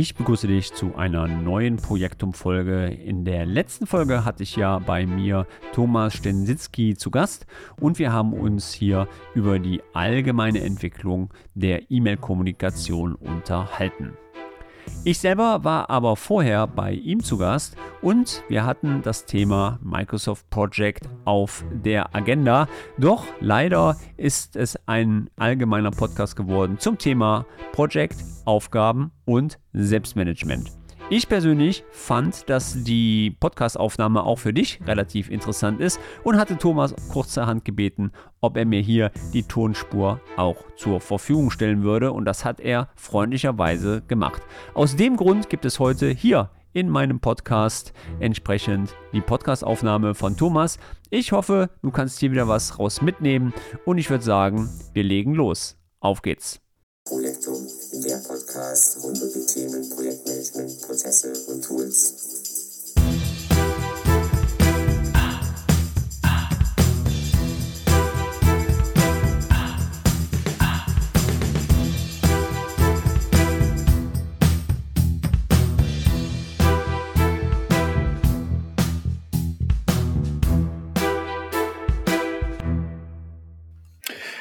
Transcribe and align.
Ich 0.00 0.14
begrüße 0.14 0.46
dich 0.46 0.72
zu 0.74 0.94
einer 0.94 1.26
neuen 1.26 1.74
Projektum-Folge. 1.74 2.86
In 2.86 3.24
der 3.24 3.44
letzten 3.44 3.84
Folge 3.84 4.24
hatte 4.24 4.44
ich 4.44 4.54
ja 4.54 4.78
bei 4.78 5.04
mir 5.06 5.44
Thomas 5.72 6.14
Stensitzky 6.14 6.94
zu 6.94 7.10
Gast 7.10 7.46
und 7.80 7.98
wir 7.98 8.12
haben 8.12 8.32
uns 8.32 8.72
hier 8.72 9.08
über 9.34 9.58
die 9.58 9.82
allgemeine 9.94 10.60
Entwicklung 10.60 11.34
der 11.56 11.90
E-Mail-Kommunikation 11.90 13.16
unterhalten. 13.16 14.12
Ich 15.04 15.18
selber 15.18 15.64
war 15.64 15.90
aber 15.90 16.16
vorher 16.16 16.66
bei 16.66 16.92
ihm 16.92 17.22
zu 17.22 17.38
Gast 17.38 17.76
und 18.02 18.42
wir 18.48 18.64
hatten 18.64 19.02
das 19.02 19.24
Thema 19.24 19.78
Microsoft 19.82 20.48
Project 20.50 21.08
auf 21.24 21.64
der 21.72 22.14
Agenda. 22.14 22.68
Doch 22.98 23.24
leider 23.40 23.96
ist 24.16 24.56
es 24.56 24.78
ein 24.86 25.30
allgemeiner 25.36 25.90
Podcast 25.90 26.36
geworden 26.36 26.78
zum 26.78 26.98
Thema 26.98 27.46
Project, 27.72 28.16
Aufgaben 28.44 29.12
und 29.24 29.58
Selbstmanagement. 29.72 30.77
Ich 31.10 31.26
persönlich 31.26 31.84
fand, 31.90 32.50
dass 32.50 32.84
die 32.84 33.34
Podcastaufnahme 33.40 34.24
auch 34.24 34.38
für 34.38 34.52
dich 34.52 34.78
relativ 34.86 35.30
interessant 35.30 35.80
ist 35.80 35.98
und 36.22 36.36
hatte 36.36 36.58
Thomas 36.58 36.94
kurzerhand 37.10 37.64
gebeten, 37.64 38.12
ob 38.42 38.58
er 38.58 38.66
mir 38.66 38.82
hier 38.82 39.10
die 39.32 39.42
Tonspur 39.42 40.20
auch 40.36 40.56
zur 40.76 41.00
Verfügung 41.00 41.50
stellen 41.50 41.82
würde 41.82 42.12
und 42.12 42.26
das 42.26 42.44
hat 42.44 42.60
er 42.60 42.90
freundlicherweise 42.94 44.02
gemacht. 44.06 44.42
Aus 44.74 44.96
dem 44.96 45.16
Grund 45.16 45.48
gibt 45.48 45.64
es 45.64 45.78
heute 45.78 46.10
hier 46.10 46.50
in 46.74 46.90
meinem 46.90 47.20
Podcast 47.20 47.94
entsprechend 48.20 48.94
die 49.14 49.22
Podcastaufnahme 49.22 50.14
von 50.14 50.36
Thomas. 50.36 50.78
Ich 51.08 51.32
hoffe, 51.32 51.70
du 51.80 51.90
kannst 51.90 52.20
hier 52.20 52.32
wieder 52.32 52.48
was 52.48 52.78
raus 52.78 53.00
mitnehmen 53.00 53.54
und 53.86 53.96
ich 53.96 54.10
würde 54.10 54.24
sagen, 54.24 54.68
wir 54.92 55.04
legen 55.04 55.32
los. 55.32 55.78
Auf 56.00 56.20
geht's. 56.20 56.60
Projektum, 57.08 57.66
der 58.04 58.18
Podcast 58.18 59.02
rund 59.02 59.22
um 59.22 59.28
die 59.32 59.46
Themen 59.46 59.88
Projektmanagement, 59.88 60.27
Prozesse 60.80 61.32
und 61.48 61.64
Tools. 61.64 62.37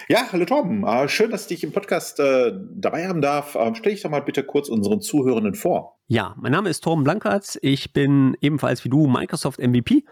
Ja, 0.10 0.28
hallo 0.32 0.46
Torben. 0.46 0.86
Äh, 0.86 1.10
schön, 1.10 1.32
dass 1.32 1.42
ich 1.42 1.48
dich 1.48 1.64
im 1.66 1.74
Podcast 1.74 2.22
äh, 2.22 2.54
dabei 2.72 3.10
haben 3.10 3.20
darf. 3.20 3.58
Ähm, 3.60 3.76
stell 3.76 3.92
dich 3.92 4.04
doch 4.04 4.10
mal 4.10 4.22
bitte 4.22 4.42
kurz 4.42 4.70
unseren 4.70 5.02
Zuhörenden 5.02 5.54
vor. 5.54 6.00
Ja, 6.08 6.34
mein 6.38 6.54
Name 6.54 6.70
ist 6.70 6.82
Torben 6.82 7.04
Blankertz. 7.04 7.60
Ich 7.62 7.92
bin 7.92 8.38
ebenfalls 8.40 8.86
wie 8.86 8.90
du 8.90 9.08
Microsoft 9.08 9.60
MVP. 9.60 10.06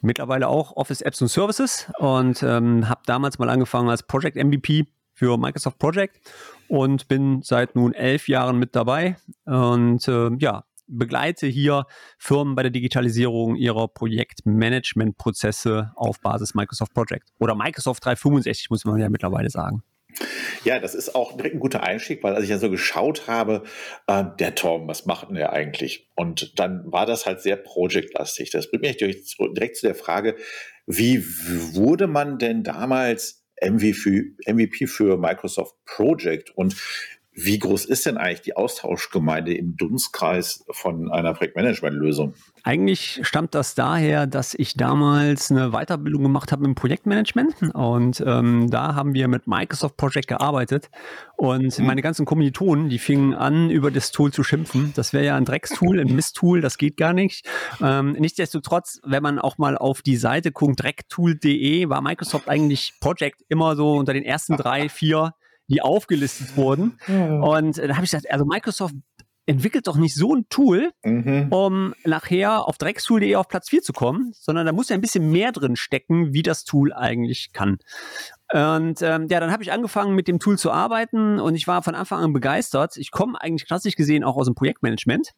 Mittlerweile 0.00 0.46
auch 0.46 0.76
Office 0.76 1.00
Apps 1.00 1.20
und 1.22 1.26
Services 1.26 1.90
und 1.98 2.40
ähm, 2.44 2.88
habe 2.88 3.00
damals 3.06 3.40
mal 3.40 3.50
angefangen 3.50 3.88
als 3.88 4.04
Project 4.04 4.36
MVP 4.36 4.86
für 5.12 5.36
Microsoft 5.36 5.80
Project 5.80 6.20
und 6.68 7.08
bin 7.08 7.42
seit 7.42 7.74
nun 7.74 7.94
elf 7.94 8.28
Jahren 8.28 8.60
mit 8.60 8.76
dabei. 8.76 9.16
Und 9.44 10.06
äh, 10.06 10.30
ja, 10.38 10.62
begleite 10.92 11.46
hier 11.46 11.86
Firmen 12.18 12.54
bei 12.54 12.62
der 12.62 12.70
Digitalisierung 12.70 13.56
ihrer 13.56 13.88
Projektmanagementprozesse 13.88 15.92
auf 15.96 16.20
Basis 16.20 16.54
Microsoft 16.54 16.94
Project 16.94 17.28
oder 17.38 17.54
Microsoft 17.54 18.04
365, 18.04 18.70
muss 18.70 18.84
man 18.84 19.00
ja 19.00 19.08
mittlerweile 19.08 19.50
sagen. 19.50 19.82
Ja, 20.64 20.78
das 20.78 20.94
ist 20.94 21.14
auch 21.14 21.36
direkt 21.36 21.56
ein 21.56 21.60
guter 21.60 21.82
Einstieg, 21.82 22.22
weil 22.22 22.34
als 22.34 22.44
ich 22.44 22.50
ja 22.50 22.58
so 22.58 22.70
geschaut 22.70 23.26
habe, 23.26 23.62
äh, 24.06 24.24
der 24.38 24.54
Tom, 24.54 24.86
was 24.86 25.06
macht 25.06 25.28
denn 25.28 25.36
der 25.36 25.52
eigentlich? 25.52 26.08
Und 26.14 26.58
dann 26.58 26.92
war 26.92 27.06
das 27.06 27.26
halt 27.26 27.40
sehr 27.40 27.56
projectlastig. 27.56 28.50
Das 28.50 28.70
bringt 28.70 28.82
mich 28.82 28.98
direkt 28.98 29.76
zu 29.76 29.86
der 29.86 29.94
Frage, 29.94 30.36
wie 30.86 31.24
wurde 31.74 32.06
man 32.06 32.38
denn 32.38 32.62
damals 32.62 33.42
MVP 33.64 34.86
für 34.86 35.16
Microsoft 35.16 35.76
Project 35.84 36.50
und 36.50 36.76
wie 37.34 37.58
groß 37.58 37.86
ist 37.86 38.04
denn 38.04 38.18
eigentlich 38.18 38.42
die 38.42 38.56
Austauschgemeinde 38.56 39.54
im 39.54 39.76
Dunstkreis 39.76 40.64
von 40.70 41.10
einer 41.10 41.32
Projektmanagement-Lösung? 41.32 42.34
Eigentlich 42.62 43.20
stammt 43.22 43.54
das 43.54 43.74
daher, 43.74 44.26
dass 44.26 44.54
ich 44.54 44.74
damals 44.74 45.50
eine 45.50 45.70
Weiterbildung 45.70 46.22
gemacht 46.24 46.52
habe 46.52 46.66
im 46.66 46.74
Projektmanagement 46.74 47.74
und 47.74 48.22
ähm, 48.26 48.70
da 48.70 48.94
haben 48.94 49.14
wir 49.14 49.28
mit 49.28 49.46
Microsoft 49.46 49.96
Project 49.96 50.28
gearbeitet 50.28 50.90
und 51.36 51.78
mhm. 51.78 51.86
meine 51.86 52.02
ganzen 52.02 52.26
Kommilitonen, 52.26 52.90
die 52.90 52.98
fingen 52.98 53.32
an, 53.32 53.70
über 53.70 53.90
das 53.90 54.12
Tool 54.12 54.30
zu 54.30 54.44
schimpfen. 54.44 54.92
Das 54.94 55.14
wäre 55.14 55.24
ja 55.24 55.36
ein 55.36 55.46
Dreckstool, 55.46 56.00
ein 56.00 56.14
Misttool, 56.14 56.60
das 56.60 56.76
geht 56.76 56.98
gar 56.98 57.14
nicht. 57.14 57.48
Ähm, 57.80 58.12
nichtsdestotrotz, 58.12 59.00
wenn 59.04 59.22
man 59.22 59.38
auch 59.38 59.56
mal 59.56 59.78
auf 59.78 60.02
die 60.02 60.16
Seite 60.16 60.52
guckt, 60.52 60.82
drecktool.de, 60.82 61.88
war 61.88 62.02
Microsoft 62.02 62.48
eigentlich 62.50 62.92
Project 63.00 63.42
immer 63.48 63.74
so 63.74 63.94
unter 63.94 64.12
den 64.12 64.24
ersten 64.24 64.56
drei, 64.58 64.90
vier 64.90 65.34
die 65.72 65.82
aufgelistet 65.82 66.56
wurden. 66.56 66.98
Mhm. 67.06 67.42
Und 67.42 67.78
äh, 67.78 67.88
da 67.88 67.94
habe 67.94 68.04
ich 68.04 68.10
gesagt, 68.10 68.30
also 68.30 68.44
Microsoft 68.44 68.94
entwickelt 69.44 69.88
doch 69.88 69.96
nicht 69.96 70.14
so 70.14 70.36
ein 70.36 70.46
Tool, 70.48 70.92
mhm. 71.02 71.48
um 71.50 71.94
nachher 72.04 72.68
auf 72.68 72.78
dreckstool.de 72.78 73.34
auf 73.34 73.48
Platz 73.48 73.70
4 73.70 73.82
zu 73.82 73.92
kommen, 73.92 74.32
sondern 74.34 74.66
da 74.66 74.72
muss 74.72 74.88
ja 74.88 74.94
ein 74.94 75.00
bisschen 75.00 75.32
mehr 75.32 75.50
drin 75.50 75.74
stecken, 75.74 76.32
wie 76.32 76.42
das 76.42 76.64
Tool 76.64 76.92
eigentlich 76.92 77.52
kann. 77.52 77.78
Und 78.52 79.02
ähm, 79.02 79.26
ja, 79.28 79.40
dann 79.40 79.50
habe 79.50 79.64
ich 79.64 79.72
angefangen 79.72 80.14
mit 80.14 80.28
dem 80.28 80.38
Tool 80.38 80.58
zu 80.58 80.70
arbeiten 80.70 81.40
und 81.40 81.56
ich 81.56 81.66
war 81.66 81.82
von 81.82 81.96
Anfang 81.96 82.22
an 82.22 82.32
begeistert. 82.32 82.96
Ich 82.96 83.10
komme 83.10 83.40
eigentlich 83.40 83.66
klassisch 83.66 83.96
gesehen 83.96 84.22
auch 84.22 84.36
aus 84.36 84.46
dem 84.46 84.54
Projektmanagement 84.54 85.32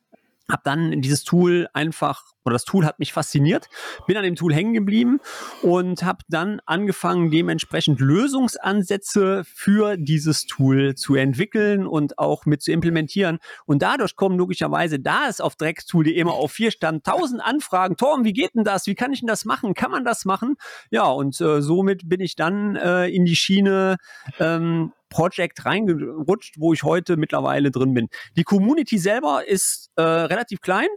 habe 0.50 0.62
dann 0.64 1.00
dieses 1.00 1.24
Tool 1.24 1.68
einfach, 1.72 2.32
oder 2.44 2.54
das 2.54 2.64
Tool 2.64 2.84
hat 2.84 2.98
mich 2.98 3.12
fasziniert, 3.12 3.68
bin 4.06 4.16
an 4.16 4.22
dem 4.22 4.36
Tool 4.36 4.54
hängen 4.54 4.74
geblieben 4.74 5.20
und 5.62 6.02
habe 6.02 6.18
dann 6.28 6.60
angefangen, 6.66 7.30
dementsprechend 7.30 8.00
Lösungsansätze 8.00 9.42
für 9.44 9.96
dieses 9.96 10.46
Tool 10.46 10.94
zu 10.94 11.14
entwickeln 11.14 11.86
und 11.86 12.18
auch 12.18 12.46
mit 12.46 12.62
zu 12.62 12.72
implementieren. 12.72 13.38
Und 13.66 13.82
dadurch 13.82 14.16
kommen 14.16 14.38
logischerweise, 14.38 15.00
da 15.00 15.28
es 15.28 15.40
auf 15.40 15.56
dreckstool.de 15.56 16.14
immer 16.14 16.34
auf 16.34 16.52
vier 16.52 16.70
stand, 16.70 17.04
tausend 17.04 17.42
Anfragen. 17.42 17.96
Torm, 17.96 18.24
wie 18.24 18.32
geht 18.32 18.54
denn 18.54 18.64
das? 18.64 18.86
Wie 18.86 18.94
kann 18.94 19.12
ich 19.12 19.20
denn 19.20 19.26
das 19.26 19.44
machen? 19.44 19.74
Kann 19.74 19.90
man 19.90 20.04
das 20.04 20.24
machen? 20.24 20.56
Ja, 20.90 21.06
und 21.06 21.40
äh, 21.40 21.62
somit 21.62 22.08
bin 22.08 22.20
ich 22.20 22.36
dann 22.36 22.76
äh, 22.76 23.08
in 23.08 23.24
die 23.24 23.36
Schiene 23.36 23.96
ähm, 24.38 24.92
Project 25.08 25.64
reingerutscht, 25.64 26.56
wo 26.58 26.72
ich 26.72 26.82
heute 26.82 27.16
mittlerweile 27.16 27.70
drin 27.70 27.94
bin. 27.94 28.08
Die 28.36 28.42
Community 28.42 28.98
selber 28.98 29.46
ist 29.46 29.90
äh, 29.96 30.02
relativ 30.02 30.60
klein 30.60 30.88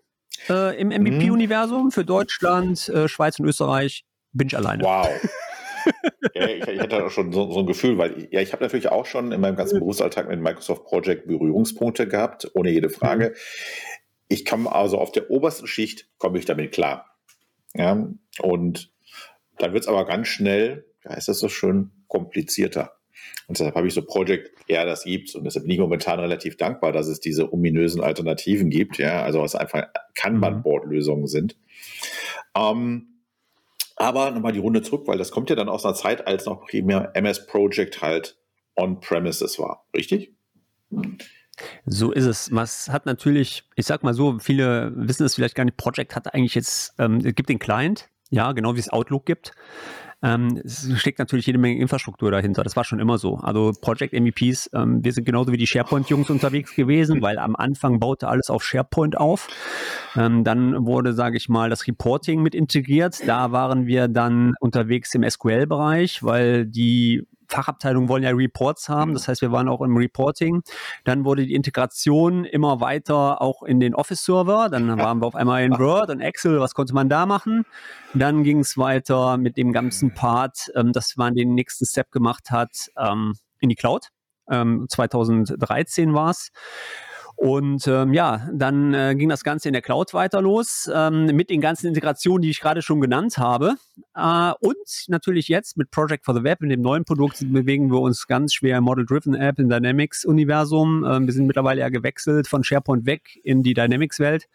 äh, 0.50 0.80
im 0.80 0.90
MVP-Universum 0.90 1.86
mhm. 1.86 1.92
für 1.92 2.06
Deutschland, 2.06 2.90
äh, 2.90 3.08
Schweiz 3.08 3.40
und 3.40 3.46
Österreich. 3.46 4.06
Bin 4.34 4.48
ich 4.48 4.58
alleine. 4.58 4.84
Wow. 4.84 5.08
ja, 6.36 6.48
ich, 6.48 6.68
ich, 6.68 6.80
hatte 6.80 7.06
auch 7.06 7.12
schon 7.12 7.32
so, 7.32 7.52
so, 7.52 7.60
ein 7.60 7.66
Gefühl, 7.66 7.98
weil 7.98 8.28
ja, 8.32 8.42
ich 8.42 8.54
habe 8.54 8.64
natürlich 8.64 8.90
auch 8.90 9.06
schon 9.06 9.32
in 9.32 9.42
meinem 9.42 9.56
ganzen 9.56 9.80
Berufsalltag 9.80 10.28
mit 10.28 10.40
Microsoft 10.40 10.86
Project 10.86 11.28
Berührungspunkte 11.28 12.08
gehabt, 12.08 12.52
ohne 12.54 12.70
jede 12.70 12.90
Frage. 12.90 13.30
Mhm. 13.30 13.36
Ich 14.30 14.46
komme 14.46 14.72
also 14.72 14.98
auf 14.98 15.12
der 15.12 15.30
obersten 15.32 15.68
Schicht, 15.68 16.10
komme 16.18 16.38
ich 16.38 16.46
damit 16.46 16.74
klar. 16.74 17.18
Ja, 17.74 18.08
und 18.42 18.92
dann 19.58 19.74
wird 19.74 19.84
es 19.84 19.88
aber 19.88 20.06
ganz 20.06 20.28
schnell, 20.28 20.86
ja, 21.06 21.14
ist 21.14 21.28
das 21.28 21.40
so 21.40 21.50
schön, 21.50 21.92
komplizierter. 22.08 22.97
Und 23.48 23.58
deshalb 23.58 23.76
habe 23.76 23.88
ich 23.88 23.94
so 23.94 24.02
Project 24.02 24.52
eher 24.68 24.86
das 24.86 25.06
gibt. 25.06 25.34
Und 25.34 25.46
deshalb 25.46 25.66
bin 25.66 25.72
ich 25.72 25.80
momentan 25.80 26.20
relativ 26.20 26.58
dankbar, 26.58 26.92
dass 26.92 27.08
es 27.08 27.22
diese 27.22 27.54
ominösen 27.54 28.02
Alternativen 28.02 28.70
gibt. 28.70 28.98
Ja, 28.98 29.24
also 29.24 29.42
was 29.42 29.56
einfach 29.56 29.88
Kanban-Board-Lösungen 30.16 31.28
sind. 31.28 31.58
Ähm, 32.56 33.22
aber 33.96 34.32
nochmal 34.32 34.52
die 34.52 34.60
Runde 34.60 34.82
zurück, 34.82 35.08
weil 35.08 35.18
das 35.18 35.32
kommt 35.32 35.50
ja 35.50 35.56
dann 35.56 35.70
aus 35.70 35.86
einer 35.86 35.96
Zeit, 35.96 36.28
als 36.28 36.46
noch 36.46 36.66
primär 36.68 37.12
MS 37.16 37.48
Project 37.48 38.02
halt 38.02 38.38
on-premises 38.76 39.58
war. 39.60 39.88
Richtig? 39.96 40.36
So 41.86 42.12
ist 42.12 42.26
es. 42.26 42.52
Was 42.52 42.90
hat 42.90 43.06
natürlich, 43.06 43.64
ich 43.76 43.86
sag 43.86 44.04
mal 44.04 44.14
so, 44.14 44.40
viele 44.40 44.92
wissen 44.96 45.26
es 45.26 45.36
vielleicht 45.36 45.56
gar 45.56 45.66
nicht, 45.66 45.78
Project 45.78 46.16
hat 46.16 46.34
eigentlich 46.34 46.54
jetzt, 46.54 46.94
ähm, 47.00 47.18
es 47.24 47.34
gibt 47.34 47.50
den 47.50 47.60
Client, 47.60 48.10
ja, 48.30 48.52
genau 48.52 48.76
wie 48.76 48.80
es 48.80 48.90
Outlook 48.90 49.26
gibt. 49.26 49.54
Ähm, 50.24 50.60
es 50.64 50.90
steckt 51.00 51.20
natürlich 51.20 51.46
jede 51.46 51.60
Menge 51.60 51.80
Infrastruktur 51.80 52.32
dahinter. 52.32 52.64
Das 52.64 52.76
war 52.76 52.84
schon 52.84 53.00
immer 53.00 53.20
so. 53.20 53.36
Also 53.36 53.72
Project 53.80 54.14
MVPs, 54.14 54.72
ähm, 54.74 55.04
wir 55.04 55.14
sind 55.14 55.26
genauso 55.26 55.52
wie 55.52 55.58
die 55.58 55.68
SharePoint-Jungs 55.68 56.30
unterwegs 56.32 56.76
gewesen, 56.76 57.22
weil 57.22 57.38
am 57.38 57.56
Anfang 57.56 58.00
baute 58.00 58.28
alles 58.28 58.50
auf 58.50 58.64
SharePoint 58.64 59.16
auf. 59.18 59.48
Ähm, 60.16 60.44
dann 60.44 60.86
wurde, 60.86 61.14
sage 61.14 61.38
ich 61.38 61.50
mal, 61.50 61.70
das 61.70 61.88
Reporting 61.88 62.42
mit 62.42 62.56
integriert. 62.56 63.28
Da 63.28 63.52
waren 63.52 63.86
wir 63.86 64.08
dann 64.08 64.54
unterwegs 64.60 65.14
im 65.14 65.28
SQL-Bereich, 65.28 66.24
weil 66.24 66.66
die 66.66 67.28
Fachabteilungen 67.48 68.10
wollen 68.10 68.24
ja 68.24 68.32
Reports 68.32 68.90
haben, 68.90 69.14
das 69.14 69.28
heißt, 69.28 69.42
wir 69.42 69.52
waren 69.52 69.68
auch 69.68 69.82
im 69.82 69.96
Reporting. 69.98 70.64
Dann 71.04 71.26
wurde 71.26 71.46
die 71.46 71.54
Integration 71.54 72.46
immer 72.46 72.82
weiter 72.82 73.42
auch 73.42 73.64
in 73.64 73.80
den 73.80 73.96
Office-Server. 73.96 74.70
Dann 74.70 74.88
waren 75.00 75.20
wir 75.20 75.28
auf 75.28 75.36
einmal 75.36 75.64
in 75.64 75.78
Word 75.78 76.10
und 76.10 76.22
Excel, 76.22 76.60
was 76.60 76.74
konnte 76.74 76.94
man 76.94 77.10
da 77.10 77.26
machen? 77.26 77.66
Dann 78.14 78.44
ging 78.44 78.60
es 78.60 78.78
weiter 78.78 79.38
mit 79.38 79.58
dem 79.58 79.74
ganzen 79.74 80.14
Part, 80.14 80.72
ähm, 80.76 80.92
dass 80.92 81.16
man 81.18 81.36
den 81.36 81.54
nächsten 81.54 81.86
Step 81.86 82.12
gemacht 82.12 82.52
hat, 82.52 82.72
ähm, 82.98 83.34
in 83.60 83.70
die 83.70 83.76
Cloud. 83.76 84.10
Ähm, 84.50 84.86
2013 84.90 86.14
war 86.14 86.30
es. 86.30 86.52
Und 87.38 87.88
ähm, 87.88 88.16
ja, 88.16 88.50
dann 88.52 88.96
äh, 88.96 89.14
ging 89.16 89.30
das 89.30 89.44
Ganze 89.44 89.70
in 89.70 89.74
der 89.74 89.84
Cloud 89.84 90.16
weiter 90.16 90.42
los 90.42 90.90
ähm, 90.92 91.28
mit 91.28 91.52
den 91.52 91.62
ganzen 91.62 91.86
Integrationen, 91.86 92.42
die 92.42 92.50
ich 92.50 92.60
gerade 92.60 92.82
schon 92.82 93.00
genannt 93.00 93.38
habe. 93.38 93.76
Äh, 94.16 94.54
und 94.60 95.06
natürlich 95.08 95.48
jetzt 95.48 95.78
mit 95.78 95.92
Project 95.92 96.26
for 96.26 96.34
the 96.34 96.44
Web, 96.44 96.64
in 96.64 96.70
dem 96.70 96.82
neuen 96.82 97.06
Produkt, 97.06 97.38
bewegen 97.54 97.92
wir 97.92 98.02
uns 98.02 98.26
ganz 98.26 98.56
schwer 98.56 98.80
im 98.80 98.86
Model-Driven 98.86 99.36
App 99.36 99.60
im 99.60 99.70
Dynamics-Universum. 99.70 101.06
Ähm, 101.08 101.28
wir 101.28 101.34
sind 101.34 101.46
mittlerweile 101.46 101.82
ja 101.82 101.90
gewechselt 101.90 102.48
von 102.48 102.64
SharePoint 102.64 103.06
weg 103.06 103.40
in 103.44 103.62
die 103.62 103.76
Dynamics-Welt 103.76 104.48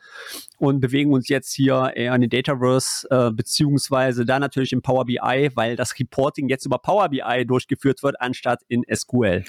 und 0.58 0.81
bewegen 0.81 1.12
uns 1.12 1.28
jetzt 1.28 1.52
hier 1.52 1.93
eher 1.94 2.17
in 2.17 2.23
den 2.23 2.31
Dataverse, 2.31 3.06
äh, 3.11 3.31
beziehungsweise 3.31 4.26
da 4.26 4.40
natürlich 4.40 4.73
im 4.73 4.82
Power 4.82 5.05
BI, 5.05 5.50
weil 5.55 5.76
das 5.76 5.96
Reporting 6.00 6.49
jetzt 6.49 6.67
über 6.67 6.78
Power 6.78 7.11
BI 7.11 7.46
durchgeführt 7.46 8.02
wird, 8.02 8.20
anstatt 8.20 8.62
in 8.67 8.82
SQL. 8.93 9.44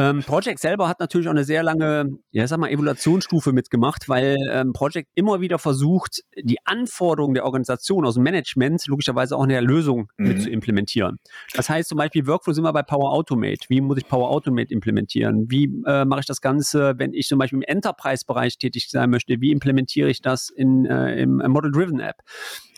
Ähm, 0.00 0.22
Project 0.22 0.60
selber 0.60 0.88
hat 0.88 0.98
natürlich 0.98 1.28
auch 1.28 1.32
eine 1.32 1.44
sehr 1.44 1.62
lange, 1.62 2.18
ja, 2.30 2.46
sag 2.46 2.58
mal, 2.58 2.70
Evolutionsstufe 2.70 3.52
mitgemacht, 3.52 4.08
weil 4.08 4.36
ähm, 4.50 4.72
Project 4.72 5.10
immer 5.14 5.42
wieder 5.42 5.58
versucht, 5.58 6.22
die 6.42 6.56
Anforderungen 6.64 7.34
der 7.34 7.44
Organisation 7.44 8.06
aus 8.06 8.14
dem 8.14 8.22
Management 8.22 8.86
logischerweise 8.86 9.36
auch 9.36 9.42
in 9.42 9.50
der 9.50 9.60
Lösung 9.60 10.08
mhm. 10.16 10.28
mit 10.28 10.42
zu 10.42 10.48
implementieren. 10.48 11.18
Das 11.52 11.68
heißt 11.68 11.90
zum 11.90 11.98
Beispiel 11.98 12.26
Workflow 12.26 12.54
sind 12.54 12.64
wir 12.64 12.72
bei 12.72 12.82
Power 12.82 13.12
Automate. 13.12 13.66
Wie 13.68 13.82
muss 13.82 13.98
ich 13.98 14.08
Power 14.08 14.30
Automate 14.30 14.72
implementieren? 14.72 15.50
Wie 15.50 15.64
äh, 15.84 16.06
mache 16.06 16.20
ich 16.20 16.26
das 16.26 16.40
Ganze, 16.40 16.94
wenn 16.96 17.12
ich 17.12 17.26
zum 17.26 17.38
Beispiel 17.38 17.58
im 17.58 17.62
Enterprise-Bereich 17.62 18.56
tätig 18.56 18.88
sein 18.88 19.10
möchte? 19.10 19.42
Wie 19.42 19.52
implementiere 19.52 20.08
ich 20.08 20.22
das 20.22 20.48
in, 20.48 20.86
äh, 20.86 21.20
im 21.20 21.36
Model-Driven 21.36 22.00
App? 22.00 22.16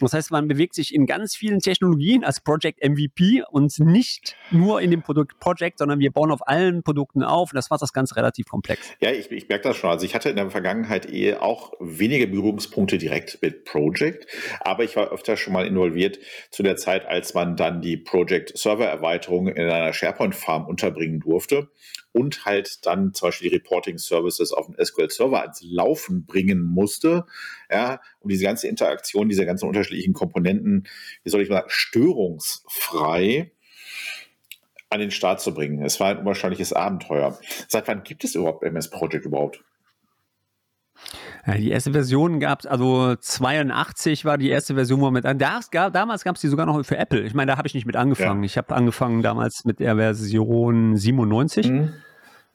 Das 0.00 0.12
heißt, 0.12 0.32
man 0.32 0.48
bewegt 0.48 0.74
sich 0.74 0.92
in 0.92 1.06
ganz 1.06 1.36
vielen 1.36 1.60
Technologien 1.60 2.24
als 2.24 2.40
Project 2.40 2.82
MVP 2.82 3.44
und 3.48 3.78
nicht 3.78 4.34
nur 4.50 4.80
in 4.80 4.90
dem 4.90 5.02
Produkt 5.02 5.38
Project, 5.38 5.78
sondern 5.78 6.00
wir 6.00 6.10
bauen 6.10 6.32
auf 6.32 6.46
allen 6.48 6.82
Produkten 6.82 7.11
Produkten 7.12 7.22
auf. 7.22 7.52
Und 7.52 7.56
das 7.56 7.70
macht 7.70 7.82
das 7.82 7.92
Ganze 7.92 8.16
relativ 8.16 8.48
komplex. 8.48 8.80
Ja, 9.00 9.10
ich, 9.10 9.30
ich 9.30 9.48
merke 9.48 9.68
das 9.68 9.76
schon. 9.76 9.90
Also 9.90 10.04
ich 10.04 10.14
hatte 10.14 10.30
in 10.30 10.36
der 10.36 10.50
Vergangenheit 10.50 11.10
eh 11.10 11.34
auch 11.34 11.72
weniger 11.80 12.26
Berührungspunkte 12.26 12.98
direkt 12.98 13.40
mit 13.42 13.64
Project, 13.64 14.26
aber 14.60 14.84
ich 14.84 14.96
war 14.96 15.12
öfter 15.12 15.36
schon 15.36 15.52
mal 15.52 15.66
involviert 15.66 16.18
zu 16.50 16.62
der 16.62 16.76
Zeit, 16.76 17.06
als 17.06 17.34
man 17.34 17.56
dann 17.56 17.80
die 17.80 17.96
Project 17.96 18.56
Server 18.56 18.86
Erweiterung 18.86 19.48
in 19.48 19.68
einer 19.68 19.92
SharePoint 19.92 20.34
Farm 20.34 20.66
unterbringen 20.66 21.20
durfte 21.20 21.68
und 22.12 22.44
halt 22.44 22.84
dann 22.86 23.14
zum 23.14 23.28
Beispiel 23.28 23.50
die 23.50 23.56
Reporting 23.56 23.98
Services 23.98 24.52
auf 24.52 24.66
den 24.66 24.84
SQL 24.84 25.10
Server 25.10 25.40
ans 25.40 25.62
Laufen 25.62 26.26
bringen 26.26 26.62
musste, 26.62 27.24
ja, 27.70 28.00
um 28.20 28.28
diese 28.28 28.44
ganze 28.44 28.68
Interaktion, 28.68 29.28
diese 29.28 29.46
ganzen 29.46 29.66
unterschiedlichen 29.66 30.12
Komponenten, 30.12 30.86
wie 31.24 31.30
soll 31.30 31.42
ich 31.42 31.48
mal 31.48 31.56
sagen, 31.56 31.70
störungsfrei 31.70 33.52
an 34.92 35.00
den 35.00 35.10
Start 35.10 35.40
zu 35.40 35.54
bringen. 35.54 35.84
Es 35.84 35.98
war 36.00 36.08
ein 36.08 36.18
unwahrscheinliches 36.18 36.72
Abenteuer. 36.72 37.38
Seit 37.68 37.88
wann 37.88 38.02
gibt 38.02 38.24
es 38.24 38.34
überhaupt 38.34 38.62
MS 38.62 38.90
Project 38.90 39.24
überhaupt? 39.24 39.60
Ja, 41.46 41.54
die 41.54 41.70
erste 41.70 41.92
Version 41.92 42.38
gab 42.38 42.60
es, 42.60 42.66
also 42.66 43.16
82 43.16 44.24
war 44.24 44.38
die 44.38 44.48
erste 44.48 44.74
Version, 44.74 45.00
wo 45.00 45.10
man 45.10 45.14
mit, 45.14 45.40
das 45.40 45.70
gab, 45.70 45.92
damals 45.92 46.22
gab 46.22 46.36
es 46.36 46.40
die 46.40 46.48
sogar 46.48 46.66
noch 46.66 46.84
für 46.84 46.96
Apple. 46.96 47.22
Ich 47.22 47.34
meine, 47.34 47.52
da 47.52 47.58
habe 47.58 47.66
ich 47.66 47.74
nicht 47.74 47.86
mit 47.86 47.96
angefangen. 47.96 48.42
Ja. 48.42 48.46
Ich 48.46 48.56
habe 48.56 48.74
angefangen 48.74 49.22
damals 49.22 49.64
mit 49.64 49.80
der 49.80 49.96
Version 49.96 50.96
97. 50.96 51.70
Mhm. 51.70 51.94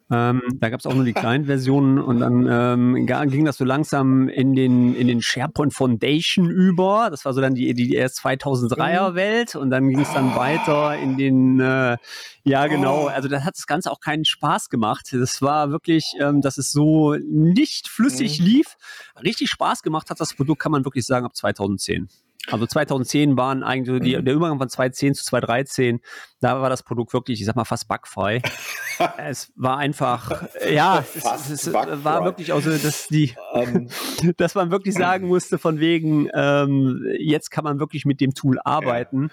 Ähm, 0.09 0.41
da 0.55 0.69
gab 0.69 0.79
es 0.79 0.85
auch 0.85 0.93
nur 0.93 1.03
die 1.03 1.13
kleinen 1.13 1.45
Versionen 1.45 1.99
und 1.99 2.19
dann 2.19 2.47
ähm, 2.49 3.29
ging 3.29 3.43
das 3.43 3.57
so 3.57 3.65
langsam 3.65 4.29
in 4.29 4.55
den, 4.55 4.95
in 4.95 5.07
den 5.07 5.21
SharePoint 5.21 5.73
Foundation 5.73 6.49
über. 6.49 7.09
Das 7.11 7.25
war 7.25 7.33
so 7.33 7.41
dann 7.41 7.55
die, 7.55 7.73
die 7.73 7.93
erst 7.93 8.19
2003er 8.19 9.11
mhm. 9.11 9.15
Welt 9.15 9.55
und 9.55 9.69
dann 9.69 9.89
ging 9.89 9.99
es 9.99 10.13
dann 10.13 10.33
weiter 10.35 10.97
in 10.97 11.17
den, 11.17 11.59
äh, 11.59 11.97
ja 12.43 12.67
genau, 12.67 13.05
oh. 13.05 13.07
also 13.07 13.27
da 13.27 13.43
hat 13.43 13.55
das 13.57 13.67
Ganze 13.67 13.91
auch 13.91 13.99
keinen 13.99 14.23
Spaß 14.23 14.69
gemacht. 14.69 15.09
Das 15.11 15.41
war 15.41 15.71
wirklich, 15.71 16.13
ähm, 16.21 16.39
dass 16.39 16.57
es 16.57 16.71
so 16.71 17.15
nicht 17.15 17.89
flüssig 17.89 18.39
mhm. 18.39 18.45
lief. 18.45 18.77
Richtig 19.21 19.49
Spaß 19.49 19.83
gemacht 19.83 20.09
hat 20.09 20.21
das 20.21 20.33
Produkt, 20.33 20.61
kann 20.61 20.71
man 20.71 20.85
wirklich 20.85 21.05
sagen, 21.05 21.25
ab 21.25 21.35
2010. 21.35 22.07
Also 22.49 22.65
2010 22.65 23.37
waren 23.37 23.63
eigentlich 23.63 24.01
die, 24.01 24.15
mhm. 24.15 24.25
der 24.25 24.33
Übergang 24.33 24.57
von 24.57 24.69
2010 24.69 25.15
zu 25.15 25.25
2013, 25.25 25.99
da 26.39 26.61
war 26.61 26.69
das 26.69 26.83
Produkt 26.83 27.13
wirklich, 27.13 27.39
ich 27.39 27.45
sag 27.45 27.55
mal, 27.55 27.65
fast 27.65 27.87
bugfrei. 27.87 28.41
es 29.17 29.51
war 29.55 29.77
einfach, 29.77 30.47
ja, 30.69 31.03
es, 31.15 31.49
es, 31.49 31.73
war 31.73 32.23
wirklich 32.23 32.53
auch 32.53 32.61
so, 32.61 32.71
dass 32.71 33.07
die, 33.07 33.33
um. 33.53 33.89
Ähm. 34.21 34.33
dass 34.37 34.55
man 34.55 34.71
wirklich 34.71 34.95
sagen 34.95 35.27
musste, 35.27 35.57
von 35.57 35.79
wegen, 35.79 36.29
ähm, 36.33 37.03
jetzt 37.19 37.49
kann 37.49 37.63
man 37.63 37.79
wirklich 37.79 38.05
mit 38.05 38.21
dem 38.21 38.33
Tool 38.33 38.59
arbeiten. 38.63 39.29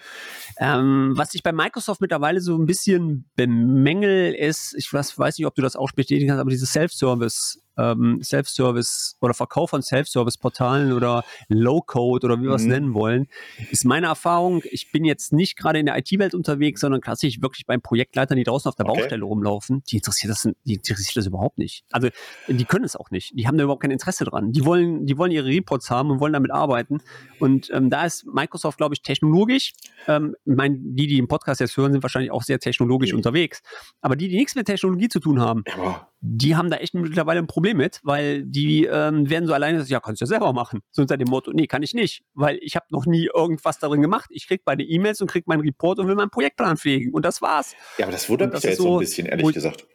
Ja. 0.59 0.79
Ähm, 0.79 1.13
was 1.17 1.35
ich 1.35 1.43
bei 1.43 1.53
Microsoft 1.53 2.01
mittlerweile 2.01 2.41
so 2.41 2.57
ein 2.57 2.67
bisschen 2.67 3.31
bemängel, 3.37 4.35
ist, 4.35 4.75
ich 4.77 4.93
weiß, 4.93 5.19
weiß 5.19 5.39
nicht, 5.39 5.47
ob 5.47 5.55
du 5.55 5.63
das 5.63 5.77
auch 5.77 5.93
bestätigen 5.93 6.29
kannst, 6.29 6.41
aber 6.41 6.51
dieses 6.51 6.73
Self-Service 6.73 7.64
ähm, 7.77 8.21
Self-Service 8.23 9.17
oder 9.21 9.35
Verkauf 9.35 9.71
von 9.71 9.83
Self-Service-Portalen 9.83 10.93
oder 10.93 11.25
Low-Code 11.49 12.27
oder 12.27 12.39
wie 12.41 12.45
wir 12.45 12.55
es 12.55 12.63
mhm. 12.63 12.69
nennen 12.69 12.95
wollen, 12.95 13.29
ist 13.71 13.85
meine 13.85 14.07
Erfahrung. 14.07 14.63
Ich 14.71 14.93
bin 14.93 15.05
jetzt 15.05 15.33
nicht 15.33 15.57
gerade 15.57 15.79
in 15.79 15.87
der 15.87 15.99
IT-Welt 15.99 16.35
unterwegs, 16.35 16.81
sondern 16.81 17.01
klassisch 17.01 17.41
wirklich 17.43 17.67
beim 17.67 17.81
Projektleitern, 17.81 18.37
die 18.37 18.45
draußen 18.45 18.69
auf 18.69 18.75
der 18.75 18.87
okay. 18.87 19.01
Baustelle 19.01 19.25
rumlaufen. 19.25 19.83
Die 19.91 19.97
interessiert 19.97 20.31
das, 20.31 20.49
die 20.65 20.75
interessiert 20.75 21.17
das 21.17 21.27
überhaupt 21.27 21.59
nicht. 21.59 21.85
Also 21.91 22.09
die 22.49 22.65
können 22.65 22.85
es 22.85 22.97
auch 22.97 23.11
nicht. 23.11 23.33
Die 23.39 23.47
haben 23.47 23.59
da 23.59 23.65
überhaupt 23.65 23.83
kein 23.83 23.91
Interesse 23.91 24.25
dran. 24.25 24.53
Die 24.53 24.65
wollen, 24.65 25.07
die 25.07 25.19
wollen 25.19 25.33
ihre 25.33 25.47
Reports 25.47 25.91
haben 25.91 26.11
und 26.11 26.21
wollen 26.21 26.33
damit 26.33 26.51
arbeiten. 26.51 26.99
Und 27.39 27.71
ähm, 27.73 27.91
da 27.91 28.05
ist 28.05 28.27
Microsoft, 28.27 28.79
glaube 28.79 28.95
ich, 28.95 29.03
technologisch. 29.03 29.73
Ähm, 30.07 30.35
ich 30.45 30.57
meine, 30.57 30.77
die, 30.79 31.07
die 31.07 31.17
den 31.17 31.29
Podcast 31.29 31.61
jetzt 31.61 31.77
hören, 31.77 31.93
sind 31.93 32.03
wahrscheinlich 32.03 32.31
auch 32.31 32.43
sehr 32.43 32.59
technologisch 32.59 33.13
mhm. 33.13 33.19
unterwegs. 33.19 33.63
Aber 34.01 34.17
die, 34.17 34.29
die 34.29 34.37
nichts 34.37 34.55
mit 34.55 34.67
Technologie 34.67 35.09
zu 35.09 35.21
tun 35.21 35.41
haben, 35.41 35.65
ja 35.67 36.09
die 36.27 36.57
haben 36.57 36.71
da 36.71 36.79
echt 36.79 36.95
mittlerweile 36.95 37.39
ein 37.39 37.47
Problem 37.47 37.77
mit, 37.77 38.01
weil 38.03 38.45
die 38.45 38.87
ähm, 38.87 39.29
werden 39.29 39.47
so 39.47 39.53
alleine, 39.53 39.83
ja, 39.83 40.01
kannst 40.01 40.23
du 40.23 40.25
ja 40.25 40.27
selber 40.27 40.55
machen. 40.55 40.81
So 40.91 41.03
unter 41.03 41.19
dem 41.19 41.29
Motto, 41.29 41.53
nee, 41.53 41.67
kann 41.67 41.83
ich 41.83 41.93
nicht, 41.93 42.23
weil 42.33 42.59
ich 42.63 42.77
habe 42.77 42.87
noch 42.89 43.05
nie 43.05 43.29
irgendwas 43.35 43.79
darin 43.79 44.01
gemacht. 44.01 44.31
Ich 44.31 44.49
krieg 44.49 44.63
meine 44.65 44.85
E-Mails 44.85 45.21
und 45.21 45.31
krieg 45.31 45.47
meinen 45.47 45.61
Report 45.61 45.99
und 45.99 46.09
will 46.09 46.15
meinen 46.15 46.31
Projektplan 46.31 46.79
pflegen 46.79 47.13
und 47.13 47.27
das 47.27 47.43
war's. 47.43 47.75
Ja, 47.99 48.07
aber 48.07 48.13
das 48.13 48.27
wundert 48.31 48.55
mich 48.55 48.63
ja 48.63 48.71
jetzt 48.71 48.79
so 48.79 48.95
ein 48.95 49.01
bisschen, 49.01 49.27
ehrlich 49.27 49.53
gesagt. 49.53 49.87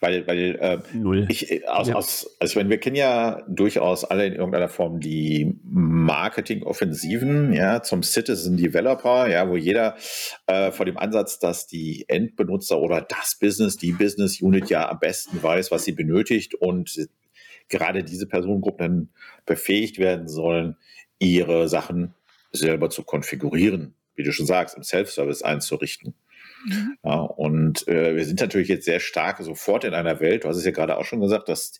Weil, 0.00 0.26
weil 0.26 0.56
äh, 0.60 0.78
Null. 0.92 1.26
Ich, 1.28 1.50
äh, 1.50 1.64
aus, 1.66 1.88
ja. 1.88 1.94
aus, 1.94 2.36
also 2.38 2.52
ich 2.52 2.56
meine, 2.56 2.70
wir 2.70 2.78
kennen 2.78 2.96
ja 2.96 3.42
durchaus 3.48 4.04
alle 4.04 4.26
in 4.26 4.34
irgendeiner 4.34 4.68
Form 4.68 5.00
die 5.00 5.58
Marketing-Offensiven, 5.64 7.52
ja, 7.52 7.82
zum 7.82 8.02
Citizen 8.02 8.56
Developer, 8.56 9.28
ja, 9.28 9.48
wo 9.48 9.56
jeder 9.56 9.96
äh, 10.46 10.70
vor 10.70 10.86
dem 10.86 10.96
Ansatz, 10.96 11.38
dass 11.38 11.66
die 11.66 12.04
Endbenutzer 12.08 12.78
oder 12.78 13.00
das 13.00 13.36
Business, 13.38 13.76
die 13.76 13.92
Business 13.92 14.40
Unit 14.40 14.70
ja 14.70 14.88
am 14.88 14.98
besten 14.98 15.42
weiß, 15.42 15.70
was 15.70 15.84
sie 15.84 15.92
benötigt 15.92 16.54
und 16.54 17.08
gerade 17.68 18.04
diese 18.04 18.26
Personengruppen 18.26 18.84
dann 18.84 19.08
befähigt 19.46 19.98
werden 19.98 20.28
sollen, 20.28 20.76
ihre 21.18 21.68
Sachen 21.68 22.14
selber 22.52 22.90
zu 22.90 23.02
konfigurieren, 23.02 23.94
wie 24.14 24.22
du 24.22 24.32
schon 24.32 24.46
sagst, 24.46 24.76
im 24.76 24.82
Self-Service 24.82 25.42
einzurichten. 25.42 26.14
Mhm. 26.64 26.96
Ja, 27.02 27.20
und 27.20 27.86
äh, 27.88 28.16
wir 28.16 28.24
sind 28.24 28.40
natürlich 28.40 28.68
jetzt 28.68 28.84
sehr 28.84 29.00
stark 29.00 29.38
sofort 29.40 29.84
in 29.84 29.94
einer 29.94 30.20
Welt, 30.20 30.44
du 30.44 30.48
hast 30.48 30.56
es 30.56 30.64
ja 30.64 30.70
gerade 30.70 30.96
auch 30.96 31.04
schon 31.04 31.20
gesagt, 31.20 31.48
dass 31.48 31.78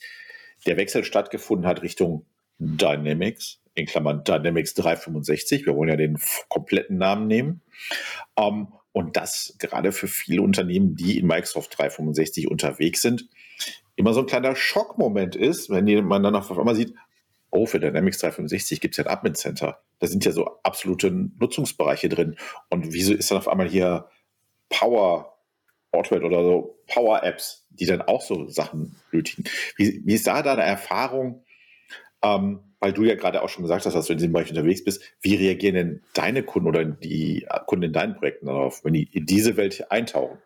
der 0.66 0.76
Wechsel 0.76 1.04
stattgefunden 1.04 1.66
hat 1.66 1.82
Richtung 1.82 2.26
Dynamics, 2.58 3.60
in 3.74 3.86
Klammern 3.86 4.22
Dynamics 4.24 4.74
365. 4.74 5.66
Wir 5.66 5.74
wollen 5.74 5.90
ja 5.90 5.96
den 5.96 6.18
kompletten 6.48 6.96
Namen 6.96 7.26
nehmen. 7.26 7.62
Ähm, 8.36 8.68
und 8.92 9.16
das 9.16 9.56
gerade 9.58 9.90
für 9.90 10.06
viele 10.06 10.42
Unternehmen, 10.42 10.94
die 10.94 11.18
in 11.18 11.26
Microsoft 11.26 11.76
365 11.76 12.48
unterwegs 12.48 13.02
sind, 13.02 13.28
immer 13.96 14.12
so 14.14 14.20
ein 14.20 14.26
kleiner 14.26 14.54
Schockmoment 14.54 15.34
ist, 15.34 15.68
wenn 15.70 16.04
man 16.04 16.22
dann 16.22 16.36
auf 16.36 16.56
einmal 16.56 16.76
sieht, 16.76 16.94
oh, 17.50 17.66
für 17.66 17.80
Dynamics 17.80 18.18
365 18.18 18.80
gibt 18.80 18.94
es 18.94 18.98
ja 18.98 19.04
ein 19.04 19.10
Admin 19.10 19.34
Center. 19.34 19.80
Da 19.98 20.06
sind 20.06 20.24
ja 20.24 20.32
so 20.32 20.58
absolute 20.62 21.10
Nutzungsbereiche 21.10 22.08
drin. 22.08 22.36
Und 22.70 22.92
wieso 22.92 23.14
ist 23.14 23.30
dann 23.30 23.38
auf 23.38 23.48
einmal 23.48 23.68
hier 23.68 24.08
Power 24.78 25.34
Automate 25.92 26.24
oder 26.26 26.42
so 26.42 26.78
Power 26.86 27.22
Apps, 27.22 27.66
die 27.70 27.86
dann 27.86 28.02
auch 28.02 28.20
so 28.20 28.48
Sachen 28.48 28.96
nötigen. 29.12 29.44
Wie, 29.76 30.02
wie 30.04 30.14
ist 30.14 30.26
da 30.26 30.42
deine 30.42 30.62
Erfahrung? 30.62 31.44
Ähm, 32.22 32.60
weil 32.80 32.92
du 32.92 33.04
ja 33.04 33.14
gerade 33.14 33.42
auch 33.42 33.48
schon 33.48 33.62
gesagt 33.62 33.86
hast, 33.86 33.94
dass 33.94 34.06
du 34.06 34.12
in 34.12 34.18
diesem 34.18 34.32
Bereich 34.32 34.50
unterwegs 34.50 34.84
bist. 34.84 35.02
Wie 35.22 35.36
reagieren 35.36 35.74
denn 35.74 36.02
deine 36.12 36.42
Kunden 36.42 36.68
oder 36.68 36.84
die 36.84 37.46
Kunden 37.66 37.84
in 37.84 37.92
deinen 37.92 38.16
Projekten 38.16 38.46
darauf, 38.46 38.84
wenn 38.84 38.92
die 38.92 39.08
in 39.12 39.24
diese 39.24 39.56
Welt 39.56 39.90
eintauchen? 39.90 40.38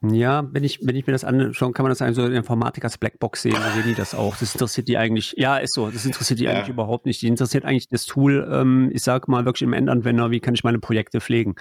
Ja, 0.00 0.46
wenn 0.52 0.62
ich, 0.62 0.78
wenn 0.80 0.94
ich 0.94 1.08
mir 1.08 1.12
das 1.12 1.24
anschaue, 1.24 1.72
kann 1.72 1.82
man 1.82 1.90
das 1.90 2.00
eigentlich 2.00 2.14
so 2.14 2.22
in 2.22 2.30
der 2.30 2.38
Informatik 2.38 2.84
als 2.84 2.98
Blackbox 2.98 3.42
sehen, 3.42 3.56
so 3.56 3.74
sehen 3.74 3.82
die 3.84 3.96
das 3.96 4.14
auch. 4.14 4.36
Das 4.36 4.54
interessiert 4.54 4.86
die 4.86 4.96
eigentlich, 4.96 5.34
ja, 5.36 5.56
ist 5.56 5.74
so, 5.74 5.90
das 5.90 6.06
interessiert 6.06 6.38
die 6.38 6.44
ja. 6.44 6.52
eigentlich 6.52 6.68
überhaupt 6.68 7.04
nicht. 7.04 7.20
Die 7.20 7.26
interessiert 7.26 7.64
eigentlich 7.64 7.88
das 7.88 8.06
Tool, 8.06 8.48
ähm, 8.48 8.90
ich 8.92 9.02
sag 9.02 9.26
mal 9.26 9.44
wirklich 9.44 9.62
im 9.62 9.72
Endanwender, 9.72 10.30
wie 10.30 10.38
kann 10.38 10.54
ich 10.54 10.62
meine 10.62 10.78
Projekte 10.78 11.20
pflegen. 11.20 11.56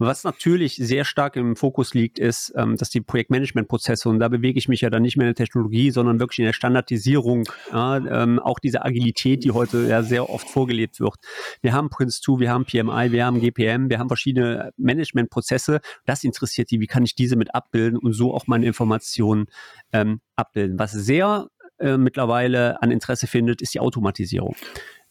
Was 0.00 0.24
natürlich 0.24 0.74
sehr 0.74 1.04
stark 1.04 1.36
im 1.36 1.54
Fokus 1.54 1.94
liegt, 1.94 2.18
ist, 2.18 2.52
ähm, 2.56 2.74
dass 2.76 2.90
die 2.90 3.00
Projektmanagementprozesse, 3.00 4.08
und 4.08 4.18
da 4.18 4.26
bewege 4.26 4.58
ich 4.58 4.66
mich 4.66 4.80
ja 4.80 4.90
dann 4.90 5.02
nicht 5.02 5.16
mehr 5.16 5.28
in 5.28 5.34
der 5.34 5.44
Technologie, 5.44 5.92
sondern 5.92 6.18
wirklich 6.18 6.40
in 6.40 6.46
der 6.46 6.54
Standardisierung, 6.54 7.44
ja, 7.70 7.98
ähm, 7.98 8.40
auch 8.40 8.58
diese 8.58 8.84
Agilität, 8.84 9.44
die 9.44 9.52
heute 9.52 9.86
ja 9.86 10.02
sehr 10.02 10.28
oft 10.28 10.50
vorgelebt 10.50 10.98
wird. 10.98 11.14
Wir 11.62 11.72
haben 11.72 11.86
Prince2, 11.86 12.40
wir 12.40 12.50
haben 12.50 12.64
PMI, 12.64 13.12
wir 13.12 13.24
haben 13.24 13.38
GPM, 13.38 13.90
wir 13.90 14.00
haben 14.00 14.08
verschiedene 14.08 14.72
Managementprozesse. 14.76 15.80
Das 16.04 16.24
interessiert 16.24 16.72
die, 16.72 16.80
wie 16.80 16.88
kann 16.88 17.04
ich 17.04 17.14
diese 17.14 17.36
mit 17.36 17.54
abbilden? 17.54 17.75
Abbilden 17.76 17.98
und 17.98 18.12
so 18.12 18.34
auch 18.34 18.46
meine 18.46 18.66
Informationen 18.66 19.46
ähm, 19.92 20.20
abbilden. 20.34 20.78
Was 20.78 20.92
sehr 20.92 21.48
äh, 21.78 21.96
mittlerweile 21.96 22.82
an 22.82 22.90
Interesse 22.90 23.26
findet, 23.26 23.60
ist 23.60 23.74
die 23.74 23.80
Automatisierung. 23.80 24.56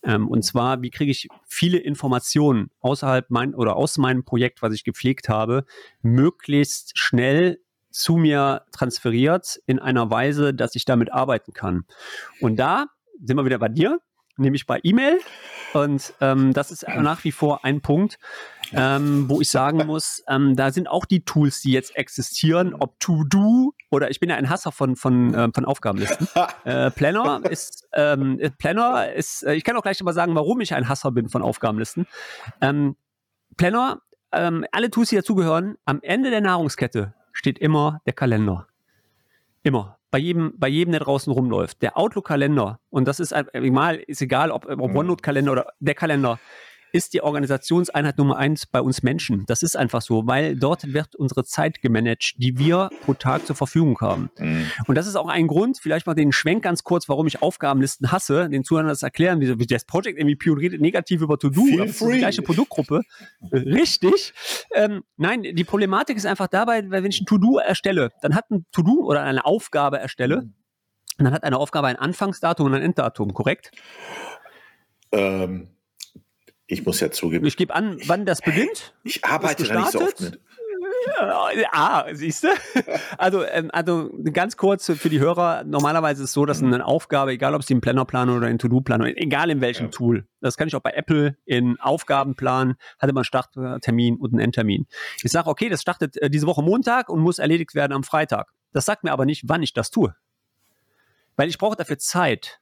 Ähm, 0.04 0.28
und 0.28 0.44
zwar, 0.44 0.82
wie 0.82 0.90
kriege 0.90 1.12
ich 1.12 1.28
viele 1.48 1.78
Informationen 1.78 2.70
außerhalb 2.80 3.30
mein 3.30 3.54
oder 3.54 3.76
aus 3.76 3.98
meinem 3.98 4.24
Projekt, 4.24 4.62
was 4.62 4.74
ich 4.74 4.84
gepflegt 4.84 5.30
habe, 5.30 5.66
möglichst 6.02 6.98
schnell 6.98 7.60
zu 7.92 8.18
mir 8.18 8.64
transferiert 8.72 9.60
in 9.68 9.80
einer 9.80 10.10
Weise, 10.10 10.54
dass 10.54 10.76
ich 10.76 10.86
damit 10.86 11.14
arbeiten 11.14 11.54
kann. 11.54 11.86
Und 12.42 12.58
da 12.58 12.88
sind 13.24 13.38
wir 13.38 13.46
wieder 13.46 13.60
bei 13.60 13.70
dir, 13.70 14.00
nämlich 14.38 14.66
bei 14.66 14.80
E-Mail. 14.84 15.20
Und 15.76 16.14
ähm, 16.22 16.54
das 16.54 16.72
ist 16.72 16.88
nach 16.88 17.26
wie 17.26 17.34
vor 17.34 17.66
ein 17.66 17.82
Punkt, 17.82 18.18
ähm, 18.72 19.28
wo 19.28 19.42
ich 19.42 19.50
sagen 19.50 19.86
muss, 19.86 20.24
ähm, 20.30 20.56
da 20.56 20.72
sind 20.72 20.88
auch 20.88 21.04
die 21.04 21.26
Tools, 21.26 21.60
die 21.60 21.74
jetzt 21.74 21.98
existieren, 21.98 22.74
ob 22.74 22.98
To-Do 23.02 23.74
oder 23.92 24.10
ich 24.10 24.22
bin 24.22 24.30
ja 24.30 24.38
ein 24.38 24.50
Hasser 24.50 24.72
von, 24.72 24.96
von, 24.96 25.34
äh, 25.34 25.50
von 25.54 25.66
Aufgabenlisten. 25.66 26.30
äh, 26.64 26.92
Planner 26.92 27.42
ist, 27.50 27.90
ähm, 27.92 28.40
Planner 28.58 29.12
ist, 29.12 29.44
äh, 29.44 29.56
ich 29.56 29.66
kann 29.66 29.76
auch 29.76 29.82
gleich 29.82 30.02
mal 30.02 30.14
sagen, 30.14 30.34
warum 30.34 30.62
ich 30.62 30.74
ein 30.74 30.88
Hasser 30.88 31.12
bin 31.12 31.28
von 31.28 31.42
Aufgabenlisten. 31.42 32.08
Ähm, 32.62 32.96
Planner, 33.58 34.00
ähm, 34.32 34.66
alle 34.72 34.90
Tools, 34.90 35.10
die 35.10 35.18
dazugehören, 35.18 35.76
am 35.84 36.00
Ende 36.02 36.30
der 36.30 36.40
Nahrungskette 36.40 37.14
steht 37.34 37.60
immer 37.60 38.00
der 38.06 38.14
Kalender. 38.14 38.66
Immer 39.62 39.98
bei 40.16 40.20
jedem, 40.20 40.54
bei 40.56 40.70
jedem, 40.70 40.94
der 40.94 41.02
draußen 41.02 41.34
rumläuft. 41.34 41.82
Der 41.82 41.98
Outlook-Kalender, 41.98 42.80
und 42.90 43.06
das 43.06 43.20
ist 43.20 43.36
mal, 43.74 43.96
ist 43.98 44.22
egal, 44.22 44.50
ob, 44.50 44.66
ob 44.66 44.92
mhm. 44.92 44.96
OneNote-Kalender 44.96 45.52
oder 45.52 45.74
der 45.82 45.94
Kalender, 45.94 46.40
ist 46.96 47.14
die 47.14 47.22
Organisationseinheit 47.22 48.18
Nummer 48.18 48.38
eins 48.38 48.66
bei 48.66 48.80
uns 48.80 49.04
Menschen. 49.04 49.44
Das 49.48 49.64
ist 49.64 49.76
einfach 49.76 50.02
so, 50.02 50.28
weil 50.28 50.56
dort 50.56 50.94
wird 50.94 51.14
unsere 51.18 51.44
Zeit 51.44 51.82
gemanagt, 51.82 52.36
die 52.38 52.58
wir 52.58 52.90
pro 53.02 53.14
Tag 53.14 53.46
zur 53.46 53.58
Verfügung 53.58 54.00
haben. 54.00 54.30
Mhm. 54.40 54.72
Und 54.88 54.96
das 54.96 55.06
ist 55.06 55.18
auch 55.18 55.28
ein 55.28 55.48
Grund, 55.48 55.78
vielleicht 55.78 56.08
mal 56.08 56.14
den 56.14 56.32
Schwenk 56.32 56.64
ganz 56.64 56.86
kurz, 56.86 57.10
warum 57.10 57.28
ich 57.28 57.42
Aufgabenlisten 57.42 58.14
hasse, 58.14 58.50
den 58.50 58.64
Zuhörern 58.64 58.88
das 58.88 59.04
erklären, 59.04 59.42
wie, 59.42 59.60
wie 59.60 59.66
das 59.66 59.84
Project 59.84 60.24
MVP 60.24 60.50
und 60.50 60.60
redet 60.60 60.80
negativ 60.80 61.20
über 61.22 61.38
To-Do, 61.38 61.66
das 61.78 61.90
ist 61.90 62.02
die 62.02 62.18
gleiche 62.18 62.42
Produktgruppe. 62.42 63.02
Richtig. 63.52 64.34
Ähm, 64.74 65.04
nein, 65.18 65.44
die 65.44 65.64
Problematik 65.66 66.16
ist 66.16 66.26
einfach 66.26 66.48
dabei, 66.48 66.90
weil 66.90 67.04
wenn 67.04 67.12
ich 67.12 67.20
ein 67.20 67.26
To-Do 67.26 67.58
erstelle, 67.58 68.12
dann 68.22 68.36
hat 68.36 68.50
ein 68.52 68.66
To-Do 68.72 69.04
oder 69.06 69.22
eine 69.22 69.44
Aufgabe 69.44 70.00
erstelle, 70.00 70.44
mhm. 70.44 70.54
dann 71.18 71.34
hat 71.34 71.44
eine 71.44 71.58
Aufgabe 71.58 71.88
ein 71.88 71.98
Anfangsdatum 71.98 72.68
und 72.68 72.74
ein 72.74 72.82
Enddatum, 72.82 73.34
korrekt? 73.34 73.72
Ähm, 75.12 75.75
ich 76.68 76.86
muss 76.86 77.00
ja 77.00 77.12
zugeben. 77.12 77.46
Ich 77.46 77.58
gebe 77.58 77.74
an, 77.74 77.98
wann 78.06 78.26
das 78.26 78.42
beginnt. 78.42 78.94
Ich 79.04 79.24
arbeite 79.24 79.64
da 79.66 79.82
nicht 79.82 79.92
so 79.92 80.02
oft 80.02 80.20
mit. 80.20 80.40
Ah, 81.72 82.06
siehst 82.14 82.44
du? 82.44 82.48
Also, 83.18 83.44
ähm, 83.46 83.70
also 83.72 84.12
ganz 84.34 84.58
kurz 84.58 84.92
für 84.92 85.10
die 85.10 85.20
Hörer, 85.20 85.64
normalerweise 85.64 86.24
ist 86.24 86.30
es 86.30 86.34
so, 86.34 86.46
dass 86.46 86.62
eine 86.62 86.86
Aufgabe, 86.86 87.32
egal 87.32 87.56
ob 87.56 87.62
es 87.62 87.70
im 87.70 87.82
Plannerplan 87.82 88.30
oder 88.30 88.50
in 88.50 88.58
To-Do-Plan, 88.58 89.02
egal 89.06 89.50
in 89.50 89.62
welchem 89.62 89.86
ja. 89.86 89.92
Tool, 89.92 90.28
das 90.42 90.58
kann 90.58 90.68
ich 90.68 90.76
auch 90.76 90.82
bei 90.82 90.92
Apple 90.92 91.38
in 91.46 91.80
Aufgabenplan, 91.80 92.76
hatte 93.00 93.14
man 93.14 93.24
Starttermin 93.24 94.18
und 94.18 94.34
einen 94.34 94.40
Endtermin. 94.40 94.88
Ich 95.24 95.32
sage, 95.32 95.50
okay, 95.50 95.70
das 95.70 95.82
startet 95.82 96.18
äh, 96.18 96.30
diese 96.30 96.48
Woche 96.48 96.62
Montag 96.62 97.10
und 97.10 97.22
muss 97.22 97.40
erledigt 97.40 97.76
werden 97.76 97.94
am 97.94 98.04
Freitag. 98.04 98.52
Das 98.74 98.86
sagt 98.86 99.04
mir 99.04 99.12
aber 99.12 99.26
nicht, 99.26 99.44
wann 99.48 99.64
ich 99.64 99.74
das 99.74 99.92
tue. 99.92 100.16
Weil 101.36 101.50
ich 101.50 101.58
brauche 101.58 101.76
dafür 101.76 101.98
Zeit. 101.98 102.60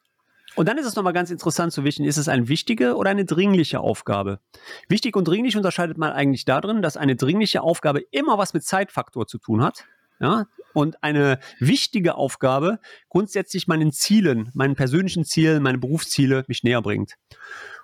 Und 0.56 0.68
dann 0.68 0.78
ist 0.78 0.86
es 0.86 0.96
nochmal 0.96 1.14
ganz 1.14 1.32
interessant 1.32 1.74
zu 1.74 1.84
wissen, 1.84 2.06
ist 2.06 2.18
es 2.18 2.28
eine 2.28 2.48
wichtige 2.48 2.96
oder 2.96 3.10
eine 3.10 3.26
dringliche 3.26 3.80
Aufgabe? 3.80 4.40
Wichtig 4.88 5.16
und 5.16 5.28
dringlich 5.28 5.58
unterscheidet 5.58 5.98
man 5.98 6.12
eigentlich 6.12 6.46
darin, 6.46 6.82
dass 6.82 6.96
eine 6.96 7.16
dringliche 7.16 7.62
Aufgabe 7.62 8.02
immer 8.12 8.38
was 8.38 8.54
mit 8.54 8.64
Zeitfaktor 8.64 9.26
zu 9.26 9.40
tun 9.40 9.64
hat. 9.64 9.86
Ja, 10.20 10.46
und 10.74 11.04
eine 11.04 11.40
wichtige 11.60 12.16
Aufgabe 12.16 12.80
grundsätzlich 13.10 13.68
meinen 13.68 13.92
Zielen, 13.92 14.52
meinen 14.54 14.76
persönlichen 14.76 15.26
Zielen, 15.26 15.62
meine 15.64 15.80
Berufsziele 15.80 16.46
mich 16.48 16.64
näher 16.64 16.82
bringt. 16.82 17.16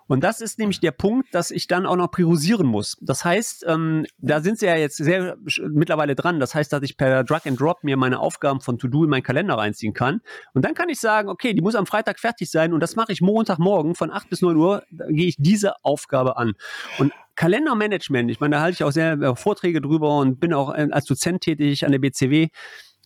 Und 0.10 0.24
das 0.24 0.42
ist 0.42 0.58
nämlich 0.58 0.80
der 0.80 0.92
Punkt, 0.92 1.34
dass 1.34 1.51
ich 1.51 1.68
dann 1.68 1.86
auch 1.86 1.96
noch 1.96 2.10
priorisieren 2.10 2.68
muss. 2.68 2.98
Das 3.00 3.24
heißt, 3.24 3.63
ähm, 3.68 4.06
da 4.18 4.42
sind 4.42 4.58
sie 4.60 4.66
ja 4.66 4.75
jetzt 4.75 4.98
sehr 4.98 5.38
mittlerweile 5.70 6.16
dran. 6.16 6.39
Das 6.39 6.56
heißt, 6.56 6.74
dass 6.74 6.82
ich 6.82 6.98
per 6.98 7.24
Drag 7.24 7.46
and 7.46 7.60
Drop 7.62 7.84
mir 7.84 7.96
meine 7.96 8.20
Aufgaben 8.20 8.60
von 8.60 8.80
To-Do 8.80 9.04
in 9.04 9.10
meinen 9.12 9.24
Kalender 9.24 9.54
reinziehen 9.54 9.94
kann. 9.94 10.22
Und 10.54 10.66
dann 10.66 10.74
kann 10.74 10.89
ich 10.89 11.00
sagen, 11.00 11.30
okay, 11.30 11.54
die 11.54 11.62
muss 11.62 11.75
am 11.75 11.86
Freitag 11.86 12.20
fertig 12.20 12.50
sein 12.50 12.74
und 12.74 12.80
das 12.80 12.96
mache 12.96 13.12
ich 13.12 13.22
Montagmorgen 13.22 13.94
von 13.94 14.12
8 14.12 14.30
bis 14.30 14.42
9 14.42 14.58
Uhr, 14.58 14.84
gehe 14.89 15.28
ich 15.28 15.36
diese 15.38 15.84
Aufgabe 15.84 16.38
an. 16.38 16.54
Und 16.98 17.13
Kalendermanagement, 17.36 18.30
ich 18.32 18.39
meine, 18.39 18.58
da 18.58 18.62
halte 18.62 18.74
ich 18.74 18.84
auch 18.84 18.92
sehr 18.92 19.13
äh, 19.13 19.36
Vorträge 19.36 19.80
drüber 19.80 20.18
und 20.18 20.39
bin 20.39 20.54
auch 20.54 20.74
äh, 20.74 20.89
als 20.92 21.06
Dozent 21.06 21.42
tätig 21.42 21.86
an 21.86 21.92
der 21.92 22.00
BCW 22.00 22.50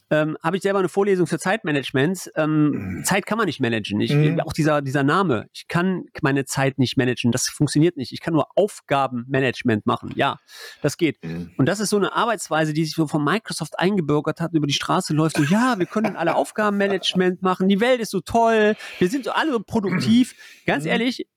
ähm, 0.10 0.38
habe 0.44 0.58
ich 0.58 0.64
selber 0.64 0.80
eine 0.80 0.90
Vorlesung 0.90 1.28
für 1.28 1.40
Zeitmanagement. 1.40 2.32
Ähm, 2.36 2.70
mhm. 2.70 3.04
Zeit 3.04 3.26
kann 3.26 3.38
man 3.38 3.48
nicht 3.48 3.60
managen. 3.60 4.00
Ich, 4.02 4.14
mhm. 4.14 4.40
Auch 4.42 4.54
dieser, 4.54 4.82
dieser 4.82 5.04
Name, 5.04 5.48
ich 5.54 5.68
kann 5.68 6.06
meine 6.22 6.46
Zeit 6.46 6.78
nicht 6.78 6.98
managen. 6.98 7.32
Das 7.32 7.48
funktioniert 7.48 7.98
nicht. 7.98 8.12
Ich 8.12 8.22
kann 8.22 8.34
nur 8.34 8.48
Aufgabenmanagement 8.56 9.86
machen. 9.86 10.12
Ja, 10.16 10.38
das 10.82 10.98
geht. 10.98 11.24
Mhm. 11.24 11.52
Und 11.58 11.68
das 11.68 11.80
ist 11.80 11.90
so 11.90 11.98
eine 11.98 12.14
Arbeitsweise, 12.14 12.74
die 12.74 12.86
sich 12.86 12.96
so 12.96 13.08
von 13.08 13.24
Microsoft 13.24 13.80
eingebürgert 13.80 14.40
hat, 14.40 14.54
über 14.54 14.68
die 14.68 14.74
Straße 14.74 15.14
läuft. 15.14 15.38
So, 15.38 15.44
ja, 15.44 15.76
wir 15.78 15.86
können 15.86 16.16
alle 16.16 16.36
Aufgabenmanagement 16.36 17.42
machen. 17.42 17.68
Die 17.68 17.80
Welt 17.80 18.00
ist 18.00 18.12
so 18.12 18.22
toll. 18.22 18.76
Wir 19.00 19.10
sind 19.10 19.26
so 19.26 19.32
alle 19.32 19.60
produktiv. 19.60 20.36
Ganz 20.66 20.84
mhm. 20.84 20.92
ehrlich, 20.92 21.28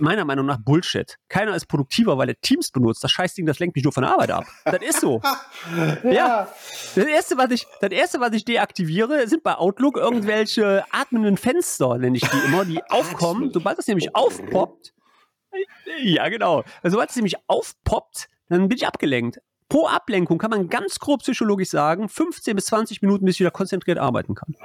meiner 0.00 0.24
Meinung 0.24 0.46
nach 0.46 0.58
Bullshit. 0.58 1.16
Keiner 1.28 1.54
ist 1.54 1.66
produktiver, 1.66 2.16
weil 2.18 2.28
er 2.28 2.40
Teams 2.40 2.70
benutzt. 2.70 3.02
Das 3.04 3.10
Scheißding, 3.10 3.46
das 3.46 3.58
lenkt 3.58 3.76
mich 3.76 3.84
nur 3.84 3.92
von 3.92 4.02
der 4.02 4.12
Arbeit 4.12 4.30
ab. 4.30 4.44
Das 4.64 4.80
ist 4.82 5.00
so. 5.00 5.20
ja. 6.04 6.10
ja. 6.10 6.48
Das 6.94 7.04
erste, 7.04 7.36
was 7.36 7.50
ich, 7.50 7.66
das 7.80 7.90
erste, 7.90 8.20
was 8.20 8.32
ich 8.32 8.44
deaktiviere, 8.44 9.26
sind 9.28 9.42
bei 9.42 9.54
Outlook 9.54 9.96
irgendwelche 9.96 10.84
atmenden 10.90 11.36
Fenster, 11.36 11.98
nenne 11.98 12.16
ich 12.16 12.22
die 12.22 12.46
immer, 12.46 12.64
die 12.64 12.82
aufkommen. 12.88 13.52
Sobald 13.52 13.78
das 13.78 13.86
nämlich 13.86 14.14
aufpoppt, 14.14 14.94
ja, 16.02 16.28
genau. 16.28 16.64
Sobald 16.82 17.10
es 17.10 17.16
nämlich 17.16 17.36
aufpoppt, 17.46 18.28
dann 18.48 18.68
bin 18.68 18.76
ich 18.76 18.86
abgelenkt. 18.86 19.40
Pro 19.68 19.86
Ablenkung 19.86 20.38
kann 20.38 20.50
man 20.50 20.68
ganz 20.68 20.98
grob 20.98 21.20
psychologisch 21.20 21.68
sagen, 21.68 22.08
15 22.08 22.56
bis 22.56 22.66
20 22.66 23.02
Minuten, 23.02 23.26
bis 23.26 23.34
ich 23.34 23.40
wieder 23.40 23.50
konzentriert 23.50 23.98
arbeiten 23.98 24.34
kann. 24.34 24.56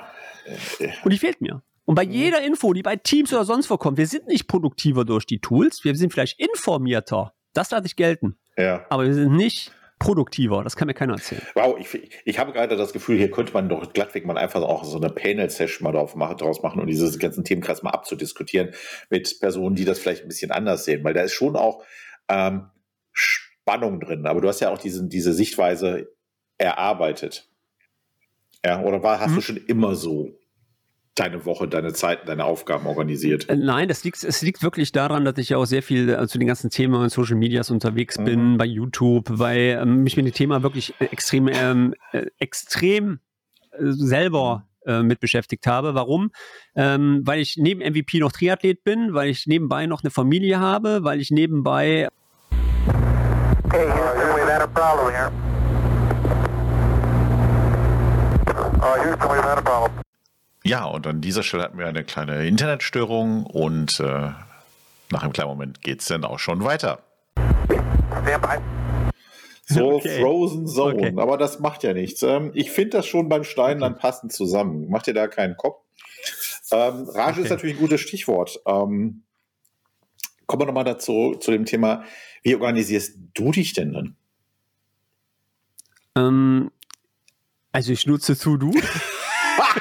Und 1.04 1.12
die 1.12 1.18
fehlt 1.18 1.42
mir. 1.42 1.62
Und 1.86 1.96
bei 1.96 2.06
mhm. 2.06 2.12
jeder 2.12 2.44
Info, 2.44 2.74
die 2.74 2.82
bei 2.82 2.96
Teams 2.96 3.34
oder 3.34 3.46
sonst 3.46 3.70
wo 3.70 3.78
kommt, 3.78 3.98
wir 3.98 4.08
sind 4.08 4.28
nicht 4.28 4.48
produktiver 4.48 5.06
durch 5.06 5.26
die 5.26 5.40
Tools, 5.40 5.84
wir 5.84 5.96
sind 5.96 6.14
vielleicht 6.14 6.40
informierter. 6.40 7.34
Das 7.54 7.72
lasse 7.72 7.86
ich 7.86 7.96
gelten. 7.96 8.38
Ja. 8.58 8.86
Aber 8.90 9.06
wir 9.06 9.14
sind 9.14 9.36
nicht 9.36 9.72
produktiver. 10.00 10.64
Das 10.64 10.76
kann 10.76 10.88
mir 10.88 10.94
keiner 10.94 11.14
erzählen. 11.14 11.42
Wow, 11.56 11.78
ich, 11.80 12.10
ich 12.26 12.40
habe 12.40 12.52
gerade 12.52 12.76
das 12.76 12.94
Gefühl, 12.94 13.18
hier 13.18 13.32
könnte 13.32 13.54
man 13.54 13.70
doch 13.70 13.94
glattweg 13.94 14.26
mal 14.26 14.38
einfach 14.38 14.62
auch 14.62 14.84
so 14.84 14.98
eine 14.98 15.10
Panel-Session 15.10 15.84
mal 15.84 15.92
drauf 15.92 16.16
machen, 16.16 16.38
draus 16.38 16.62
machen 16.62 16.82
und 16.82 16.88
dieses 16.88 17.20
ganzen 17.20 17.44
Themenkreis 17.44 17.84
mal 17.84 17.92
abzudiskutieren 17.92 18.72
mit 19.10 19.40
Personen, 19.40 19.76
die 19.76 19.86
das 19.86 20.00
vielleicht 20.00 20.24
ein 20.24 20.28
bisschen 20.28 20.52
anders 20.52 20.86
sehen, 20.86 21.04
weil 21.04 21.14
da 21.14 21.22
ist 21.22 21.34
schon 21.34 21.56
auch 21.56 21.84
ähm, 22.28 22.70
Spannung 23.12 24.00
drin. 24.00 24.26
Aber 24.26 24.42
du 24.42 24.48
hast 24.48 24.60
ja 24.60 24.72
auch 24.72 24.78
diesen, 24.78 25.10
diese 25.10 25.34
Sichtweise 25.34 26.10
erarbeitet. 26.58 27.50
Ja, 28.66 28.82
oder 28.84 29.04
war, 29.04 29.20
hast 29.20 29.30
hm. 29.30 29.36
du 29.36 29.42
schon 29.42 29.58
immer 29.58 29.96
so 29.96 30.38
deine 31.16 31.46
Woche, 31.46 31.68
deine 31.68 31.94
Zeit, 31.94 32.28
deine 32.28 32.46
Aufgaben 32.46 32.88
organisiert? 32.88 33.50
Äh, 33.50 33.56
nein, 33.56 33.88
das 33.88 34.04
liegt, 34.04 34.24
es 34.24 34.42
liegt 34.42 34.64
wirklich 34.64 34.92
daran, 34.92 35.26
dass 35.26 35.38
ich 35.38 35.50
ja 35.50 35.58
auch 35.58 35.66
sehr 35.66 35.84
viel 35.84 36.10
äh, 36.10 36.28
zu 36.28 36.38
den 36.38 36.48
ganzen 36.48 36.70
Themen 36.70 37.02
in 37.04 37.10
Social 37.10 37.36
Medias 37.36 37.70
unterwegs 37.70 38.18
mhm. 38.18 38.26
bin, 38.26 38.58
bei 38.58 38.66
YouTube, 38.66 39.28
weil 39.30 39.80
ähm, 39.82 40.04
mich 40.04 40.18
mit 40.18 40.26
dem 40.26 40.34
Thema 40.34 40.64
wirklich 40.64 40.94
extrem, 41.00 41.48
ähm, 41.48 41.94
äh, 42.12 42.26
extrem 42.40 43.20
äh, 43.72 43.78
selber 43.92 44.68
äh, 44.86 45.04
mit 45.04 45.20
beschäftigt 45.20 45.68
habe. 45.68 45.94
Warum? 45.96 46.32
Ähm, 46.76 47.22
weil 47.24 47.40
ich 47.40 47.58
neben 47.58 47.82
MVP 47.82 48.20
noch 48.20 48.32
Triathlet 48.32 48.84
bin, 48.84 49.14
weil 49.14 49.30
ich 49.30 49.46
nebenbei 49.48 49.86
noch 49.86 50.04
eine 50.04 50.12
Familie 50.12 50.60
habe, 50.60 51.04
weil 51.04 51.22
ich 51.22 51.32
nebenbei. 51.32 52.10
Hey, 53.72 53.88
Houston, 53.88 54.36
we've 54.36 54.50
had 54.50 54.62
a 54.62 54.68
problem 54.68 55.14
here. 55.14 55.32
Uh, 58.82 59.04
Houston, 59.04 59.30
we've 59.30 59.44
had 59.44 59.58
a 59.58 59.62
problem. 59.62 60.03
Ja, 60.64 60.86
und 60.86 61.06
an 61.06 61.20
dieser 61.20 61.44
Stelle 61.44 61.64
hatten 61.64 61.78
wir 61.78 61.88
eine 61.88 62.06
kleine 62.06 62.48
Internetstörung 62.48 63.46
und 63.46 64.00
äh, 64.00 64.32
nach 65.12 65.24
einem 65.24 65.34
kleinen 65.34 65.50
Moment 65.50 65.82
geht 65.82 66.00
es 66.00 66.08
dann 66.08 66.24
auch 66.24 66.40
schon 66.40 66.64
weiter. 66.64 67.04
So 69.66 69.94
okay. 69.94 70.20
Frozen 70.20 70.68
Zone, 70.68 70.96
okay. 70.96 71.14
aber 71.16 71.38
das 71.38 71.60
macht 71.60 71.84
ja 71.84 71.94
nichts. 71.94 72.22
Ähm, 72.22 72.52
ich 72.54 72.70
finde 72.70 72.98
das 72.98 73.08
schon 73.08 73.30
beim 73.30 73.46
Stein 73.46 73.80
dann 73.80 73.98
passend 73.98 74.34
zusammen. 74.34 74.90
Macht 74.90 75.08
ihr 75.08 75.14
da 75.14 75.28
keinen 75.28 75.56
Kopf? 75.56 75.82
Ähm, 76.70 77.08
Rage 77.08 77.40
okay. 77.40 77.44
ist 77.44 77.50
natürlich 77.50 77.78
ein 77.78 77.82
gutes 77.82 78.02
Stichwort. 78.02 78.60
Ähm, 78.66 79.24
kommen 80.48 80.62
wir 80.62 80.66
nochmal 80.66 80.84
dazu 80.84 81.36
zu 81.40 81.52
dem 81.52 81.64
Thema, 81.64 82.04
wie 82.44 82.56
organisierst 82.56 83.18
du 83.34 83.52
dich 83.52 83.72
denn 83.72 83.94
dann? 83.94 84.16
Ähm, 86.18 86.70
also 87.72 87.94
ich 87.94 88.06
nutze 88.06 88.38
To-Do. 88.38 88.72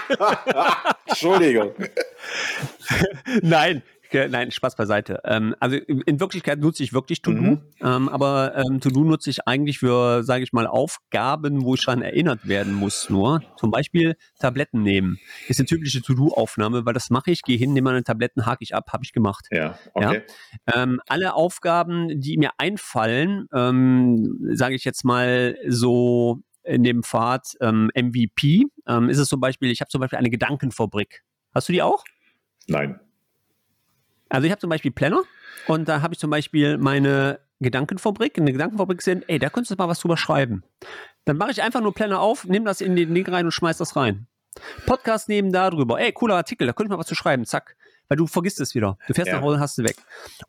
Entschuldigung. 1.07 1.73
Nein, 3.43 3.83
Nein, 4.13 4.51
Spaß 4.51 4.77
beiseite. 4.77 5.21
Ähm, 5.25 5.55
also 5.61 5.77
in 5.77 6.21
Wirklichkeit 6.21 6.59
nutze 6.59 6.83
ich 6.83 6.93
wirklich 6.93 7.23
To-Do, 7.23 7.41
mhm. 7.41 7.61
ähm, 7.81 8.09
aber 8.09 8.55
ähm, 8.57 8.81
To-Do 8.81 9.05
nutze 9.05 9.31
ich 9.31 9.47
eigentlich 9.47 9.79
für, 9.79 10.23
sage 10.23 10.45
ich 10.45 10.53
mal, 10.53 10.67
Aufgaben, 10.67 11.65
wo 11.65 11.75
ich 11.75 11.85
daran 11.85 12.03
erinnert 12.03 12.47
werden 12.47 12.75
muss. 12.75 13.09
Nur 13.11 13.43
zum 13.57 13.71
Beispiel 13.71 14.17
Tabletten 14.39 14.83
nehmen. 14.83 15.19
Ist 15.49 15.61
eine 15.61 15.67
typische 15.67 16.03
To-Do-Aufnahme, 16.03 16.85
weil 16.85 16.95
das 16.95 17.11
mache 17.11 17.31
ich, 17.31 17.43
gehe 17.43 17.57
hin, 17.57 17.73
nehme 17.73 17.91
meine 17.91 18.05
Tabletten, 18.05 18.47
hake 18.47 18.63
ich 18.63 18.75
ab, 18.75 18.93
habe 18.93 19.05
ich 19.05 19.13
gemacht. 19.13 19.47
Ja, 19.51 19.79
okay. 19.95 20.23
Ja? 20.75 20.87
Alle 21.09 21.35
Aufgaben, 21.35 22.21
die 22.21 22.37
mir 22.37 22.51
einfallen, 22.59 23.47
sage 23.51 24.75
ich 24.75 24.85
jetzt 24.85 25.05
mal 25.05 25.57
so 25.67 26.43
in 26.65 26.83
dem 26.83 27.03
Pfad 27.03 27.57
ähm, 27.61 27.91
MVP, 27.95 28.67
ähm, 28.87 29.09
ist 29.09 29.19
es 29.19 29.29
zum 29.29 29.41
Beispiel, 29.41 29.71
ich 29.71 29.81
habe 29.81 29.89
zum 29.89 30.01
Beispiel 30.01 30.19
eine 30.19 30.31
Gedankenfabrik. 30.31 31.23
Hast 31.55 31.69
du 31.69 31.73
die 31.73 31.83
auch? 31.83 32.05
Nein. 32.69 33.01
Also 34.29 34.47
ich 34.47 34.51
habe 34.51 34.61
zum 34.61 34.71
Beispiel 34.71 34.91
Planner 34.91 35.23
und 35.67 35.89
da 35.89 36.01
habe 36.01 36.15
ich 36.15 36.21
zum 36.21 36.31
Beispiel 36.31 36.79
meine 36.79 37.41
Gedankenfabrik. 37.61 38.39
Eine 38.39 38.53
Gedankenfabrik 38.53 39.03
sind, 39.03 39.25
ey, 39.29 39.39
da 39.39 39.51
könntest 39.51 39.73
du 39.73 39.77
mal 39.77 39.89
was 39.89 40.01
drüber 40.01 40.17
schreiben. 40.17 40.63
Dann 41.25 41.37
mache 41.37 41.51
ich 41.51 41.63
einfach 41.63 41.81
nur 41.81 41.95
Planner 41.95 42.21
auf, 42.21 42.47
nehme 42.47 42.65
das 42.65 42.81
in 42.81 42.97
den 42.97 43.13
Link 43.15 43.31
rein 43.31 43.45
und 43.45 43.53
schmeiß 43.53 43.79
das 43.79 43.95
rein. 43.97 44.27
Podcast 44.87 45.29
nehmen 45.29 45.53
da 45.53 45.71
drüber. 45.71 46.01
Ey, 46.01 46.13
cooler 46.13 46.37
Artikel, 46.37 46.67
da 46.67 46.73
könnte 46.73 46.89
ich 46.89 46.91
mal 46.91 46.99
was 46.99 47.07
zu 47.07 47.15
schreiben. 47.15 47.45
Zack. 47.45 47.77
Weil 48.13 48.17
du 48.17 48.27
vergisst 48.27 48.61
es 48.61 48.75
wieder. 48.75 48.99
Du 49.07 49.15
fährst 49.15 49.29
ja. 49.29 49.37
nach 49.37 49.43
Hause 49.43 49.55
und 49.55 49.61
hast 49.63 49.79
es 49.79 49.85
weg. 49.87 49.97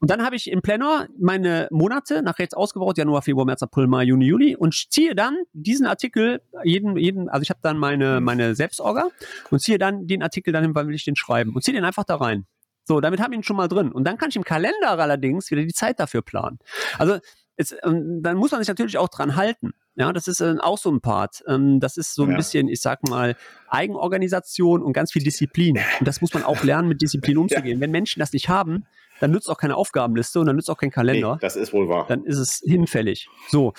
Und 0.02 0.12
dann 0.12 0.22
habe 0.22 0.36
ich 0.36 0.52
im 0.52 0.62
Planner 0.62 1.08
meine 1.18 1.70
Monate 1.72 2.22
nach 2.22 2.38
rechts 2.38 2.54
ausgebaut, 2.54 2.98
Januar, 2.98 3.22
Februar, 3.22 3.46
März, 3.46 3.64
April, 3.64 3.88
Mai, 3.88 4.04
Juni, 4.04 4.26
Juli 4.26 4.58
und 4.58 4.74
ziehe 4.74 5.16
dann 5.16 5.38
diesen 5.54 5.86
Artikel 5.86 6.42
jeden, 6.66 6.98
jeden, 6.98 7.30
also 7.30 7.42
ich 7.42 7.50
habe 7.50 7.62
dann 7.64 7.78
meine, 7.78 8.20
meine 8.20 8.54
Selbstorga 8.54 9.08
und 9.50 9.60
ziehe 9.60 9.78
dann 9.78 10.08
den 10.08 10.24
Artikel 10.24 10.52
dann 10.52 10.62
hin, 10.62 10.76
wann 10.76 10.90
will 10.90 10.96
ich 10.96 11.06
den 11.06 11.16
schreiben 11.16 11.56
und 11.56 11.64
ziehe 11.64 11.74
den 11.74 11.86
einfach 11.86 12.04
da 12.04 12.18
rein. 12.18 12.48
So, 12.84 13.00
damit 13.00 13.22
habe 13.22 13.34
ich 13.34 13.38
ihn 13.38 13.44
schon 13.44 13.56
mal 13.56 13.70
drin. 13.70 13.94
Und 13.94 14.04
dann 14.04 14.18
kann 14.18 14.28
ich 14.28 14.36
im 14.36 14.44
Kalender 14.44 15.00
allerdings 15.00 15.50
wieder 15.50 15.62
die 15.62 15.72
Zeit 15.72 16.02
dafür 16.02 16.22
planen. 16.22 16.60
Also 16.98 17.20
es, 17.56 17.74
ähm, 17.84 18.22
dann 18.22 18.36
muss 18.36 18.52
man 18.52 18.60
sich 18.60 18.68
natürlich 18.68 18.98
auch 18.98 19.08
dran 19.08 19.38
halten. 19.38 19.72
Ja, 19.96 20.12
das 20.12 20.28
ist 20.28 20.42
äh, 20.42 20.56
auch 20.60 20.78
so 20.78 20.92
ein 20.92 21.02
Part. 21.02 21.44
Ähm, 21.48 21.80
das 21.80 21.98
ist 21.98 22.16
so 22.16 22.24
ein 22.24 22.32
ja. 22.32 22.38
bisschen, 22.38 22.68
ich 22.68 22.82
sag 22.82 23.08
mal, 23.08 23.36
Eigenorganisation 23.68 24.82
und 24.82 24.94
ganz 24.94 25.12
viel 25.12 25.24
Disziplin. 25.24 25.80
Und 26.00 26.08
das 26.08 26.22
muss 26.22 26.34
man 26.34 26.44
auch 26.44 26.64
lernen, 26.64 26.88
mit 26.88 27.02
Disziplin 27.02 27.38
umzugehen. 27.40 27.78
Ja. 27.78 27.82
Wenn 27.82 27.92
Menschen 27.92 28.20
das 28.20 28.34
nicht 28.34 28.50
haben, 28.50 28.86
dann 29.20 29.32
nützt 29.32 29.50
auch 29.50 29.58
keine 29.58 29.76
Aufgabenliste 29.76 30.40
und 30.40 30.48
dann 30.48 30.56
nützt 30.56 30.70
auch 30.70 30.78
kein 30.78 30.92
Kalender. 30.92 31.34
Nee, 31.34 31.40
das 31.42 31.56
ist 31.56 31.74
wohl 31.74 31.88
wahr. 31.88 32.06
Dann 32.08 32.26
ist 32.26 32.38
es 32.38 32.62
hinfällig. 32.66 33.30
So. 33.50 33.74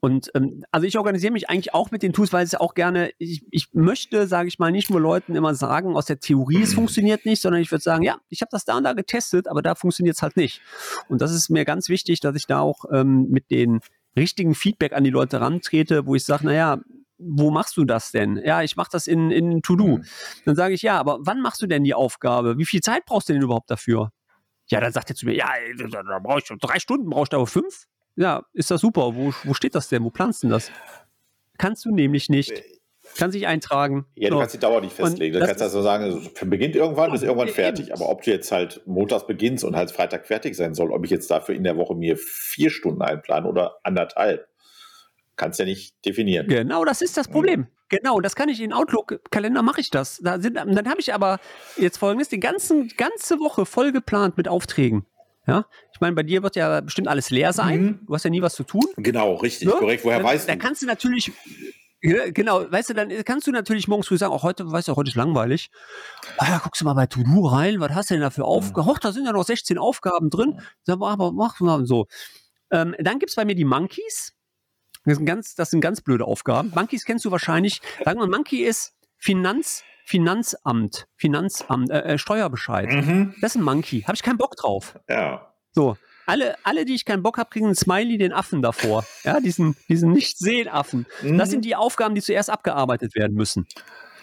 Und 0.00 0.30
ähm, 0.34 0.64
also 0.72 0.86
ich 0.86 0.98
organisiere 0.98 1.32
mich 1.32 1.48
eigentlich 1.48 1.74
auch 1.74 1.90
mit 1.90 2.02
den 2.02 2.12
Tools, 2.12 2.32
weil 2.32 2.44
es 2.44 2.54
auch 2.54 2.74
gerne, 2.74 3.12
ich, 3.18 3.44
ich 3.50 3.68
möchte, 3.72 4.26
sage 4.26 4.48
ich 4.48 4.58
mal, 4.58 4.72
nicht 4.72 4.90
nur 4.90 5.00
Leuten 5.00 5.36
immer 5.36 5.54
sagen, 5.54 5.96
aus 5.96 6.06
der 6.06 6.18
Theorie, 6.18 6.62
es 6.62 6.74
funktioniert 6.74 7.24
nicht, 7.26 7.40
sondern 7.40 7.60
ich 7.60 7.70
würde 7.70 7.82
sagen, 7.82 8.02
ja, 8.02 8.16
ich 8.28 8.40
habe 8.40 8.50
das 8.50 8.64
da 8.64 8.76
und 8.76 8.84
da 8.84 8.94
getestet, 8.94 9.48
aber 9.48 9.62
da 9.62 9.74
funktioniert 9.74 10.16
es 10.16 10.22
halt 10.22 10.36
nicht. 10.36 10.60
Und 11.08 11.20
das 11.20 11.32
ist 11.32 11.50
mir 11.50 11.64
ganz 11.64 11.88
wichtig, 11.88 12.20
dass 12.20 12.34
ich 12.34 12.46
da 12.46 12.60
auch 12.60 12.84
ähm, 12.90 13.28
mit 13.30 13.50
den 13.50 13.80
richtigen 14.16 14.54
Feedback 14.54 14.92
an 14.92 15.04
die 15.04 15.10
Leute 15.10 15.40
rantrete, 15.40 16.06
wo 16.06 16.14
ich 16.14 16.24
sage, 16.24 16.46
naja, 16.46 16.80
wo 17.18 17.50
machst 17.50 17.76
du 17.76 17.84
das 17.84 18.10
denn? 18.10 18.36
Ja, 18.44 18.62
ich 18.62 18.76
mache 18.76 18.90
das 18.92 19.06
in, 19.06 19.30
in 19.30 19.62
To-Do. 19.62 19.98
Mhm. 19.98 20.04
Dann 20.44 20.56
sage 20.56 20.74
ich, 20.74 20.82
ja, 20.82 20.98
aber 20.98 21.18
wann 21.20 21.40
machst 21.40 21.62
du 21.62 21.66
denn 21.66 21.84
die 21.84 21.94
Aufgabe? 21.94 22.58
Wie 22.58 22.66
viel 22.66 22.80
Zeit 22.80 23.04
brauchst 23.06 23.28
du 23.28 23.32
denn 23.32 23.42
überhaupt 23.42 23.70
dafür? 23.70 24.10
Ja, 24.68 24.80
dann 24.80 24.92
sagt 24.92 25.10
er 25.10 25.16
zu 25.16 25.26
mir, 25.26 25.34
ja, 25.34 25.48
da 25.90 26.18
brauche 26.18 26.38
ich 26.38 26.46
schon 26.46 26.58
drei 26.58 26.78
Stunden, 26.78 27.10
brauchst 27.10 27.32
du 27.32 27.36
aber 27.36 27.46
fünf? 27.46 27.86
Ja, 28.16 28.44
ist 28.52 28.70
das 28.70 28.80
super. 28.80 29.14
Wo, 29.14 29.32
wo 29.44 29.54
steht 29.54 29.74
das 29.74 29.88
denn? 29.88 30.04
Wo 30.04 30.10
planst 30.10 30.42
du 30.42 30.46
denn 30.46 30.52
das? 30.52 30.70
Kannst 31.58 31.84
du 31.84 31.90
nämlich 31.90 32.28
nicht. 32.28 32.62
Kann 33.16 33.30
sich 33.30 33.46
eintragen. 33.46 34.06
Ja, 34.14 34.28
du 34.28 34.36
so. 34.36 34.40
kannst 34.40 34.54
die 34.54 34.58
Dauer 34.58 34.80
nicht 34.80 34.94
festlegen. 34.94 35.38
Du 35.38 35.44
kannst 35.44 35.62
also 35.62 35.82
sagen, 35.82 36.04
es 36.04 36.48
beginnt 36.48 36.76
irgendwann, 36.76 37.14
ist 37.14 37.22
irgendwann 37.22 37.48
fertig. 37.48 37.92
Aber 37.92 38.08
ob 38.08 38.22
du 38.22 38.30
jetzt 38.30 38.52
halt 38.52 38.82
montags 38.86 39.26
beginnst 39.26 39.64
und 39.64 39.76
halt 39.76 39.90
Freitag 39.90 40.26
fertig 40.26 40.56
sein 40.56 40.74
soll, 40.74 40.92
ob 40.92 41.04
ich 41.04 41.10
jetzt 41.10 41.30
dafür 41.30 41.54
in 41.54 41.64
der 41.64 41.76
Woche 41.76 41.94
mir 41.94 42.16
vier 42.16 42.70
Stunden 42.70 43.02
einplanen 43.02 43.48
oder 43.48 43.76
anderthalb, 43.82 44.48
kannst 45.36 45.58
du 45.58 45.64
ja 45.64 45.68
nicht 45.68 45.94
definieren. 46.06 46.46
Genau, 46.46 46.84
das 46.84 47.02
ist 47.02 47.16
das 47.16 47.28
Problem. 47.28 47.60
Mhm. 47.60 47.66
Genau, 47.88 48.20
das 48.20 48.34
kann 48.34 48.48
ich 48.48 48.60
in 48.60 48.72
Outlook-Kalender 48.72 49.62
mache 49.62 49.82
ich 49.82 49.90
das. 49.90 50.18
Da 50.22 50.40
sind, 50.40 50.56
dann 50.56 50.88
habe 50.88 51.00
ich 51.00 51.12
aber 51.12 51.38
jetzt 51.76 51.98
folgendes, 51.98 52.30
die 52.30 52.40
ganzen, 52.40 52.88
ganze 52.96 53.38
Woche 53.38 53.66
voll 53.66 53.92
geplant 53.92 54.38
mit 54.38 54.48
Aufträgen. 54.48 55.04
Ja, 55.46 55.66
ich 55.92 56.00
meine, 56.00 56.14
bei 56.14 56.22
dir 56.22 56.42
wird 56.42 56.54
ja 56.56 56.80
bestimmt 56.80 57.08
alles 57.08 57.30
leer 57.30 57.52
sein. 57.52 57.82
Mhm. 57.82 58.00
Du 58.06 58.14
hast 58.14 58.24
ja 58.24 58.30
nie 58.30 58.42
was 58.42 58.54
zu 58.54 58.62
tun. 58.62 58.86
Genau, 58.96 59.34
richtig, 59.34 59.68
ja? 59.68 59.74
korrekt. 59.74 60.04
Woher 60.04 60.18
dann, 60.18 60.26
weißt 60.26 60.48
du? 60.48 60.52
Da 60.52 60.56
kannst 60.56 60.82
du 60.82 60.86
natürlich, 60.86 61.32
genau, 62.02 62.70
weißt 62.70 62.90
du, 62.90 62.94
dann 62.94 63.10
kannst 63.24 63.46
du 63.46 63.52
natürlich 63.52 63.88
morgens 63.88 64.08
früh 64.08 64.18
sagen, 64.18 64.32
auch 64.32 64.42
heute, 64.42 64.70
weißt 64.70 64.88
du, 64.88 64.96
heute 64.96 65.08
ist 65.10 65.14
langweilig. 65.14 65.70
Ah, 66.38 66.48
ja, 66.48 66.58
guckst 66.58 66.80
du 66.80 66.84
mal 66.84 66.94
bei 66.94 67.06
To-Do 67.06 67.46
rein, 67.46 67.80
was 67.80 67.92
hast 67.92 68.10
du 68.10 68.14
denn 68.14 68.22
da 68.22 68.30
für 68.30 68.44
Aufgaben? 68.44 68.88
Mhm. 68.88 68.98
da 69.00 69.12
sind 69.12 69.24
ja 69.24 69.32
noch 69.32 69.44
16 69.44 69.78
Aufgaben 69.78 70.28
drin. 70.28 70.60
Sag 70.82 70.98
mal, 70.98 71.12
aber 71.12 71.32
mach 71.32 71.60
mal 71.60 71.86
so. 71.86 72.06
Ähm, 72.70 72.94
dann 72.98 73.18
gibt 73.18 73.30
es 73.30 73.36
bei 73.36 73.44
mir 73.44 73.54
die 73.54 73.64
Monkeys. 73.64 74.32
Das 75.04 75.16
sind, 75.16 75.26
ganz, 75.26 75.54
das 75.54 75.70
sind 75.70 75.80
ganz 75.80 76.00
blöde 76.00 76.24
Aufgaben. 76.24 76.72
Monkeys 76.74 77.04
kennst 77.04 77.24
du 77.24 77.30
wahrscheinlich. 77.30 77.80
Sagen 78.04 78.20
wir, 78.20 78.28
Monkey 78.28 78.64
ist 78.64 78.94
Finanz, 79.18 79.82
Finanzamt, 80.04 81.06
Finanzamt, 81.16 81.90
äh, 81.90 82.00
äh, 82.02 82.18
Steuerbescheid. 82.18 82.90
Mhm. 82.90 83.34
Das 83.40 83.52
ist 83.52 83.60
ein 83.60 83.64
Monkey. 83.64 84.02
Habe 84.02 84.14
ich 84.14 84.22
keinen 84.22 84.38
Bock 84.38 84.56
drauf. 84.56 84.98
Ja. 85.08 85.54
So. 85.72 85.96
Alle, 86.26 86.56
alle, 86.64 86.84
die 86.84 86.94
ich 86.94 87.04
keinen 87.04 87.22
Bock 87.22 87.38
habe, 87.38 87.50
kriegen 87.50 87.66
einen 87.66 87.74
Smiley, 87.74 88.18
den 88.18 88.32
Affen 88.32 88.62
davor. 88.62 89.04
Ja, 89.24 89.40
diesen, 89.40 89.76
diesen 89.88 90.12
Nicht-Sehen-Affen. 90.12 91.06
Mhm. 91.22 91.38
Das 91.38 91.50
sind 91.50 91.64
die 91.64 91.76
Aufgaben, 91.76 92.14
die 92.14 92.22
zuerst 92.22 92.50
abgearbeitet 92.50 93.14
werden 93.14 93.36
müssen. 93.36 93.66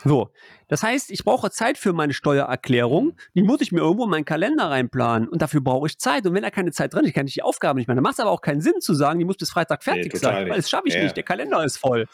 So, 0.05 0.31
das 0.69 0.83
heißt, 0.83 1.11
ich 1.11 1.25
brauche 1.25 1.51
Zeit 1.51 1.77
für 1.77 1.93
meine 1.93 2.13
Steuererklärung. 2.13 3.17
Die 3.35 3.43
muss 3.43 3.59
ich 3.59 3.71
mir 3.71 3.79
irgendwo 3.79 4.05
in 4.05 4.09
meinen 4.09 4.25
Kalender 4.25 4.69
reinplanen. 4.69 5.27
Und 5.27 5.41
dafür 5.41 5.61
brauche 5.61 5.87
ich 5.87 5.97
Zeit. 5.97 6.25
Und 6.25 6.33
wenn 6.33 6.43
da 6.43 6.51
keine 6.51 6.71
Zeit 6.71 6.93
drin 6.93 7.05
ist, 7.05 7.13
kann 7.13 7.27
ich 7.27 7.33
die 7.33 7.41
Aufgabe 7.41 7.79
nicht 7.79 7.87
mehr. 7.87 7.95
Dann 7.95 8.03
macht 8.03 8.13
es 8.13 8.19
aber 8.19 8.31
auch 8.31 8.41
keinen 8.41 8.61
Sinn 8.61 8.79
zu 8.79 8.93
sagen, 8.93 9.19
die 9.19 9.25
muss 9.25 9.37
bis 9.37 9.49
Freitag 9.49 9.83
fertig 9.83 10.13
nee, 10.13 10.19
sein. 10.19 10.49
Weil 10.49 10.57
das 10.57 10.69
schaffe 10.69 10.87
ich 10.87 10.93
ja. 10.93 11.03
nicht. 11.03 11.17
Der 11.17 11.23
Kalender 11.23 11.63
ist 11.63 11.77
voll. 11.77 12.07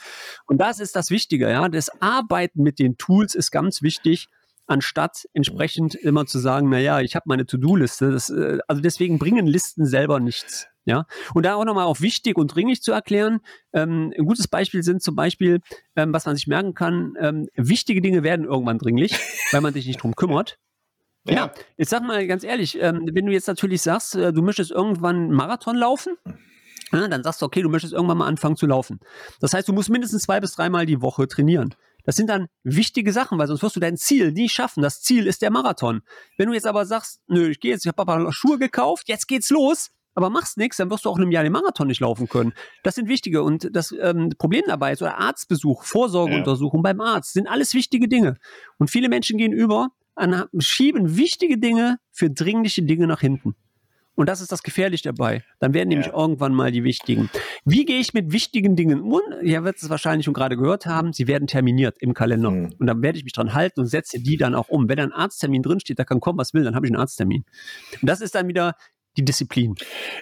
Und 0.45 0.59
das 0.59 0.79
ist 0.79 0.95
das 0.95 1.11
Wichtige. 1.11 1.49
Ja, 1.49 1.69
das 1.69 1.89
Arbeiten 2.01 2.63
mit 2.63 2.79
den 2.79 2.97
Tools 2.97 3.35
ist 3.35 3.51
ganz 3.51 3.81
wichtig 3.81 4.29
anstatt 4.67 5.27
entsprechend 5.33 5.95
immer 5.95 6.25
zu 6.25 6.39
sagen, 6.39 6.69
naja, 6.69 7.01
ich 7.01 7.15
habe 7.15 7.23
meine 7.27 7.45
To-Do-Liste. 7.45 8.17
Äh, 8.29 8.59
also 8.67 8.81
deswegen 8.81 9.19
bringen 9.19 9.45
Listen 9.45 9.85
selber 9.85 10.19
nichts. 10.19 10.67
Ja, 10.87 11.07
und 11.33 11.47
da 11.47 11.55
auch 11.55 11.65
nochmal 11.65 11.85
auch 11.85 11.99
wichtig 12.01 12.37
und 12.37 12.53
dringlich 12.53 12.83
zu 12.83 12.91
erklären. 12.91 13.39
Ähm, 13.73 14.13
ein 14.15 14.25
gutes 14.25 14.47
Beispiel 14.47 14.83
sind 14.83 15.01
zum 15.01 15.15
Beispiel, 15.15 15.61
ähm, 15.95 16.13
was 16.13 16.27
man 16.27 16.35
sich 16.35 16.45
merken 16.45 16.75
kann, 16.75 17.15
ähm, 17.19 17.47
wichtige 17.55 18.01
Dinge 18.01 18.21
werden 18.21 18.45
irgendwann 18.45 18.77
dringlich, 18.77 19.11
weil 19.51 19.61
man 19.61 19.73
sich 19.73 19.87
nicht 19.87 20.03
drum 20.03 20.15
kümmert. 20.15 20.59
Ja, 21.27 21.33
ja 21.33 21.51
jetzt 21.77 21.89
sag 21.89 22.03
mal 22.03 22.27
ganz 22.27 22.43
ehrlich, 22.43 22.79
ähm, 22.79 23.09
wenn 23.11 23.25
du 23.25 23.31
jetzt 23.31 23.47
natürlich 23.47 23.81
sagst, 23.81 24.13
äh, 24.13 24.31
du 24.31 24.43
möchtest 24.43 24.69
irgendwann 24.69 25.15
einen 25.15 25.31
Marathon 25.31 25.75
laufen, 25.75 26.17
ja, 26.91 27.07
dann 27.07 27.23
sagst 27.23 27.41
du, 27.41 27.47
okay, 27.47 27.63
du 27.63 27.69
möchtest 27.69 27.93
irgendwann 27.93 28.19
mal 28.19 28.27
anfangen 28.27 28.55
zu 28.55 28.67
laufen. 28.67 28.99
Das 29.39 29.53
heißt, 29.53 29.67
du 29.67 29.73
musst 29.73 29.89
mindestens 29.89 30.21
zwei 30.23 30.39
bis 30.39 30.53
dreimal 30.53 30.85
die 30.85 31.01
Woche 31.01 31.27
trainieren. 31.27 31.73
Das 32.05 32.15
sind 32.15 32.29
dann 32.29 32.47
wichtige 32.63 33.11
Sachen, 33.11 33.37
weil 33.37 33.47
sonst 33.47 33.63
wirst 33.63 33.75
du 33.75 33.79
dein 33.79 33.97
Ziel 33.97 34.31
nie 34.31 34.49
schaffen. 34.49 34.81
Das 34.81 35.01
Ziel 35.01 35.27
ist 35.27 35.41
der 35.41 35.51
Marathon. 35.51 36.01
Wenn 36.37 36.47
du 36.47 36.53
jetzt 36.53 36.67
aber 36.67 36.85
sagst, 36.85 37.21
nö, 37.27 37.49
ich 37.49 37.59
gehe 37.59 37.71
jetzt, 37.71 37.85
ich 37.85 37.87
habe 37.87 38.05
Papa 38.05 38.31
Schuhe 38.31 38.59
gekauft, 38.59 39.09
jetzt 39.09 39.27
geht's 39.27 39.49
los, 39.49 39.91
aber 40.13 40.29
machst 40.29 40.57
nichts, 40.57 40.77
dann 40.77 40.89
wirst 40.89 41.05
du 41.05 41.09
auch 41.09 41.17
in 41.17 41.23
einem 41.23 41.31
Jahr 41.31 41.43
den 41.43 41.51
Marathon 41.51 41.87
nicht 41.87 41.99
laufen 41.99 42.29
können. 42.29 42.53
Das 42.83 42.95
sind 42.95 43.09
wichtige. 43.09 43.43
Und 43.43 43.69
das 43.75 43.93
ähm, 43.99 44.31
Problem 44.37 44.63
dabei 44.67 44.93
ist, 44.93 45.01
oder 45.01 45.17
Arztbesuch, 45.17 45.83
Vorsorgeuntersuchung 45.83 46.79
ja. 46.79 46.83
beim 46.83 47.01
Arzt, 47.01 47.33
sind 47.33 47.47
alles 47.47 47.73
wichtige 47.73 48.07
Dinge. 48.07 48.37
Und 48.77 48.89
viele 48.89 49.09
Menschen 49.09 49.37
gehen 49.37 49.51
über, 49.51 49.89
an, 50.15 50.45
schieben 50.59 51.17
wichtige 51.17 51.57
Dinge 51.57 51.99
für 52.11 52.29
dringliche 52.29 52.83
Dinge 52.83 53.07
nach 53.07 53.19
hinten. 53.19 53.55
Und 54.15 54.29
das 54.29 54.41
ist 54.41 54.51
das 54.51 54.63
Gefährliche 54.63 55.03
dabei. 55.03 55.43
Dann 55.59 55.73
werden 55.73 55.89
nämlich 55.89 56.07
ja. 56.07 56.13
irgendwann 56.13 56.53
mal 56.53 56.71
die 56.71 56.83
wichtigen. 56.83 57.29
Wie 57.65 57.85
gehe 57.85 57.99
ich 57.99 58.13
mit 58.13 58.31
wichtigen 58.31 58.75
Dingen 58.75 59.01
um? 59.01 59.21
Ihr 59.41 59.63
werdet 59.63 59.81
es 59.81 59.89
wahrscheinlich 59.89 60.25
schon 60.25 60.33
gerade 60.33 60.55
gehört 60.55 60.85
haben. 60.85 61.13
Sie 61.13 61.27
werden 61.27 61.47
terminiert 61.47 61.97
im 61.99 62.13
Kalender. 62.13 62.51
Mhm. 62.51 62.73
Und 62.79 62.87
dann 62.87 63.01
werde 63.01 63.17
ich 63.17 63.23
mich 63.23 63.33
dran 63.33 63.53
halten 63.53 63.81
und 63.81 63.87
setze 63.87 64.19
die 64.19 64.37
dann 64.37 64.55
auch 64.55 64.69
um. 64.69 64.87
Wenn 64.87 64.99
ein 64.99 65.11
Arzttermin 65.11 65.61
drinsteht, 65.61 65.99
da 65.99 66.05
kann 66.05 66.21
kommen, 66.21 66.39
was 66.39 66.53
will, 66.53 66.63
dann 66.63 66.75
habe 66.75 66.85
ich 66.85 66.91
einen 66.91 67.01
Arzttermin. 67.01 67.43
Und 68.01 68.09
das 68.09 68.21
ist 68.21 68.35
dann 68.35 68.47
wieder 68.47 68.75
die 69.17 69.25
Disziplin. 69.25 69.75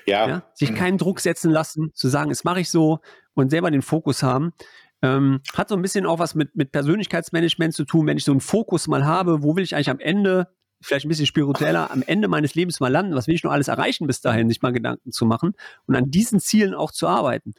Ja. 0.06 0.28
ja. 0.28 0.44
Sich 0.54 0.72
mhm. 0.72 0.76
keinen 0.76 0.98
Druck 0.98 1.20
setzen 1.20 1.52
lassen, 1.52 1.92
zu 1.94 2.08
sagen, 2.08 2.32
es 2.32 2.44
mache 2.44 2.62
ich 2.62 2.70
so 2.70 3.00
und 3.34 3.50
selber 3.50 3.72
den 3.72 3.82
Fokus 3.82 4.24
haben. 4.24 4.54
Ähm, 5.02 5.42
hat 5.54 5.70
so 5.70 5.76
ein 5.76 5.82
bisschen 5.82 6.06
auch 6.06 6.20
was 6.20 6.34
mit, 6.34 6.56
mit 6.56 6.72
Persönlichkeitsmanagement 6.72 7.74
zu 7.74 7.84
tun, 7.84 8.08
wenn 8.08 8.18
ich 8.18 8.24
so 8.24 8.32
einen 8.32 8.40
Fokus 8.40 8.88
mal 8.88 9.06
habe, 9.06 9.44
wo 9.44 9.56
will 9.56 9.64
ich 9.64 9.76
eigentlich 9.76 9.90
am 9.90 10.00
Ende, 10.00 10.48
vielleicht 10.84 11.06
ein 11.06 11.10
bisschen 11.10 11.26
spiritueller, 11.26 11.92
am 11.92 12.04
Ende 12.06 12.28
meines 12.28 12.56
Lebens 12.56 12.80
mal 12.80 12.92
landen, 12.92 13.16
was 13.16 13.28
will 13.28 13.36
ich 13.36 13.44
noch 13.44 13.52
alles 13.52 13.68
erreichen 13.68 14.08
bis 14.08 14.22
dahin, 14.22 14.50
sich 14.50 14.62
mal 14.62 14.74
Gedanken 14.74 15.12
zu 15.12 15.26
machen 15.26 15.54
und 15.88 15.96
an 15.96 16.12
diesen 16.12 16.40
Zielen 16.40 16.74
auch 16.74 16.92
zu 16.92 17.08
arbeiten. 17.08 17.54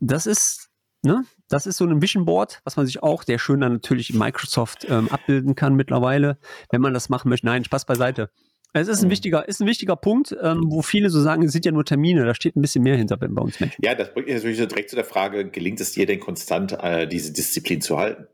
Das 0.00 0.26
ist, 0.26 0.70
ne, 1.02 1.24
das 1.48 1.66
ist 1.66 1.76
so 1.76 1.84
ein 1.84 2.02
Vision 2.02 2.24
Board, 2.24 2.60
was 2.64 2.76
man 2.76 2.86
sich 2.86 3.02
auch 3.02 3.22
sehr 3.22 3.38
schön 3.38 3.60
dann 3.60 3.74
natürlich 3.74 4.10
in 4.10 4.18
Microsoft 4.18 4.86
ähm, 4.88 5.08
abbilden 5.08 5.54
kann 5.54 5.74
mittlerweile, 5.74 6.38
wenn 6.70 6.80
man 6.80 6.94
das 6.94 7.08
machen 7.08 7.28
möchte. 7.28 7.46
Nein, 7.46 7.64
Spaß 7.64 7.84
beiseite. 7.84 8.30
Es 8.72 8.88
ist 8.88 9.00
ein 9.00 9.06
mhm. 9.06 9.12
wichtiger, 9.12 9.48
ist 9.48 9.60
ein 9.60 9.66
wichtiger 9.66 9.96
Punkt, 9.96 10.36
ähm, 10.42 10.64
wo 10.66 10.82
viele 10.82 11.08
so 11.08 11.20
sagen, 11.20 11.42
es 11.44 11.52
sind 11.52 11.64
ja 11.64 11.72
nur 11.72 11.84
Termine, 11.84 12.26
da 12.26 12.34
steht 12.34 12.56
ein 12.56 12.60
bisschen 12.60 12.82
mehr 12.82 12.96
hinter 12.96 13.16
bei 13.16 13.26
uns 13.26 13.58
Menschen. 13.58 13.82
Ja, 13.82 13.94
das 13.94 14.12
bringt 14.12 14.26
mich 14.26 14.36
natürlich 14.36 14.58
so 14.58 14.66
direkt 14.66 14.90
zu 14.90 14.96
der 14.96 15.04
Frage, 15.04 15.48
gelingt 15.48 15.80
es 15.80 15.92
dir 15.92 16.04
denn 16.04 16.20
konstant, 16.20 16.72
äh, 16.72 17.06
diese 17.06 17.32
Disziplin 17.32 17.80
zu 17.80 17.96
halten? 17.96 18.26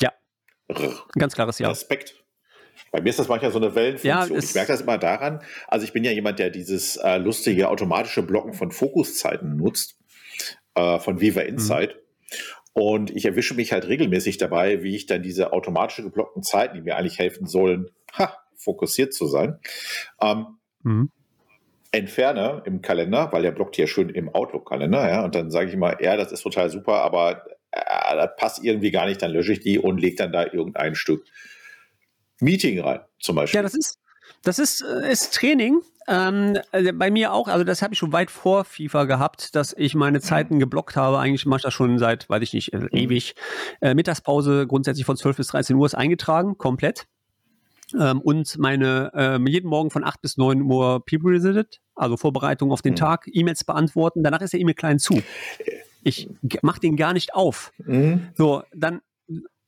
Ja. 0.00 0.12
Ein 0.68 0.94
ganz 1.18 1.34
klares 1.34 1.58
Ja. 1.58 1.68
Respekt. 1.68 2.21
Bei 2.90 3.00
mir 3.00 3.08
ist 3.08 3.18
das 3.18 3.28
manchmal 3.28 3.52
so 3.52 3.58
eine 3.58 3.74
Wellenfunktion. 3.74 4.36
Ja, 4.36 4.44
ich 4.44 4.54
merke 4.54 4.72
das 4.72 4.82
immer 4.82 4.98
daran. 4.98 5.42
Also 5.66 5.84
ich 5.84 5.92
bin 5.92 6.04
ja 6.04 6.10
jemand, 6.10 6.38
der 6.38 6.50
dieses 6.50 6.96
äh, 6.96 7.16
lustige 7.16 7.68
automatische 7.68 8.22
Blocken 8.22 8.52
von 8.52 8.70
Fokuszeiten 8.70 9.56
nutzt, 9.56 9.96
äh, 10.74 10.98
von 10.98 11.20
Viva 11.20 11.42
mhm. 11.42 11.48
Insight. 11.48 11.96
Mhm. 11.96 12.02
Und 12.74 13.10
ich 13.10 13.24
erwische 13.24 13.54
mich 13.54 13.72
halt 13.72 13.86
regelmäßig 13.86 14.38
dabei, 14.38 14.82
wie 14.82 14.96
ich 14.96 15.06
dann 15.06 15.22
diese 15.22 15.52
automatisch 15.52 15.96
geblockten 15.96 16.42
Zeiten, 16.42 16.74
die 16.74 16.80
mir 16.82 16.96
eigentlich 16.96 17.18
helfen 17.18 17.46
sollen, 17.46 17.90
ha, 18.16 18.36
fokussiert 18.56 19.12
zu 19.12 19.26
sein, 19.26 19.58
ähm, 20.20 20.46
mhm. 20.82 21.10
entferne 21.90 22.62
im 22.64 22.80
Kalender, 22.80 23.30
weil 23.32 23.42
der 23.42 23.52
blockt 23.52 23.76
ja 23.76 23.86
schön 23.86 24.08
im 24.08 24.30
Outlook-Kalender, 24.30 25.08
ja, 25.08 25.24
und 25.24 25.34
dann 25.34 25.50
sage 25.50 25.68
ich 25.68 25.76
mal, 25.76 25.98
ja, 26.00 26.16
das 26.16 26.32
ist 26.32 26.42
total 26.42 26.70
super, 26.70 27.02
aber 27.02 27.44
äh, 27.72 28.16
das 28.16 28.30
passt 28.38 28.64
irgendwie 28.64 28.90
gar 28.90 29.06
nicht, 29.06 29.20
dann 29.20 29.32
lösche 29.32 29.52
ich 29.52 29.60
die 29.60 29.78
und 29.78 30.00
lege 30.00 30.16
dann 30.16 30.32
da 30.32 30.44
irgendein 30.44 30.94
Stück 30.94 31.24
Meeting 32.42 32.80
rein, 32.80 33.00
zum 33.20 33.36
Beispiel. 33.36 33.58
Ja, 33.58 33.62
das 33.62 33.74
ist, 33.74 33.98
das 34.42 34.58
ist, 34.58 34.82
äh, 34.82 35.10
ist 35.10 35.34
Training. 35.34 35.80
Ähm, 36.08 36.58
also 36.72 36.90
bei 36.94 37.10
mir 37.10 37.32
auch, 37.32 37.48
also 37.48 37.64
das 37.64 37.82
habe 37.82 37.94
ich 37.94 37.98
schon 37.98 38.12
weit 38.12 38.30
vor 38.30 38.64
FIFA 38.64 39.04
gehabt, 39.04 39.54
dass 39.54 39.72
ich 39.76 39.94
meine 39.94 40.20
Zeiten 40.20 40.58
geblockt 40.58 40.96
habe. 40.96 41.18
Eigentlich 41.18 41.46
mache 41.46 41.58
ich 41.58 41.62
das 41.62 41.74
schon 41.74 41.98
seit, 41.98 42.28
weiß 42.28 42.42
ich 42.42 42.52
nicht, 42.52 42.72
äh, 42.72 42.88
ewig. 42.90 43.34
Äh, 43.80 43.94
Mittagspause 43.94 44.66
grundsätzlich 44.66 45.06
von 45.06 45.16
12 45.16 45.36
bis 45.36 45.46
13 45.48 45.76
Uhr 45.76 45.86
ist 45.86 45.94
eingetragen, 45.94 46.58
komplett. 46.58 47.06
Ähm, 47.98 48.20
und 48.20 48.58
meine 48.58 49.12
ähm, 49.14 49.46
jeden 49.46 49.68
Morgen 49.68 49.90
von 49.90 50.04
8 50.04 50.20
bis 50.20 50.36
9 50.36 50.62
Uhr 50.62 51.04
People 51.04 51.32
Visited, 51.32 51.80
also 51.94 52.16
Vorbereitung 52.16 52.72
auf 52.72 52.82
den 52.82 52.92
mhm. 52.92 52.96
Tag, 52.96 53.28
E-Mails 53.32 53.64
beantworten. 53.64 54.22
Danach 54.22 54.40
ist 54.40 54.52
der 54.52 54.60
E-Mail 54.60 54.74
klein 54.74 54.98
zu. 54.98 55.22
Ich 56.02 56.28
mache 56.62 56.80
den 56.80 56.96
gar 56.96 57.12
nicht 57.12 57.34
auf. 57.34 57.72
Mhm. 57.78 58.28
So, 58.34 58.62
dann 58.74 59.02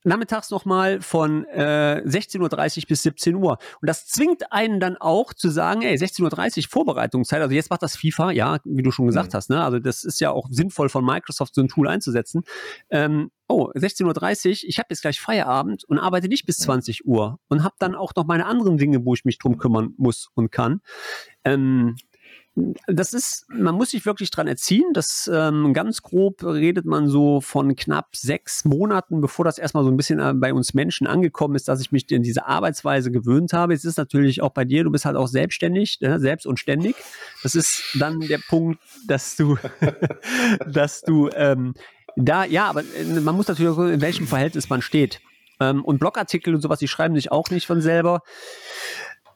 nachmittags 0.05 0.51
nochmal 0.51 1.01
von 1.01 1.45
äh, 1.45 2.01
16.30 2.05 2.77
Uhr 2.77 2.83
bis 2.87 3.03
17 3.03 3.35
Uhr. 3.35 3.57
Und 3.81 3.89
das 3.89 4.07
zwingt 4.07 4.51
einen 4.51 4.79
dann 4.79 4.97
auch 4.97 5.33
zu 5.33 5.49
sagen, 5.49 5.81
ey, 5.81 5.95
16.30 5.95 6.57
Uhr 6.57 6.63
Vorbereitungszeit, 6.69 7.41
also 7.41 7.53
jetzt 7.53 7.69
macht 7.69 7.83
das 7.83 7.97
FIFA, 7.97 8.31
ja, 8.31 8.59
wie 8.63 8.83
du 8.83 8.91
schon 8.91 9.07
gesagt 9.07 9.33
mhm. 9.33 9.37
hast, 9.37 9.49
ne? 9.49 9.63
Also 9.63 9.79
das 9.79 10.03
ist 10.03 10.19
ja 10.21 10.31
auch 10.31 10.47
sinnvoll 10.49 10.89
von 10.89 11.03
Microsoft, 11.03 11.55
so 11.55 11.61
ein 11.61 11.67
Tool 11.67 11.87
einzusetzen. 11.87 12.43
Ähm, 12.89 13.31
oh, 13.47 13.71
16.30 13.75 14.47
Uhr, 14.47 14.69
ich 14.69 14.79
habe 14.79 14.87
jetzt 14.89 15.01
gleich 15.01 15.19
Feierabend 15.19 15.83
und 15.85 15.99
arbeite 15.99 16.27
nicht 16.27 16.45
bis 16.45 16.57
20 16.57 17.05
Uhr 17.05 17.39
und 17.47 17.63
habe 17.63 17.75
dann 17.79 17.95
auch 17.95 18.13
noch 18.15 18.25
meine 18.25 18.45
anderen 18.45 18.77
Dinge, 18.77 19.05
wo 19.05 19.13
ich 19.13 19.25
mich 19.25 19.37
drum 19.37 19.57
kümmern 19.57 19.93
muss 19.97 20.29
und 20.35 20.51
kann. 20.51 20.81
Ähm, 21.43 21.95
das 22.87 23.13
ist, 23.13 23.45
man 23.49 23.75
muss 23.75 23.91
sich 23.91 24.05
wirklich 24.05 24.31
dran 24.31 24.47
erziehen. 24.47 24.85
Das 24.93 25.29
ähm, 25.33 25.73
ganz 25.73 26.01
grob 26.01 26.41
redet 26.43 26.85
man 26.85 27.09
so 27.09 27.41
von 27.41 27.75
knapp 27.75 28.15
sechs 28.15 28.63
Monaten, 28.63 29.19
bevor 29.19 29.43
das 29.43 29.57
erstmal 29.57 29.83
so 29.83 29.91
ein 29.91 29.97
bisschen 29.97 30.19
äh, 30.19 30.33
bei 30.33 30.53
uns 30.53 30.73
Menschen 30.73 31.05
angekommen 31.05 31.55
ist, 31.55 31.67
dass 31.67 31.81
ich 31.81 31.91
mich 31.91 32.09
in 32.11 32.23
diese 32.23 32.45
Arbeitsweise 32.45 33.11
gewöhnt 33.11 33.51
habe. 33.51 33.73
Es 33.73 33.83
ist 33.83 33.97
natürlich 33.97 34.41
auch 34.41 34.51
bei 34.51 34.63
dir, 34.63 34.85
du 34.85 34.91
bist 34.91 35.03
halt 35.03 35.17
auch 35.17 35.27
selbstständig, 35.27 36.01
äh, 36.01 36.17
selbst 36.17 36.45
und 36.45 36.57
ständig. 36.57 36.95
Das 37.43 37.55
ist 37.55 37.83
dann 37.99 38.21
der 38.21 38.39
Punkt, 38.47 38.79
dass 39.05 39.35
du, 39.35 39.57
dass 40.67 41.01
du 41.01 41.29
ähm, 41.35 41.73
da, 42.15 42.45
ja, 42.45 42.67
aber 42.67 42.81
äh, 42.81 43.03
man 43.19 43.35
muss 43.35 43.49
natürlich 43.49 43.71
auch, 43.71 43.79
in 43.79 43.99
welchem 43.99 44.27
Verhältnis 44.27 44.69
man 44.69 44.81
steht. 44.81 45.19
Ähm, 45.59 45.83
und 45.83 45.99
Blogartikel 45.99 46.55
und 46.55 46.61
sowas, 46.61 46.79
die 46.79 46.87
schreiben 46.87 47.15
sich 47.15 47.31
auch 47.31 47.49
nicht 47.49 47.67
von 47.67 47.81
selber. 47.81 48.21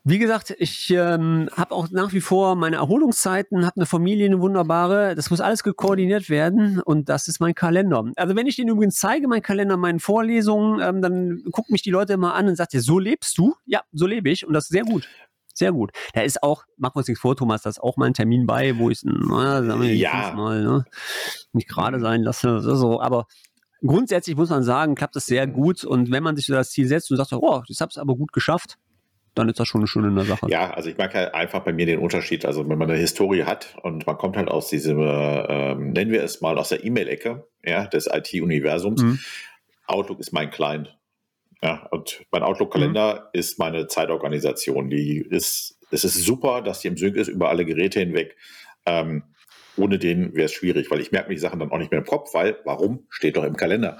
Wie 0.09 0.17
gesagt, 0.17 0.55
ich 0.57 0.89
ähm, 0.89 1.51
habe 1.55 1.75
auch 1.75 1.91
nach 1.91 2.13
wie 2.13 2.19
vor 2.19 2.55
meine 2.55 2.77
Erholungszeiten, 2.77 3.63
habe 3.63 3.75
eine 3.75 3.85
Familie, 3.85 4.25
eine 4.25 4.41
wunderbare. 4.41 5.13
Das 5.13 5.29
muss 5.29 5.39
alles 5.39 5.61
gekoordiniert 5.61 6.31
werden 6.31 6.81
und 6.81 7.09
das 7.09 7.27
ist 7.27 7.39
mein 7.39 7.53
Kalender. 7.53 8.03
Also 8.15 8.35
wenn 8.35 8.47
ich 8.47 8.55
den 8.55 8.69
übrigens 8.69 8.95
zeige, 8.95 9.27
mein 9.27 9.43
Kalender, 9.43 9.77
meinen 9.77 9.99
Vorlesungen, 9.99 10.81
ähm, 10.81 11.03
dann 11.03 11.43
gucken 11.51 11.73
mich 11.73 11.83
die 11.83 11.91
Leute 11.91 12.13
immer 12.13 12.33
an 12.33 12.47
und 12.47 12.55
sagt, 12.55 12.73
ja, 12.73 12.79
so 12.79 12.97
lebst 12.97 13.37
du? 13.37 13.53
Ja, 13.67 13.83
so 13.91 14.07
lebe 14.07 14.31
ich 14.31 14.47
und 14.47 14.53
das 14.53 14.63
ist 14.63 14.71
sehr 14.71 14.83
gut. 14.83 15.07
Sehr 15.53 15.71
gut. 15.73 15.91
Da 16.13 16.21
ist 16.21 16.41
auch, 16.41 16.63
machen 16.77 16.95
wir 16.95 16.99
uns 17.01 17.07
nichts 17.07 17.21
vor, 17.21 17.35
Thomas, 17.35 17.61
da 17.61 17.69
ist 17.69 17.79
auch 17.79 17.95
mal 17.95 18.07
ein 18.07 18.15
Termin 18.15 18.47
bei, 18.47 18.79
wo 18.79 18.89
ich 18.89 19.01
na, 19.03 19.61
wir 19.61 19.93
ja. 19.93 20.33
mal, 20.35 20.63
ne, 20.63 20.85
nicht 21.53 21.69
gerade 21.69 21.99
sein 21.99 22.23
lasse. 22.23 22.61
So, 22.61 22.99
aber 22.99 23.27
grundsätzlich 23.81 24.35
muss 24.35 24.49
man 24.49 24.63
sagen, 24.63 24.95
klappt 24.95 25.15
das 25.15 25.27
sehr 25.27 25.45
gut. 25.45 25.83
Und 25.83 26.09
wenn 26.09 26.23
man 26.23 26.35
sich 26.35 26.47
so 26.47 26.53
das 26.53 26.71
Ziel 26.71 26.87
setzt 26.87 27.11
und 27.11 27.17
sagt, 27.17 27.31
oh, 27.33 27.61
das 27.67 27.79
habe 27.79 27.91
es 27.91 27.99
aber 27.99 28.15
gut 28.15 28.33
geschafft, 28.33 28.79
dann 29.35 29.49
ist 29.49 29.59
das 29.59 29.67
schon 29.67 29.81
eine 29.81 29.87
schöne 29.87 30.23
Sache. 30.25 30.47
Ja, 30.49 30.71
also 30.71 30.89
ich 30.89 30.97
merke 30.97 31.17
halt 31.17 31.33
einfach 31.33 31.61
bei 31.61 31.73
mir 31.73 31.85
den 31.85 31.99
Unterschied. 31.99 32.45
Also 32.45 32.67
wenn 32.67 32.77
man 32.77 32.89
eine 32.89 32.99
Historie 32.99 33.43
hat 33.43 33.75
und 33.83 34.05
man 34.05 34.17
kommt 34.17 34.37
halt 34.37 34.49
aus 34.49 34.69
diesem, 34.69 34.99
äh, 34.99 35.75
nennen 35.75 36.11
wir 36.11 36.23
es 36.23 36.41
mal 36.41 36.57
aus 36.57 36.69
der 36.69 36.83
E-Mail-Ecke, 36.83 37.47
ja, 37.63 37.85
des 37.85 38.07
IT-Universums. 38.07 39.01
Mhm. 39.01 39.19
Outlook 39.87 40.19
ist 40.19 40.31
mein 40.31 40.49
Client. 40.49 40.97
Ja, 41.61 41.87
und 41.91 42.23
mein 42.31 42.43
Outlook-Kalender 42.43 43.29
mhm. 43.33 43.39
ist 43.39 43.59
meine 43.59 43.87
Zeitorganisation. 43.87 44.89
Die 44.89 45.17
ist, 45.17 45.77
es 45.91 46.03
ist 46.03 46.23
super, 46.23 46.61
dass 46.61 46.79
die 46.81 46.87
im 46.87 46.97
Sync 46.97 47.15
ist 47.15 47.27
über 47.27 47.49
alle 47.49 47.65
Geräte 47.65 47.99
hinweg. 47.99 48.37
Ähm, 48.85 49.23
ohne 49.75 49.99
den 49.99 50.33
wäre 50.35 50.45
es 50.45 50.53
schwierig, 50.53 50.89
weil 50.91 50.99
ich 50.99 51.11
merke 51.11 51.29
mir 51.29 51.35
die 51.35 51.41
Sachen 51.41 51.59
dann 51.59 51.71
auch 51.71 51.77
nicht 51.77 51.91
mehr 51.91 51.99
im 51.99 52.05
Kopf, 52.05 52.33
weil 52.33 52.57
warum? 52.65 53.05
Steht 53.09 53.37
doch 53.37 53.43
im 53.43 53.55
Kalender. 53.55 53.97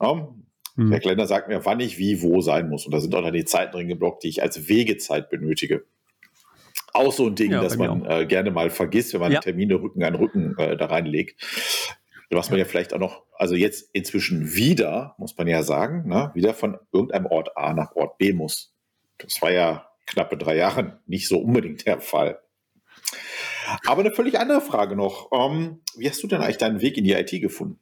Ja, 0.00 0.28
Mhm. 0.76 0.90
Der 0.90 1.00
Kalender 1.00 1.26
sagt 1.26 1.48
mir, 1.48 1.64
wann 1.64 1.80
ich 1.80 1.98
wie 1.98 2.22
wo 2.22 2.40
sein 2.40 2.68
muss. 2.68 2.86
Und 2.86 2.92
da 2.92 3.00
sind 3.00 3.14
auch 3.14 3.22
dann 3.22 3.32
die 3.32 3.44
Zeiten 3.44 3.72
drin 3.72 3.88
geblockt, 3.88 4.24
die 4.24 4.28
ich 4.28 4.42
als 4.42 4.68
Wegezeit 4.68 5.30
benötige. 5.30 5.84
Auch 6.94 7.12
so 7.12 7.26
ein 7.26 7.34
Ding, 7.34 7.52
ja, 7.52 7.62
das 7.62 7.76
man 7.76 8.04
äh, 8.04 8.26
gerne 8.26 8.50
mal 8.50 8.70
vergisst, 8.70 9.14
wenn 9.14 9.20
man 9.20 9.32
ja. 9.32 9.40
Termine 9.40 9.80
Rücken 9.80 10.02
an 10.04 10.14
Rücken 10.14 10.56
äh, 10.58 10.76
da 10.76 10.86
reinlegt. 10.86 11.40
Was 12.30 12.48
man 12.48 12.58
ja 12.58 12.64
vielleicht 12.64 12.94
auch 12.94 12.98
noch, 12.98 13.24
also 13.36 13.54
jetzt 13.54 13.90
inzwischen 13.92 14.54
wieder, 14.54 15.14
muss 15.18 15.36
man 15.36 15.46
ja 15.48 15.62
sagen, 15.62 16.08
ne, 16.08 16.30
wieder 16.34 16.54
von 16.54 16.78
irgendeinem 16.90 17.26
Ort 17.26 17.58
A 17.58 17.74
nach 17.74 17.94
Ort 17.94 18.16
B 18.16 18.32
muss. 18.32 18.74
Das 19.18 19.42
war 19.42 19.52
ja 19.52 19.86
knappe 20.06 20.38
drei 20.38 20.56
Jahre 20.56 21.00
nicht 21.06 21.28
so 21.28 21.38
unbedingt 21.38 21.86
der 21.86 22.00
Fall. 22.00 22.40
Aber 23.86 24.00
eine 24.00 24.12
völlig 24.12 24.38
andere 24.38 24.62
Frage 24.62 24.96
noch. 24.96 25.30
Ähm, 25.32 25.82
wie 25.96 26.08
hast 26.08 26.22
du 26.22 26.26
denn 26.26 26.40
eigentlich 26.40 26.56
deinen 26.56 26.80
Weg 26.80 26.96
in 26.96 27.04
die 27.04 27.12
IT 27.12 27.30
gefunden? 27.30 27.78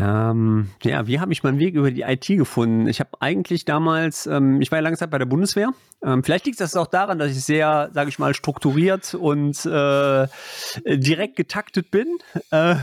Ähm, 0.00 0.70
ja, 0.82 1.06
wie 1.08 1.18
habe 1.18 1.32
ich 1.32 1.42
meinen 1.42 1.58
Weg 1.58 1.74
über 1.74 1.90
die 1.90 2.02
IT 2.02 2.26
gefunden? 2.26 2.86
Ich 2.86 3.00
habe 3.00 3.10
eigentlich 3.20 3.64
damals, 3.64 4.26
ähm, 4.26 4.60
ich 4.60 4.70
war 4.70 4.78
ja 4.78 4.82
lange 4.82 4.96
Zeit 4.96 5.10
bei 5.10 5.18
der 5.18 5.26
Bundeswehr. 5.26 5.72
Ähm, 6.04 6.22
vielleicht 6.22 6.46
liegt 6.46 6.60
das 6.60 6.76
auch 6.76 6.86
daran, 6.86 7.18
dass 7.18 7.32
ich 7.32 7.42
sehr, 7.42 7.90
sage 7.92 8.08
ich 8.08 8.20
mal, 8.20 8.32
strukturiert 8.32 9.14
und 9.14 9.66
äh, 9.66 10.28
direkt 10.86 11.34
getaktet 11.34 11.90
bin. 11.90 12.18
Äh, 12.52 12.76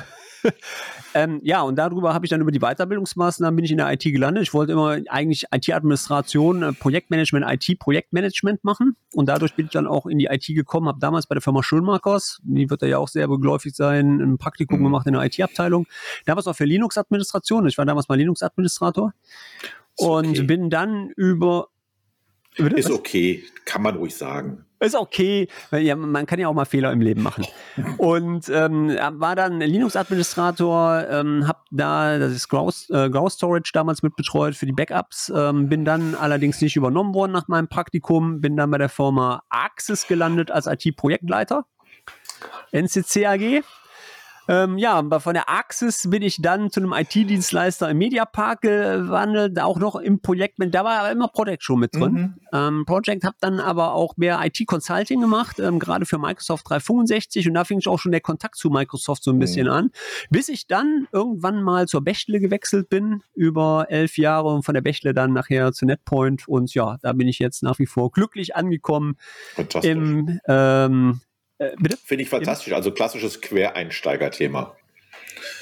ähm, 1.14 1.40
ja, 1.44 1.62
und 1.62 1.76
darüber 1.76 2.14
habe 2.14 2.26
ich 2.26 2.30
dann 2.30 2.42
über 2.42 2.52
die 2.52 2.60
Weiterbildungsmaßnahmen 2.60 3.56
bin 3.56 3.66
ich 3.66 3.72
in 3.72 3.78
der 3.78 3.92
IT 3.92 4.04
gelandet. 4.04 4.44
Ich 4.44 4.54
wollte 4.54 4.74
immer 4.74 5.00
eigentlich 5.10 5.46
IT-Administration, 5.54 6.64
äh, 6.64 6.74
Projektmanagement, 6.74 7.46
IT-Projektmanagement 7.48 8.64
machen. 8.64 8.96
Und 9.14 9.28
dadurch 9.28 9.54
bin 9.56 9.66
ich 9.66 9.72
dann 9.72 9.88
auch 9.88 10.06
in 10.06 10.18
die 10.18 10.26
IT 10.26 10.46
gekommen, 10.48 10.88
habe 10.88 11.00
damals 11.00 11.28
bei 11.28 11.36
der 11.36 11.42
Firma 11.42 11.64
Schönmarkers, 11.64 12.40
die 12.44 12.70
wird 12.70 12.82
ja 12.82 12.98
auch 12.98 13.08
sehr 13.08 13.28
begläufig 13.28 13.76
sein, 13.76 14.20
ein 14.20 14.38
Praktikum 14.38 14.80
mhm. 14.80 14.86
gemacht 14.86 15.08
in 15.08 15.14
der 15.14 15.24
IT-Abteilung. 15.24 15.88
Damals 16.26 16.48
auch 16.48 16.56
für 16.56 16.66
Linux-Administration. 16.66 17.68
Ich 17.68 17.78
war 17.78 17.86
damals 17.86 18.08
mal 18.08 18.18
Linux-Administrator. 18.18 19.14
Und 19.98 20.30
okay. 20.30 20.44
bin 20.44 20.70
dann 20.70 21.10
über? 21.16 21.70
Ist 22.58 22.90
okay, 22.90 23.44
kann 23.66 23.82
man 23.82 23.96
ruhig 23.96 24.16
sagen. 24.16 24.66
Ist 24.86 24.96
okay, 24.96 25.48
ja, 25.72 25.96
man 25.96 26.26
kann 26.26 26.40
ja 26.40 26.48
auch 26.48 26.54
mal 26.54 26.66
Fehler 26.66 26.92
im 26.92 27.02
Leben 27.02 27.24
machen. 27.24 27.46
Und 27.98 28.50
ähm, 28.50 28.90
war 28.90 29.36
dann 29.36 29.60
Linux-Administrator, 29.60 31.08
ähm, 31.10 31.48
habe 31.48 31.60
da 31.72 32.20
das 32.20 32.48
Grouse, 32.48 32.90
äh, 32.90 33.10
Storage 33.30 33.72
damals 33.74 34.04
mit 34.04 34.16
betreut 34.16 34.56
für 34.56 34.66
die 34.66 34.74
Backups, 34.74 35.32
ähm, 35.36 35.70
bin 35.70 35.86
dann 35.86 36.16
allerdings 36.16 36.62
nicht 36.62 36.76
übernommen 36.76 37.14
worden 37.14 37.32
nach 37.32 37.48
meinem 37.48 37.68
Praktikum, 37.68 38.42
bin 38.42 38.56
dann 38.56 38.70
bei 38.70 38.78
der 38.78 38.90
Firma 38.90 39.44
Axis 39.50 40.08
gelandet 40.08 40.52
als 40.52 40.68
IT-Projektleiter. 40.68 41.66
NCC 42.72 43.26
AG. 43.26 43.64
Ähm, 44.48 44.78
ja, 44.78 45.04
von 45.20 45.34
der 45.34 45.50
Axis 45.50 46.10
bin 46.10 46.22
ich 46.22 46.42
dann 46.42 46.70
zu 46.70 46.80
einem 46.80 46.94
IT-Dienstleister 46.94 47.90
im 47.90 47.98
Mediapark 47.98 48.62
gewandelt, 48.62 49.60
auch 49.60 49.80
noch 49.80 49.96
im 49.96 50.22
Projekt, 50.22 50.58
da 50.60 50.84
war 50.84 51.00
aber 51.00 51.12
immer 51.12 51.28
Project 51.28 51.64
schon 51.64 51.80
mit 51.80 51.96
drin. 51.96 52.14
Mhm. 52.14 52.34
Ähm, 52.54 52.86
Project 52.86 53.24
habe 53.24 53.36
dann 53.42 53.60
aber 53.60 53.94
auch 53.94 54.18
mehr 54.18 54.40
IT-Consulting 54.44 55.20
gemacht, 55.20 55.60
ähm, 55.60 55.80
gerade 55.80 56.06
für 56.06 56.18
Microsoft 56.18 56.70
365 56.70 57.48
und 57.48 57.56
da 57.56 57.64
fing 57.64 57.80
ich 57.80 57.88
auch 57.88 58.00
schon 58.00 58.12
der 58.12 58.22
Kontakt 58.22 58.56
zu 58.56 58.70
Microsoft 58.70 59.24
so 59.24 59.32
ein 59.32 59.40
bisschen 59.40 59.68
mhm. 59.68 59.74
an, 59.74 59.92
bis 60.30 60.50
ich 60.50 60.68
dann 60.68 61.08
irgendwann 61.12 61.64
mal 61.64 61.88
zur 61.88 62.04
Bechtle 62.04 62.40
gewechselt 62.40 62.90
bin, 62.90 63.22
über 63.34 63.88
elf 63.90 64.18
Jahre 64.18 64.50
und 64.50 64.64
von 64.64 64.74
der 64.74 64.82
Bechtle 64.82 65.14
dann 65.14 65.34
nachher 65.34 65.74
zu 65.74 65.86
NetPoint 65.86 66.48
und 66.48 66.74
ja, 66.74 66.98
da 67.02 67.14
bin 67.14 67.28
ich 67.28 67.40
jetzt 67.40 67.64
nach 67.64 67.80
wie 67.80 67.88
vor 67.88 68.12
glücklich 68.12 68.56
angekommen 68.56 69.18
im 69.82 70.40
ähm, 70.48 71.22
äh, 71.58 71.72
bitte? 71.80 71.98
Finde 71.98 72.24
ich 72.24 72.30
fantastisch. 72.30 72.74
Also 72.74 72.92
klassisches 72.92 73.42
Quereinsteiger-Thema. 73.42 74.76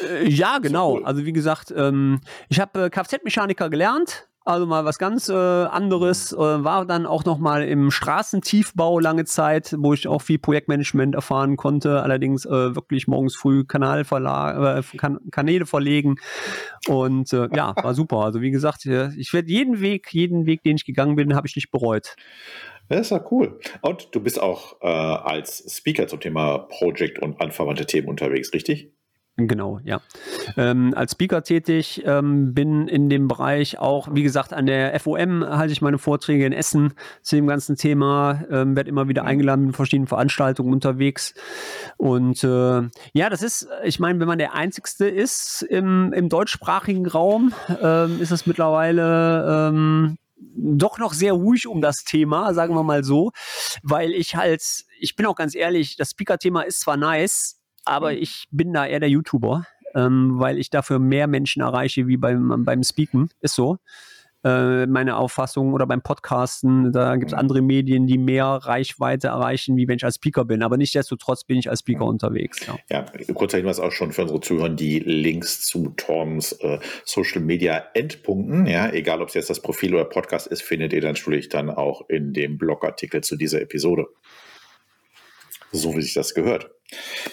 Äh, 0.02 0.28
ja, 0.28 0.60
genau. 0.60 0.92
So 0.92 0.98
cool. 0.98 1.06
Also 1.06 1.26
wie 1.26 1.34
gesagt, 1.34 1.74
ähm, 1.76 2.22
ich 2.50 2.60
habe 2.60 2.86
äh, 2.86 2.90
Kfz-Mechaniker 2.90 3.70
gelernt 3.70 4.28
Also 4.46 4.66
mal 4.66 4.84
was 4.84 4.98
ganz 4.98 5.30
äh, 5.30 5.34
anderes. 5.34 6.34
Äh, 6.34 6.38
war 6.38 6.86
dann 6.86 7.06
auch 7.06 7.24
noch 7.26 7.38
mal 7.38 7.64
im 7.64 7.92
Straßentiefbau 7.92 9.00
lange 9.00 9.26
Zeit, 9.26 9.76
wo 9.78 9.94
ich 9.94 10.08
auch 10.08 10.22
viel 10.22 10.40
Projektmanagement 10.40 11.16
erfahren 11.16 11.56
konnte. 11.56 12.02
Allerdings 12.02 12.46
äh, 12.46 12.76
wirklich 12.76 13.08
morgens 13.08 13.36
früh 13.36 13.64
Kanal 13.64 14.02
äh, 14.02 14.98
kan 14.98 15.20
Kanäle 15.32 15.66
verlegen. 15.66 16.16
Und 16.88 17.32
äh, 17.32 17.48
ja, 17.56 17.74
war 17.82 17.94
super. 17.94 18.18
Also 18.18 18.42
wie 18.42 18.52
gesagt, 18.52 18.86
ich 18.86 19.32
werde 19.32 19.50
jeden 19.50 19.80
Weg, 19.80 20.12
jeden 20.12 20.46
Weg, 20.46 20.64
den 20.64 20.76
ich 20.76 20.86
gegangen 20.86 21.16
bin, 21.16 21.36
habe 21.36 21.48
ich 21.48 21.56
nicht 21.56 21.72
bereut. 21.72 22.16
Das 22.90 23.02
ist 23.02 23.10
ja 23.12 23.24
cool. 23.32 23.60
Und 23.82 24.10
du 24.14 24.20
bist 24.22 24.42
auch 24.42 24.82
äh, 24.82 24.88
als 24.88 25.64
Speaker 25.76 26.08
zum 26.08 26.20
Thema 26.20 26.60
Project 26.60 27.20
und 27.20 27.42
anverwandte 27.42 27.86
Themen 27.86 28.08
unterwegs, 28.08 28.54
richtig? 28.54 28.94
Genau, 29.36 29.80
ja. 29.84 30.00
Ähm, 30.58 30.94
als 30.96 31.14
Speaker 31.14 31.42
tätig, 31.42 32.04
ähm, 32.06 32.54
bin 32.54 32.88
in 32.88 33.10
dem 33.10 33.28
Bereich 33.28 33.80
auch, 33.80 34.08
wie 34.12 34.22
gesagt, 34.22 34.54
an 34.54 34.68
der 34.68 35.00
FOM 35.00 35.44
halte 35.44 35.74
ich 35.74 35.82
meine 35.82 35.98
Vorträge 35.98 36.46
in 36.46 36.54
Essen 36.54 36.94
zu 37.24 37.36
dem 37.38 37.48
ganzen 37.48 37.76
Thema, 37.76 38.44
ähm, 38.52 38.76
werde 38.76 38.92
immer 38.92 39.08
wieder 39.08 39.26
eingeladen 39.26 39.68
in 39.68 39.74
verschiedenen 39.74 40.06
Veranstaltungen 40.06 40.72
unterwegs. 40.72 41.34
Und 41.98 42.44
äh, 42.44 42.84
ja, 43.14 43.30
das 43.32 43.42
ist, 43.42 43.68
ich 43.84 44.00
meine, 44.00 44.20
wenn 44.20 44.28
man 44.28 44.38
der 44.38 44.54
Einzigste 44.54 45.08
ist 45.08 45.64
im, 45.64 46.14
im 46.14 46.30
deutschsprachigen 46.30 47.08
Raum, 47.08 47.54
ähm, 47.82 48.22
ist 48.22 48.30
es 48.30 48.46
mittlerweile 48.46 49.72
ähm, 49.72 50.18
doch 50.56 50.98
noch 50.98 51.14
sehr 51.14 51.34
ruhig 51.34 51.68
um 51.68 51.82
das 51.82 52.04
Thema, 52.04 52.54
sagen 52.54 52.76
wir 52.76 52.84
mal 52.84 53.04
so, 53.04 53.32
weil 53.82 54.12
ich 54.12 54.36
halt, 54.36 54.64
ich 55.00 55.16
bin 55.16 55.26
auch 55.26 55.36
ganz 55.36 55.56
ehrlich, 55.56 55.96
das 55.98 56.12
Speaker-Thema 56.12 56.62
ist 56.62 56.82
zwar 56.82 56.98
nice, 56.98 57.60
aber 57.86 58.12
mhm. 58.12 58.18
ich 58.18 58.46
bin 58.52 58.74
da 58.74 58.86
eher 58.86 59.00
der 59.00 59.10
YouTuber, 59.10 59.66
ähm, 59.96 60.40
weil 60.40 60.58
ich 60.58 60.70
dafür 60.70 61.00
mehr 61.00 61.28
Menschen 61.28 61.62
erreiche 61.62 62.08
wie 62.08 62.18
beim, 62.18 62.64
beim 62.66 62.84
Speaken. 62.84 63.30
Ist 63.42 63.56
so. 63.56 63.78
Äh, 64.44 64.88
meine 64.88 65.16
Auffassung 65.16 65.74
oder 65.74 65.88
beim 65.88 66.02
Podcasten, 66.02 66.92
da 66.92 67.16
gibt 67.16 67.32
es 67.32 67.34
mhm. 67.34 67.40
andere 67.40 67.62
Medien, 67.62 68.08
die 68.08 68.18
mehr 68.18 68.46
Reichweite 68.46 69.28
erreichen, 69.28 69.78
wie 69.78 69.88
wenn 69.88 69.96
ich 69.96 70.04
als 70.04 70.16
Speaker 70.16 70.44
bin. 70.44 70.64
Aber 70.64 70.76
nichtsdestotrotz 70.76 71.46
bin 71.46 71.58
ich 71.58 71.70
als 71.70 71.80
Speaker 71.80 72.04
mhm. 72.04 72.10
unterwegs. 72.10 72.60
Ja, 72.68 72.78
ja 72.92 73.34
kurzer 73.34 73.58
Hinweis 73.58 73.80
auch 73.80 73.94
schon 73.94 74.12
für 74.12 74.24
unsere 74.24 74.42
Zuhörer, 74.42 74.70
die 74.70 75.00
Links 75.00 75.66
zu 75.66 75.94
Toms 75.96 76.52
äh, 76.54 76.80
Social 77.06 77.42
Media 77.42 77.84
Endpunkten, 77.94 78.66
ja, 78.66 78.92
egal 78.92 79.22
ob 79.22 79.30
es 79.30 79.36
jetzt 79.36 79.50
das 79.50 79.62
Profil 79.62 79.94
oder 79.96 80.06
Podcast 80.06 80.48
ist, 80.48 80.62
findet 80.62 80.92
ihr 80.92 81.02
natürlich 81.02 81.48
dann 81.48 81.70
auch 81.70 82.10
in 82.10 82.34
dem 82.34 82.58
Blogartikel 82.58 83.22
zu 83.22 83.38
dieser 83.38 83.62
Episode. 83.62 84.08
So 85.72 85.96
wie 85.96 86.02
sich 86.02 86.14
das 86.14 86.34
gehört. 86.34 86.70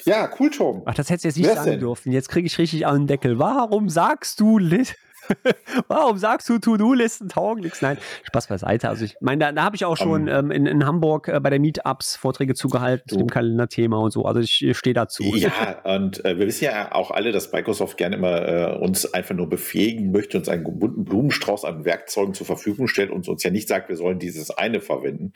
Ja, 0.04 0.30
cool, 0.38 0.50
Tom. 0.50 0.82
Ach, 0.86 0.94
das 0.94 1.10
hättest 1.10 1.24
du 1.24 1.28
jetzt 1.28 1.36
nicht 1.36 1.46
Wer 1.48 1.56
sagen 1.56 1.80
dürfen. 1.80 2.12
Jetzt 2.12 2.28
kriege 2.28 2.46
ich 2.46 2.56
richtig 2.58 2.86
an 2.86 3.02
den 3.02 3.06
Deckel. 3.06 3.38
Warum 3.38 3.88
sagst 3.88 4.40
du 4.40 4.58
Lit? 4.58 4.96
Warum 5.88 6.18
sagst 6.18 6.48
du 6.48 6.58
To-Do-Listen 6.58 7.28
taugen 7.28 7.62
nichts? 7.62 7.82
Nein, 7.82 7.98
Spaß 8.24 8.48
beiseite. 8.48 8.88
Also 8.88 9.04
ich 9.04 9.16
meine, 9.20 9.44
da, 9.44 9.52
da 9.52 9.64
habe 9.64 9.76
ich 9.76 9.84
auch 9.84 9.96
schon 9.96 10.22
um, 10.22 10.28
ähm, 10.28 10.50
in, 10.50 10.66
in, 10.66 10.86
Hamburg 10.86 11.28
äh, 11.28 11.40
bei 11.40 11.50
der 11.50 11.60
Meetups 11.60 12.16
Vorträge 12.16 12.54
zugehalten 12.54 13.08
zu 13.08 13.16
dem 13.16 13.28
Kalenderthema 13.28 13.98
und 13.98 14.10
so. 14.10 14.24
Also 14.24 14.40
ich, 14.40 14.64
ich 14.64 14.76
stehe 14.76 14.94
dazu. 14.94 15.22
Ja, 15.22 15.80
und 15.84 16.24
äh, 16.24 16.38
wir 16.38 16.46
wissen 16.46 16.64
ja 16.64 16.92
auch 16.92 17.10
alle, 17.10 17.32
dass 17.32 17.52
Microsoft 17.52 17.96
gerne 17.96 18.16
immer 18.16 18.48
äh, 18.48 18.78
uns 18.78 19.12
einfach 19.12 19.34
nur 19.34 19.48
befähigen 19.48 20.10
möchte, 20.10 20.38
uns 20.38 20.48
einen 20.48 20.64
bunten 20.64 21.04
Blumenstrauß 21.04 21.64
an 21.64 21.84
Werkzeugen 21.84 22.34
zur 22.34 22.46
Verfügung 22.46 22.88
stellt 22.88 23.10
und 23.10 23.28
uns 23.28 23.42
ja 23.42 23.50
nicht 23.50 23.68
sagt, 23.68 23.88
wir 23.88 23.96
sollen 23.96 24.18
dieses 24.18 24.50
eine 24.50 24.80
verwenden. 24.80 25.32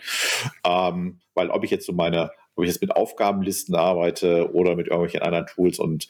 Ähm, 0.64 1.20
weil 1.34 1.50
ob 1.50 1.64
ich 1.64 1.70
jetzt 1.70 1.86
so 1.86 1.92
meine 1.92 2.30
ob 2.56 2.64
ich 2.64 2.70
jetzt 2.70 2.80
mit 2.80 2.94
Aufgabenlisten 2.94 3.74
arbeite 3.74 4.52
oder 4.52 4.76
mit 4.76 4.86
irgendwelchen 4.86 5.22
anderen 5.22 5.46
Tools 5.46 5.78
und 5.78 6.08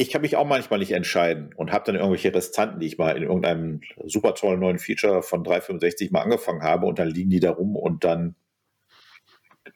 ich 0.00 0.10
kann 0.10 0.22
mich 0.22 0.36
auch 0.36 0.46
manchmal 0.46 0.78
nicht 0.78 0.92
entscheiden 0.92 1.52
und 1.54 1.72
habe 1.72 1.84
dann 1.84 1.94
irgendwelche 1.94 2.34
Restanten, 2.34 2.80
die 2.80 2.86
ich 2.86 2.98
mal 2.98 3.16
in 3.16 3.22
irgendeinem 3.22 3.82
super 4.06 4.34
tollen 4.34 4.60
neuen 4.60 4.78
Feature 4.78 5.22
von 5.22 5.44
365 5.44 6.10
mal 6.10 6.22
angefangen 6.22 6.62
habe 6.62 6.86
und 6.86 6.98
dann 6.98 7.08
liegen 7.08 7.30
die 7.30 7.40
da 7.40 7.50
rum 7.50 7.76
und 7.76 8.02
dann 8.04 8.34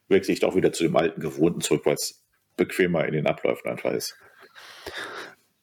wechsle 0.08 0.32
ich 0.32 0.40
doch 0.40 0.56
wieder 0.56 0.72
zu 0.72 0.84
dem 0.84 0.96
alten 0.96 1.20
Gewohnten 1.20 1.60
zurück, 1.60 1.82
weil 1.84 1.94
es 1.94 2.24
bequemer 2.56 3.04
in 3.04 3.12
den 3.12 3.26
Abläufen 3.26 3.70
einfach 3.70 3.92
ist. 3.92 4.16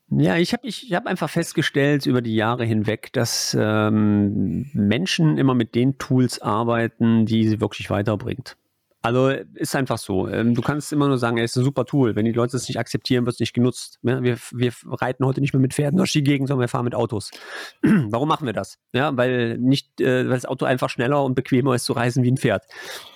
Ja, 0.09 0.35
ich 0.35 0.51
habe 0.53 0.67
ich 0.67 0.93
hab 0.93 1.07
einfach 1.07 1.29
festgestellt 1.29 2.05
über 2.05 2.21
die 2.21 2.35
Jahre 2.35 2.65
hinweg, 2.65 3.13
dass 3.13 3.55
ähm, 3.59 4.69
Menschen 4.73 5.37
immer 5.37 5.53
mit 5.55 5.73
den 5.73 5.97
Tools 5.97 6.41
arbeiten, 6.41 7.25
die 7.25 7.47
sie 7.47 7.61
wirklich 7.61 7.89
weiterbringt. 7.89 8.57
Also 9.03 9.29
ist 9.29 9.75
einfach 9.75 9.97
so. 9.97 10.27
Ähm, 10.27 10.53
du 10.53 10.61
kannst 10.61 10.93
immer 10.93 11.07
nur 11.07 11.17
sagen, 11.17 11.37
er 11.37 11.43
ist 11.43 11.57
ein 11.57 11.63
super 11.63 11.85
Tool. 11.85 12.15
Wenn 12.15 12.25
die 12.25 12.31
Leute 12.31 12.55
es 12.55 12.67
nicht 12.67 12.77
akzeptieren, 12.77 13.25
wird 13.25 13.33
es 13.33 13.39
nicht 13.39 13.53
genutzt. 13.53 13.97
Wir, 14.03 14.37
wir 14.51 14.73
reiten 14.85 15.25
heute 15.25 15.41
nicht 15.41 15.53
mehr 15.53 15.61
mit 15.61 15.73
Pferden 15.73 15.97
durch 15.97 16.11
die 16.11 16.23
Gegend, 16.23 16.47
sondern 16.47 16.61
wir 16.61 16.67
fahren 16.67 16.85
mit 16.85 16.93
Autos. 16.93 17.31
Warum 17.81 18.27
machen 18.27 18.45
wir 18.45 18.53
das? 18.53 18.77
Ja, 18.93 19.15
weil 19.17 19.57
nicht, 19.57 19.99
äh, 20.01 20.25
weil 20.25 20.35
das 20.35 20.45
Auto 20.45 20.65
einfach 20.65 20.89
schneller 20.89 21.23
und 21.23 21.33
bequemer 21.33 21.73
ist 21.73 21.85
zu 21.85 21.93
reisen 21.93 22.23
wie 22.23 22.31
ein 22.31 22.37
Pferd. 22.37 22.65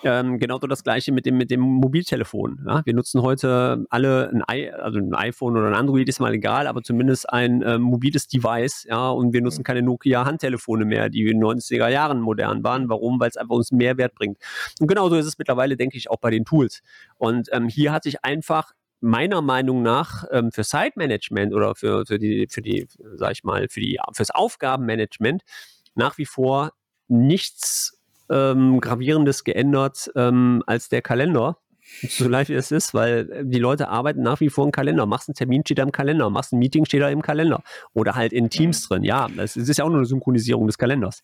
Ähm, 0.04 0.40
genau 0.40 0.58
das 0.58 0.84
gleiche 0.84 1.12
mit 1.12 1.28
dem, 1.28 1.38
mit 1.38 1.52
dem 1.52 1.62
Mobiltelefon. 1.62 2.66
Ja? 2.68 2.82
Wir 2.84 2.96
nutzen 2.96 3.22
heute 3.22 3.86
alle 3.92 4.32
ein, 4.32 4.44
I, 4.52 4.72
also 4.72 4.98
ein 4.98 5.14
iPhone 5.14 5.56
oder 5.56 5.68
ein 5.68 5.76
Android, 5.76 6.10
ist 6.10 6.20
mal 6.20 6.34
egal, 6.34 6.66
aber 6.66 6.82
zumindest 6.82 7.30
ein 7.30 7.62
äh, 7.62 7.78
mobiles 7.78 8.28
Device, 8.28 8.86
ja, 8.90 9.10
und 9.10 9.34
wir 9.34 9.42
nutzen 9.42 9.64
keine 9.64 9.84
Nokia-Handtelefone 9.84 10.86
mehr, 10.86 11.10
die 11.10 11.22
in 11.22 11.40
den 11.40 11.44
90er 11.44 11.90
Jahren 11.90 12.22
modern 12.22 12.64
waren. 12.64 12.90
Warum? 12.90 13.20
Weil 13.20 13.30
es 13.30 13.38
einfach 13.38 13.56
uns 13.56 13.72
einen 13.72 13.78
Mehrwert 13.78 14.16
bringt. 14.16 14.38
Und 14.80 14.88
genauso 14.88 15.16
ist 15.16 15.28
es 15.28 15.38
mittlerweile 15.38 15.75
Stelle, 15.76 15.78
denke 15.78 15.98
ich, 15.98 16.10
auch 16.10 16.20
bei 16.20 16.32
den 16.32 16.46
Tools. 16.46 16.82
Und 17.18 17.50
ähm, 17.52 17.68
hier 17.68 17.92
hat 17.92 18.04
sich 18.04 18.24
einfach 18.24 18.72
meiner 19.02 19.42
Meinung 19.42 19.84
nach 19.84 20.24
ähm, 20.32 20.52
für 20.52 20.64
Site-Management 20.64 21.54
oder 21.54 21.76
für, 21.76 22.06
für 22.06 22.18
die, 22.18 22.48
für 22.50 22.62
die, 22.62 22.88
sag 23.16 23.34
ich 23.34 23.44
mal, 23.44 23.68
für 23.70 23.82
die, 23.82 24.00
fürs 24.14 24.32
Aufgabenmanagement 24.32 25.44
nach 25.96 26.18
wie 26.18 26.26
vor 26.26 26.72
nichts 27.08 28.02
ähm, 28.30 28.80
Gravierendes 28.80 29.44
geändert 29.44 30.12
ähm, 30.16 30.64
als 30.66 30.90
der 30.90 31.02
Kalender. 31.02 31.58
So 32.10 32.28
leicht 32.28 32.50
wie 32.50 32.56
es 32.56 32.72
ist, 32.72 32.96
weil 32.96 33.30
äh, 33.32 33.44
die 33.46 33.60
Leute 33.60 33.90
arbeiten 33.90 34.24
nach 34.24 34.40
wie 34.40 34.50
vor 34.50 34.66
im 34.66 34.72
Kalender. 34.72 35.06
Machst 35.06 35.30
einen 35.30 35.36
Termin, 35.36 35.62
steht 35.64 35.78
er 35.78 35.84
im 35.84 35.92
Kalender. 35.92 36.30
Machst 36.32 36.52
ein 36.52 36.58
Meeting, 36.58 36.86
steht 36.86 37.02
er 37.02 37.12
im 37.12 37.22
Kalender. 37.22 37.62
Oder 37.94 38.16
halt 38.16 38.34
in 38.34 38.50
Teams 38.50 38.88
drin. 38.88 39.04
Ja, 39.04 39.28
das 39.36 39.56
ist 39.56 39.78
ja 39.78 39.86
auch 39.86 39.90
nur 39.90 40.00
eine 40.00 40.08
Synchronisierung 40.08 40.66
des 40.66 40.80
Kalenders. 40.80 41.22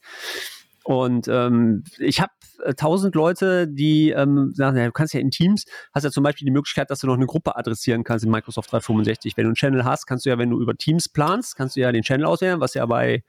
Und 0.84 1.28
ähm, 1.28 1.84
ich 2.00 2.22
habe 2.22 2.32
äh, 2.64 2.74
tausend 2.74 3.16
Leute, 3.16 3.68
die 3.68 4.10
ähm, 4.10 4.52
sagen, 4.54 4.78
ja, 4.78 4.86
du 4.86 4.92
kannst 4.92 5.14
ja 5.14 5.20
in 5.20 5.30
Teams, 5.30 5.66
hast 5.94 6.04
ja 6.04 6.12
zum 6.12 6.24
Beispiel 6.24 6.46
die 6.46 6.52
Möglichkeit, 6.52 6.90
dass 6.90 7.00
du 7.00 7.08
noch 7.08 7.16
eine 7.16 7.28
Gruppe 7.28 7.56
adressieren 7.56 8.04
kannst 8.04 8.26
in 8.26 8.32
Microsoft 8.32 8.72
365. 8.72 9.38
Wenn 9.38 9.44
du 9.44 9.50
einen 9.50 9.56
Channel 9.56 9.86
hast, 9.86 10.06
kannst 10.08 10.26
du 10.26 10.30
ja, 10.30 10.38
wenn 10.38 10.50
du 10.50 10.60
über 10.60 10.76
Teams 10.76 11.10
planst, 11.10 11.56
kannst 11.56 11.76
du 11.76 11.82
ja 11.82 11.92
den 11.92 12.04
Channel 12.04 12.26
auswählen, 12.26 12.60
was 12.60 12.74
ja 12.74 12.86
bei 12.86 13.24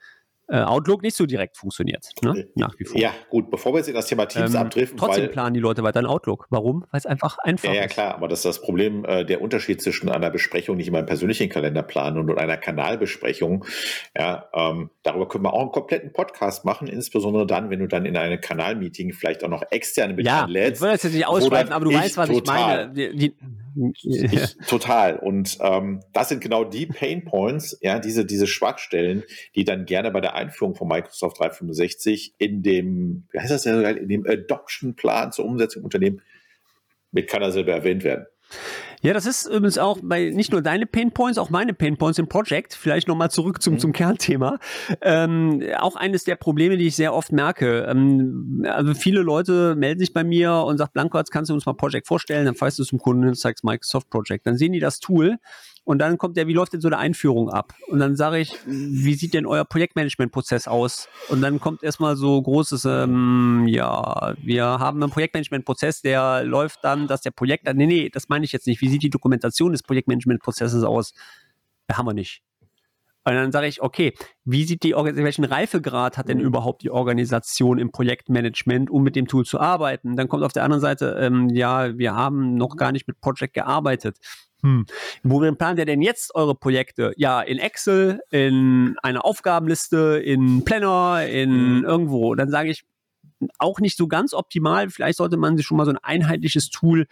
Outlook 0.60 1.02
nicht 1.02 1.16
so 1.16 1.26
direkt 1.26 1.56
funktioniert, 1.56 2.08
ne? 2.22 2.40
Äh, 2.40 2.48
nach 2.54 2.78
wie 2.78 2.84
vor. 2.84 3.00
Ja, 3.00 3.12
gut, 3.30 3.50
bevor 3.50 3.72
wir 3.72 3.78
jetzt 3.78 3.88
in 3.88 3.94
das 3.94 4.06
Thema 4.06 4.26
Teams 4.26 4.54
ähm, 4.54 4.60
abdriften. 4.60 4.98
Trotzdem 4.98 5.30
planen 5.30 5.54
die 5.54 5.60
Leute 5.60 5.82
weiter 5.82 6.00
in 6.00 6.06
Outlook. 6.06 6.46
Warum? 6.50 6.84
Weil 6.90 6.98
es 6.98 7.06
einfach 7.06 7.38
einfach 7.38 7.70
ist. 7.70 7.74
Ja, 7.74 7.82
ja, 7.82 7.86
klar, 7.88 8.14
aber 8.14 8.28
das 8.28 8.40
ist 8.40 8.44
das 8.44 8.60
Problem, 8.60 9.04
äh, 9.04 9.24
der 9.24 9.40
Unterschied 9.40 9.80
zwischen 9.80 10.08
einer 10.10 10.30
Besprechung, 10.30 10.76
die 10.76 10.82
ich 10.82 10.88
in 10.88 10.92
meinem 10.92 11.06
persönlichen 11.06 11.48
Kalender 11.48 11.82
plane 11.82 12.20
und 12.20 12.36
einer 12.38 12.56
Kanalbesprechung. 12.56 13.64
Ja, 14.16 14.48
ähm, 14.54 14.90
darüber 15.02 15.28
können 15.28 15.44
wir 15.44 15.52
auch 15.52 15.62
einen 15.62 15.72
kompletten 15.72 16.12
Podcast 16.12 16.64
machen, 16.64 16.88
insbesondere 16.88 17.46
dann, 17.46 17.70
wenn 17.70 17.78
du 17.78 17.88
dann 17.88 18.06
in 18.06 18.16
einem 18.16 18.40
Kanalmeeting 18.40 19.12
vielleicht 19.12 19.44
auch 19.44 19.48
noch 19.48 19.62
externe 19.70 20.14
mit 20.14 20.26
ja, 20.26 20.44
lädst. 20.44 20.76
Ich 20.76 20.82
will 20.82 20.92
das 20.92 21.02
jetzt 21.02 21.14
nicht 21.14 21.26
ausschweifen, 21.26 21.72
aber 21.72 21.84
du 21.84 21.94
weißt, 21.94 22.16
was 22.16 22.28
ich 22.28 22.44
meine. 22.44 22.92
Die, 22.92 23.16
die, 23.16 23.36
ich, 24.02 24.56
total. 24.68 25.16
Und 25.18 25.58
ähm, 25.60 26.02
das 26.12 26.28
sind 26.28 26.42
genau 26.42 26.64
die 26.64 26.86
Pain 26.86 27.24
Points, 27.24 27.78
ja, 27.80 27.98
diese, 27.98 28.24
diese 28.24 28.46
Schwachstellen, 28.46 29.22
die 29.54 29.64
dann 29.64 29.84
gerne 29.84 30.10
bei 30.10 30.20
der 30.20 30.34
Einführung 30.34 30.74
von 30.74 30.88
Microsoft 30.88 31.38
365 31.38 32.34
in 32.38 32.62
dem, 32.62 33.28
wie 33.32 33.38
heißt 33.38 33.50
das 33.50 33.64
ja, 33.64 33.80
in 33.90 34.08
dem 34.08 34.26
Adoption-Plan 34.26 35.32
zur 35.32 35.44
Umsetzung 35.44 35.80
im 35.80 35.84
Unternehmen 35.84 36.22
mit 37.10 37.28
keiner 37.28 37.52
Silbe 37.52 37.72
erwähnt 37.72 38.04
werden. 38.04 38.26
Ja, 39.02 39.12
das 39.12 39.26
ist 39.26 39.46
übrigens 39.46 39.78
auch 39.78 39.98
bei 40.00 40.30
nicht 40.30 40.52
nur 40.52 40.62
deine 40.62 40.86
Pain 40.86 41.10
Points, 41.10 41.36
auch 41.36 41.50
meine 41.50 41.74
Pain 41.74 41.96
Points 41.96 42.20
im 42.20 42.28
Project. 42.28 42.72
Vielleicht 42.74 43.08
nochmal 43.08 43.32
zurück 43.32 43.60
zum, 43.60 43.74
mhm. 43.74 43.78
zum 43.80 43.92
Kernthema. 43.92 44.60
Ähm, 45.00 45.60
auch 45.78 45.96
eines 45.96 46.22
der 46.22 46.36
Probleme, 46.36 46.76
die 46.76 46.86
ich 46.86 46.94
sehr 46.94 47.12
oft 47.12 47.32
merke. 47.32 47.84
Ähm, 47.90 48.64
also 48.68 48.94
viele 48.94 49.22
Leute 49.22 49.74
melden 49.74 49.98
sich 49.98 50.12
bei 50.12 50.22
mir 50.22 50.52
und 50.52 50.78
sagen, 50.78 50.92
Blanco, 50.94 51.18
jetzt 51.18 51.32
kannst 51.32 51.50
du 51.50 51.54
uns 51.54 51.66
mal 51.66 51.72
Project 51.72 52.06
vorstellen, 52.06 52.46
dann 52.46 52.54
fährst 52.54 52.78
du 52.78 52.84
zum 52.84 53.00
Kunden 53.00 53.26
und 53.26 53.34
zeigst 53.34 53.64
Microsoft 53.64 54.08
Project. 54.08 54.46
Dann 54.46 54.56
sehen 54.56 54.72
die 54.72 54.80
das 54.80 55.00
Tool 55.00 55.38
und 55.84 55.98
dann 55.98 56.16
kommt 56.16 56.36
der, 56.36 56.46
wie 56.46 56.52
läuft 56.52 56.72
denn 56.72 56.80
so 56.80 56.88
eine 56.88 56.98
Einführung 56.98 57.50
ab? 57.50 57.74
Und 57.88 57.98
dann 57.98 58.14
sage 58.14 58.38
ich, 58.38 58.56
wie 58.66 59.14
sieht 59.14 59.34
denn 59.34 59.46
euer 59.46 59.64
Projektmanagement-Prozess 59.64 60.68
aus? 60.68 61.08
Und 61.28 61.40
dann 61.40 61.58
kommt 61.58 61.82
erstmal 61.82 62.16
so 62.16 62.40
großes, 62.40 62.84
ähm, 62.84 63.64
ja, 63.66 64.34
wir 64.40 64.64
haben 64.64 65.02
einen 65.02 65.10
Projektmanagement-Prozess, 65.10 66.02
der 66.02 66.44
läuft 66.44 66.84
dann, 66.84 67.08
dass 67.08 67.22
der 67.22 67.32
Projekt, 67.32 67.64
nee, 67.74 67.86
nee, 67.86 68.10
das 68.10 68.28
meine 68.28 68.44
ich 68.44 68.52
jetzt 68.52 68.68
nicht. 68.68 68.80
Wie 68.80 68.88
sieht 68.88 69.02
die 69.02 69.10
Dokumentation 69.10 69.72
des 69.72 69.82
Projektmanagement-Prozesses 69.82 70.84
aus? 70.84 71.14
Haben 71.90 72.06
wir 72.06 72.14
nicht. 72.14 72.42
Und 73.24 73.34
dann 73.34 73.52
sage 73.52 73.66
ich, 73.66 73.82
okay, 73.82 74.14
wie 74.44 74.64
sieht 74.64 74.82
die 74.82 74.94
welchen 74.94 75.44
Reifegrad 75.44 76.16
hat 76.16 76.28
denn 76.28 76.38
mhm. 76.38 76.44
überhaupt 76.44 76.82
die 76.82 76.90
Organisation 76.90 77.78
im 77.78 77.92
Projektmanagement, 77.92 78.90
um 78.90 79.02
mit 79.02 79.14
dem 79.14 79.26
Tool 79.26 79.44
zu 79.44 79.60
arbeiten? 79.60 80.16
Dann 80.16 80.28
kommt 80.28 80.42
auf 80.42 80.52
der 80.52 80.64
anderen 80.64 80.80
Seite, 80.80 81.16
ähm, 81.20 81.48
ja, 81.50 81.96
wir 81.96 82.14
haben 82.14 82.54
noch 82.54 82.76
gar 82.76 82.90
nicht 82.92 83.06
mit 83.06 83.20
Project 83.20 83.54
gearbeitet 83.54 84.18
hm, 84.62 84.86
worin 85.22 85.56
plant 85.56 85.78
ihr 85.78 85.86
denn 85.86 86.02
jetzt 86.02 86.34
eure 86.34 86.54
Projekte? 86.54 87.12
Ja, 87.16 87.40
in 87.40 87.58
Excel, 87.58 88.20
in 88.30 88.96
einer 89.02 89.24
Aufgabenliste, 89.24 90.22
in 90.24 90.64
Planner, 90.64 91.26
in 91.26 91.78
mhm. 91.78 91.84
irgendwo. 91.84 92.34
Dann 92.34 92.50
sage 92.50 92.70
ich, 92.70 92.84
auch 93.58 93.80
nicht 93.80 93.96
so 93.96 94.06
ganz 94.06 94.34
optimal. 94.34 94.88
Vielleicht 94.90 95.18
sollte 95.18 95.36
man 95.36 95.56
sich 95.56 95.66
schon 95.66 95.76
mal 95.76 95.84
so 95.84 95.90
ein 95.90 95.98
einheitliches 95.98 96.70
Tool. 96.70 97.06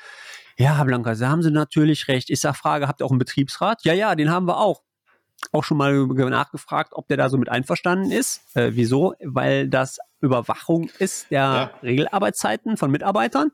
Ja, 0.56 0.82
Blanca, 0.84 1.14
da 1.14 1.28
haben 1.28 1.42
Sie 1.42 1.50
natürlich 1.50 2.06
recht. 2.06 2.30
Ich 2.30 2.40
sage, 2.40 2.56
Frage, 2.56 2.86
habt 2.86 3.00
ihr 3.00 3.06
auch 3.06 3.10
einen 3.10 3.18
Betriebsrat? 3.18 3.84
Ja, 3.84 3.94
ja, 3.94 4.14
den 4.14 4.30
haben 4.30 4.46
wir 4.46 4.58
auch 4.58 4.82
auch 5.52 5.64
schon 5.64 5.78
mal 5.78 6.06
nachgefragt, 6.06 6.92
ob 6.92 7.08
der 7.08 7.16
da 7.16 7.28
so 7.30 7.38
mit 7.38 7.48
einverstanden 7.48 8.10
ist. 8.10 8.42
Äh, 8.54 8.72
wieso? 8.74 9.14
Weil 9.20 9.68
das 9.68 9.98
Überwachung 10.20 10.90
ist 10.98 11.30
der 11.30 11.38
ja. 11.38 11.70
Regelarbeitszeiten 11.82 12.76
von 12.76 12.90
Mitarbeitern. 12.90 13.52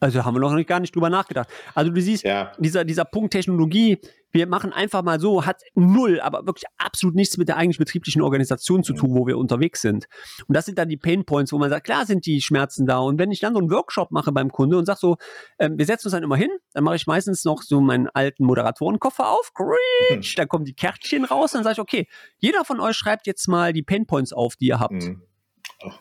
Also 0.00 0.24
haben 0.24 0.34
wir 0.34 0.40
noch 0.40 0.66
gar 0.66 0.80
nicht 0.80 0.94
drüber 0.94 1.10
nachgedacht. 1.10 1.48
Also 1.74 1.90
du 1.90 2.00
siehst, 2.00 2.24
ja. 2.24 2.52
dieser, 2.58 2.84
dieser 2.84 3.04
Punkt 3.04 3.32
Technologie, 3.32 3.98
wir 4.32 4.46
machen 4.46 4.72
einfach 4.72 5.02
mal 5.02 5.20
so, 5.20 5.44
hat 5.44 5.62
null, 5.74 6.20
aber 6.20 6.46
wirklich 6.46 6.64
absolut 6.78 7.14
nichts 7.14 7.36
mit 7.36 7.48
der 7.48 7.56
eigentlich 7.56 7.78
betrieblichen 7.78 8.22
Organisation 8.22 8.82
zu 8.84 8.92
tun, 8.94 9.14
wo 9.14 9.26
wir 9.26 9.36
unterwegs 9.36 9.80
sind. 9.80 10.06
Und 10.46 10.56
das 10.56 10.66
sind 10.66 10.78
dann 10.78 10.88
die 10.88 10.96
Pain 10.96 11.24
Points, 11.24 11.52
wo 11.52 11.58
man 11.58 11.68
sagt, 11.68 11.84
klar 11.84 12.06
sind 12.06 12.26
die 12.26 12.40
Schmerzen 12.40 12.86
da. 12.86 12.98
Und 12.98 13.18
wenn 13.18 13.30
ich 13.30 13.40
dann 13.40 13.54
so 13.54 13.60
einen 13.60 13.70
Workshop 13.70 14.10
mache 14.10 14.32
beim 14.32 14.50
Kunde 14.50 14.78
und 14.78 14.86
sage 14.86 15.00
so, 15.00 15.16
äh, 15.58 15.68
wir 15.72 15.84
setzen 15.84 16.06
uns 16.06 16.12
dann 16.12 16.22
immer 16.22 16.36
hin, 16.36 16.50
dann 16.72 16.84
mache 16.84 16.96
ich 16.96 17.06
meistens 17.06 17.44
noch 17.44 17.62
so 17.62 17.80
meinen 17.80 18.08
alten 18.08 18.44
Moderatorenkoffer 18.44 19.28
auf, 19.28 19.52
Greach, 19.54 20.34
da 20.36 20.46
kommen 20.46 20.64
die 20.64 20.74
Kärtchen 20.74 21.24
raus, 21.24 21.52
dann 21.52 21.64
sage 21.64 21.74
ich, 21.74 21.80
okay, 21.80 22.08
jeder 22.38 22.64
von 22.64 22.80
euch 22.80 22.96
schreibt 22.96 23.26
jetzt 23.26 23.48
mal 23.48 23.72
die 23.72 23.82
Pain 23.82 24.06
Points 24.06 24.32
auf, 24.32 24.56
die 24.56 24.68
ihr 24.68 24.80
habt. 24.80 24.92
Mhm 24.92 25.22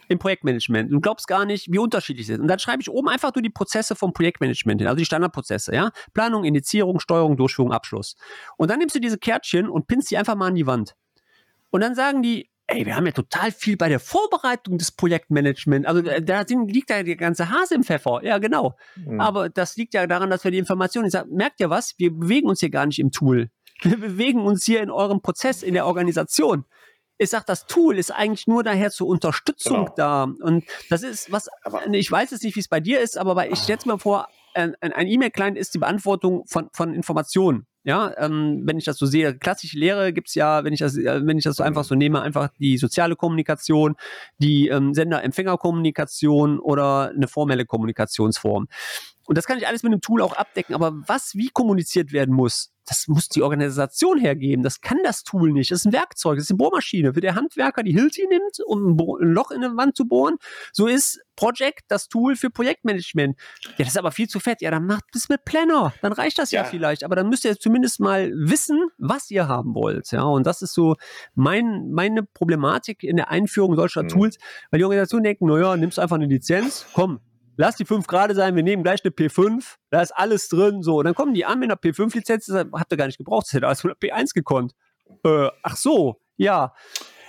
im 0.08 0.20
Projektmanagement. 0.20 0.92
Du 0.92 1.00
glaubst 1.00 1.28
gar 1.28 1.46
nicht, 1.46 1.72
wie 1.72 1.80
unterschiedlich 1.80 2.28
sie 2.28 2.34
sind. 2.34 2.42
Und 2.42 2.48
dann 2.48 2.60
schreibe 2.60 2.82
ich 2.82 2.90
oben 2.90 3.10
einfach 3.10 3.34
nur 3.34 3.42
die 3.42 3.50
Prozesse 3.50 3.96
vom 3.96 4.14
Projektmanagement 4.14 4.82
hin, 4.82 4.88
also 4.88 4.98
die 4.98 5.06
Standardprozesse, 5.06 5.74
ja. 5.74 5.92
Planung, 6.14 6.44
Indizierung, 6.44 7.00
Steuerung, 7.00 7.38
Durchführung, 7.38 7.72
Abschluss. 7.72 8.16
Und 8.58 8.70
dann 8.70 8.80
nimmst 8.80 8.96
du 8.96 9.00
diese 9.00 9.18
Kärtchen 9.18 9.70
und 9.70 9.88
pinnst 9.88 10.12
die 10.12 10.18
einfach 10.18 10.36
mal 10.36 10.48
an 10.48 10.56
die 10.56 10.68
Wand. 10.68 10.96
Und 11.70 11.82
dann 11.82 11.96
sagen 11.96 12.22
die, 12.22 12.50
ey, 12.68 12.86
wir 12.86 12.96
haben 12.96 13.06
ja 13.06 13.12
total 13.12 13.52
viel 13.52 13.78
bei 13.78 13.90
der 13.90 14.00
Vorbereitung 14.00 14.78
des 14.78 14.92
Projektmanagements. 14.92 15.88
Also 15.88 16.02
äh, 16.02 16.22
da 16.22 16.44
liegt 16.48 16.90
ja 16.90 17.04
der 17.04 17.16
ganze 17.16 17.50
Hase 17.50 17.76
im 17.76 17.84
Pfeffer. 17.84 18.22
Ja, 18.24 18.38
genau. 18.38 18.76
Mhm. 18.96 19.20
Aber 19.20 19.50
das 19.50 19.76
liegt 19.76 19.94
ja 19.94 20.06
daran, 20.08 20.30
dass 20.30 20.44
wir 20.44 20.52
die 20.52 20.58
Informationen, 20.58 21.08
ich 21.08 21.14
sag, 21.14 21.30
merkt 21.30 21.60
ihr 21.60 21.70
was? 21.70 21.96
Wir 21.98 22.12
bewegen 22.12 22.48
uns 22.48 22.60
hier 22.60 22.70
gar 22.70 22.86
nicht 22.86 23.00
im 23.00 23.12
Tool. 23.12 23.50
Wir 23.82 23.98
bewegen 23.98 24.42
uns 24.42 24.66
hier 24.66 24.82
in 24.82 24.92
eurem 24.92 25.22
Prozess, 25.22 25.64
in 25.64 25.74
der 25.74 25.86
Organisation 25.86 26.66
ich 27.20 27.30
sage, 27.30 27.44
das 27.46 27.68
Tool 27.68 27.98
ist 27.98 28.12
eigentlich 28.12 28.48
nur 28.48 28.64
daher 28.64 28.92
zur 28.92 29.08
Unterstützung 29.08 29.86
genau. 29.86 29.94
da. 29.96 30.24
Und 30.24 30.64
das 30.90 31.04
ist 31.04 31.32
was, 31.32 31.50
aber 31.64 31.86
ich 31.94 32.10
weiß 32.10 32.32
jetzt 32.32 32.44
nicht, 32.44 32.56
wie 32.56 32.62
es 32.62 32.70
bei 32.70 32.80
dir 32.80 33.02
ist, 33.02 33.18
aber 33.18 33.36
bei, 33.36 33.50
ich 33.52 33.60
stelle 33.60 33.80
mir 33.86 34.00
vor, 34.00 34.28
ein, 34.54 34.76
ein 34.82 35.08
E-Mail-Client 35.08 35.58
ist 35.58 35.74
die 35.74 35.80
Beantwortung 35.80 36.46
von, 36.48 36.70
von 36.74 36.94
Informationen. 36.94 37.68
Ja, 37.84 38.14
ähm, 38.18 38.64
wenn 38.66 38.78
ich 38.78 38.86
das 38.86 38.98
so 38.98 39.06
sehe, 39.06 39.38
klassische 39.38 39.78
Lehre 39.78 40.12
gibt 40.12 40.28
es 40.28 40.36
ja, 40.36 40.64
wenn 40.64 40.74
ich 40.74 40.80
das, 40.80 40.98
äh, 40.98 41.26
wenn 41.26 41.38
ich 41.38 41.44
das 41.44 41.58
so 41.58 41.64
einfach 41.64 41.84
so 41.84 41.96
nehme, 41.96 42.22
einfach 42.22 42.50
die 42.60 42.78
soziale 42.78 43.16
Kommunikation, 43.16 43.96
die 44.38 44.68
ähm, 44.68 44.94
Sender-Empfänger-Kommunikation 44.94 46.60
oder 46.60 47.10
eine 47.10 47.28
formelle 47.28 47.66
Kommunikationsform. 47.66 48.68
Und 49.30 49.38
das 49.38 49.46
kann 49.46 49.60
ich 49.60 49.68
alles 49.68 49.84
mit 49.84 49.92
einem 49.92 50.02
Tool 50.02 50.24
auch 50.24 50.36
abdecken. 50.36 50.74
Aber 50.74 50.92
was 51.06 51.36
wie 51.36 51.50
kommuniziert 51.50 52.12
werden 52.12 52.34
muss, 52.34 52.74
das 52.88 53.08
muss 53.08 53.30
die 53.30 53.44
Organisation 53.44 54.18
hergeben. 54.18 54.64
Das 54.64 54.82
kann 54.82 54.98
das 55.04 55.24
Tool 55.24 55.52
nicht. 55.52 55.70
Das 55.70 55.82
ist 55.82 55.86
ein 55.86 55.94
Werkzeug, 55.94 56.38
das 56.38 56.46
ist 56.46 56.50
eine 56.50 56.58
Bohrmaschine. 56.58 57.14
Für 57.14 57.22
der 57.22 57.36
Handwerker 57.36 57.84
die 57.84 57.94
Hilti 57.94 58.26
nimmt, 58.28 58.60
um 58.66 58.98
ein 58.98 59.28
Loch 59.28 59.52
in 59.52 59.64
eine 59.64 59.78
Wand 59.78 59.96
zu 59.96 60.08
bohren, 60.08 60.38
so 60.74 60.88
ist 60.88 61.22
Project 61.36 61.84
das 61.90 62.10
Tool 62.10 62.36
für 62.36 62.50
Projektmanagement. 62.50 63.38
Ja, 63.64 63.72
das 63.78 63.90
ist 63.90 63.98
aber 64.00 64.12
viel 64.12 64.28
zu 64.28 64.40
fett. 64.40 64.64
Ja, 64.64 64.72
dann 64.72 64.88
macht 64.88 65.04
es 65.14 65.30
mit 65.30 65.46
Planner. 65.46 65.94
Dann 66.02 66.12
reicht 66.12 66.40
das 66.40 66.50
ja. 66.50 66.64
ja 66.64 66.68
vielleicht. 66.68 67.04
Aber 67.04 67.16
dann 67.16 67.30
müsst 67.30 67.46
ihr 67.46 67.56
zumindest 67.56 68.00
mal 68.00 68.32
wissen, 68.34 68.82
was 68.98 69.30
ihr 69.30 69.48
haben 69.48 69.76
wollt. 69.76 70.12
Ja, 70.12 70.24
und 70.24 70.48
das 70.48 70.64
ist 70.64 70.74
so 70.74 70.96
mein, 71.36 71.92
meine 71.92 72.24
Problematik 72.24 73.04
in 73.04 73.18
der 73.18 73.30
Einführung 73.30 73.76
solcher 73.76 74.02
mhm. 74.02 74.08
Tools, 74.08 74.40
weil 74.72 74.80
die 74.80 74.86
Organisationen 74.86 75.26
denken, 75.26 75.46
naja, 75.46 75.78
nimmst 75.78 76.00
einfach 76.00 76.16
eine 76.16 76.26
Lizenz, 76.26 76.88
komm, 76.94 77.20
lass 77.60 77.76
die 77.76 77.86
5 77.86 78.08
gerade 78.08 78.34
sein, 78.36 78.56
wir 78.56 78.64
nehmen 78.64 78.84
gleich 78.84 79.04
eine 79.04 79.12
P5, 79.12 79.76
da 79.90 80.02
ist 80.02 80.12
alles 80.12 80.48
drin, 80.48 80.82
so. 80.82 81.00
Und 81.00 81.06
dann 81.06 81.14
kommen 81.14 81.34
die 81.34 81.44
an 81.44 81.60
mit 81.60 81.70
einer 81.70 81.80
P5-Lizenz, 81.80 82.50
habt 82.50 82.92
ihr 82.92 82.98
gar 82.98 83.06
nicht 83.06 83.18
gebraucht, 83.18 83.48
das 83.48 83.54
hätte 83.54 83.68
alles 83.68 83.82
von 83.82 83.92
der 83.92 84.10
P1 84.10 84.34
gekonnt. 84.34 84.74
Äh, 85.26 85.50
ach 85.62 85.76
so, 85.76 86.22
ja. 86.38 86.74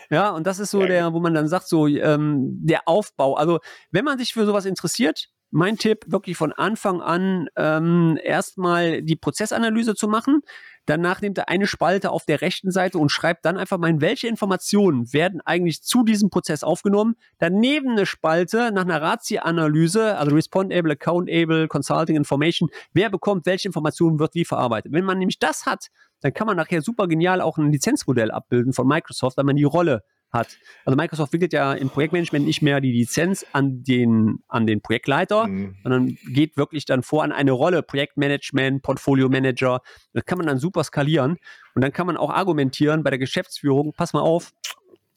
Ja, 0.09 0.31
und 0.31 0.47
das 0.47 0.61
ist 0.61 0.71
so 0.71 0.87
der, 0.87 1.13
wo 1.13 1.21
man 1.21 1.35
dann 1.35 1.49
sagt, 1.49 1.69
so 1.69 1.87
ähm, 1.87 2.59
der 2.63 2.83
Aufbau. 2.87 3.35
Also, 3.35 3.59
wenn 3.91 4.05
man 4.05 4.19
sich 4.19 4.33
für 4.33 4.47
sowas 4.47 4.67
interessiert, 4.67 5.29
mein 5.51 5.77
Tipp, 5.77 6.05
wirklich 6.07 6.37
von 6.37 6.53
Anfang 6.53 7.01
an 7.01 7.49
ähm, 7.57 8.19
erstmal 8.23 9.03
die 9.03 9.17
Prozessanalyse 9.17 9.95
zu 9.95 10.09
machen. 10.09 10.43
Danach 10.87 11.21
nimmt 11.21 11.39
er 11.39 11.49
eine 11.49 11.67
Spalte 11.67 12.11
auf 12.11 12.25
der 12.25 12.41
rechten 12.41 12.71
Seite 12.71 12.99
und 12.99 13.11
schreibt 13.11 13.45
dann 13.45 13.57
einfach 13.57 13.79
mal, 13.79 14.01
welche 14.01 14.29
Informationen 14.29 15.13
werden 15.13 15.41
eigentlich 15.45 15.83
zu 15.83 16.05
diesem 16.05 16.31
Prozess 16.31 16.65
aufgenommen. 16.65 17.15
Daneben 17.39 17.91
eine 17.91 18.07
Spalte 18.07 18.73
nach 18.73 18.83
einer 18.83 19.01
Ratio-Analyse, 19.01 20.17
also 20.17 20.35
Respondable, 20.35 20.93
Accountable, 20.93 21.69
Consulting 21.69 22.17
Information. 22.17 22.71
Wer 22.93 23.11
bekommt 23.11 23.47
welche 23.47 23.69
Informationen, 23.69 24.19
wird 24.19 24.35
wie 24.35 24.45
verarbeitet. 24.45 24.93
Wenn 24.93 25.05
man 25.05 25.19
nämlich 25.19 25.39
das 25.39 25.67
hat, 25.67 25.89
dann 26.23 26.33
kann 26.33 26.47
man 26.47 26.57
nachher 26.57 26.83
super 26.83 27.09
genial 27.09 27.41
auch 27.41 27.59
ein 27.59 27.73
Lizenzmodell 27.73 28.31
abbilden 28.31 28.73
von 28.73 28.87
Microsoft, 28.87 29.37
weil 29.37 29.45
man 29.45 29.57
die 29.57 29.65
Rolle 29.65 30.03
hat. 30.33 30.59
Also 30.85 30.97
Microsoft 30.97 31.33
wickelt 31.33 31.53
ja 31.53 31.73
im 31.73 31.91
Projektmanagement 31.91 32.47
nicht 32.47 32.63
mehr 32.63 32.81
die 32.81 32.93
Lizenz 32.93 33.45
an 33.53 33.83
den, 33.83 34.43
an 34.49 34.67
den 34.67 34.81
Projektleiter, 34.81 35.47
mhm. 35.47 35.77
sondern 35.83 36.17
geht 36.29 36.57
wirklich 36.57 36.85
dann 36.85 37.03
vor 37.03 37.25
an 37.25 37.33
eine 37.33 37.53
Rolle, 37.53 37.83
Projektmanagement, 37.83 38.83
Portfolio 38.83 39.29
Manager. 39.29 39.81
Das 40.13 40.25
kann 40.25 40.39
man 40.39 40.47
dann 40.47 40.59
super 40.59 40.85
skalieren 40.85 41.37
und 41.75 41.83
dann 41.83 41.93
kann 41.93 42.07
man 42.07 42.17
auch 42.17 42.31
argumentieren 42.31 43.03
bei 43.03 43.11
der 43.11 43.19
Geschäftsführung, 43.19 43.93
pass 43.97 44.13
mal 44.13 44.21
auf, 44.21 44.53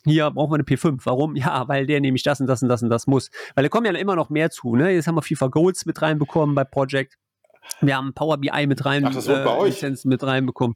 hier 0.05 0.29
brauchen 0.31 0.51
wir 0.51 0.55
eine 0.55 0.63
P5. 0.63 0.99
Warum? 1.05 1.35
Ja, 1.35 1.67
weil 1.67 1.85
der 1.85 2.01
nämlich 2.01 2.23
das 2.23 2.41
und 2.41 2.47
das 2.47 2.61
und 2.61 2.67
das 2.67 2.83
und 2.83 2.89
das 2.89 3.07
muss. 3.07 3.29
Weil 3.55 3.63
da 3.63 3.69
kommen 3.69 3.85
ja 3.85 3.93
immer 3.93 4.15
noch 4.15 4.29
mehr 4.29 4.49
zu. 4.49 4.75
Ne? 4.75 4.91
Jetzt 4.91 5.07
haben 5.07 5.15
wir 5.15 5.21
FIFA 5.21 5.47
Goals 5.47 5.85
mit 5.85 6.01
reinbekommen 6.01 6.55
bei 6.55 6.65
Project. 6.65 7.17
Wir 7.79 7.95
haben 7.95 8.13
Power 8.13 8.37
BI 8.37 8.67
mit 8.67 8.83
rein, 8.85 9.05
Ach, 9.05 9.13
das 9.13 9.27
äh, 9.27 9.43
bei 9.43 9.55
euch. 9.55 9.75
Lizenzen 9.75 10.09
mit 10.09 10.21
reinbekommen. 10.23 10.75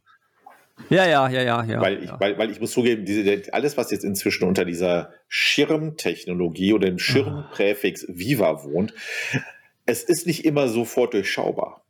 Ja, 0.90 1.06
ja, 1.06 1.28
ja, 1.30 1.42
ja, 1.42 1.64
ja. 1.64 1.82
Weil 1.82 2.04
ich, 2.04 2.10
ja. 2.10 2.20
Weil, 2.20 2.38
weil 2.38 2.52
ich 2.52 2.62
muss 2.62 2.72
zugeben, 2.72 3.06
diese, 3.06 3.54
alles, 3.54 3.78
was 3.78 3.92
jetzt 3.92 4.06
inzwischen 4.06 4.48
unter 4.48 4.64
dieser 4.64 5.12
Schirmtechnologie 5.28 6.74
oder 6.74 6.88
dem 6.88 7.00
Schirmpräfix 7.00 8.06
Viva 8.08 8.64
wohnt, 8.64 8.94
es 9.86 10.04
ist 10.04 10.28
nicht 10.28 10.46
immer 10.46 10.68
sofort 10.68 11.14
durchschaubar. 11.14 11.84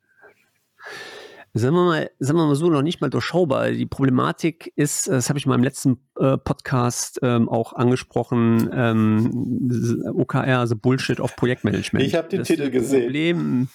Sagen 1.53 1.75
wir, 1.75 1.85
mal, 1.85 2.11
sagen 2.19 2.37
wir 2.37 2.45
mal 2.45 2.55
so, 2.55 2.69
noch 2.69 2.83
nicht 2.83 3.01
mal 3.01 3.09
durchschaubar. 3.09 3.71
Die 3.71 3.85
Problematik 3.87 4.71
ist, 4.75 5.07
das 5.07 5.29
habe 5.29 5.39
ich 5.39 5.47
mal 5.47 5.55
im 5.55 5.63
letzten 5.63 5.99
äh, 6.19 6.37
Podcast 6.37 7.19
ähm, 7.23 7.49
auch 7.49 7.73
angesprochen, 7.73 8.69
ähm, 8.73 10.03
OKR, 10.13 10.59
also 10.59 10.75
Bullshit 10.75 11.19
of 11.19 11.35
Projektmanagement. 11.35 12.05
Ich 12.05 12.15
habe 12.15 12.27
den 12.29 12.39
das 12.39 12.47
Titel 12.47 12.69
gesehen. 12.69 13.05
Problem, 13.05 13.67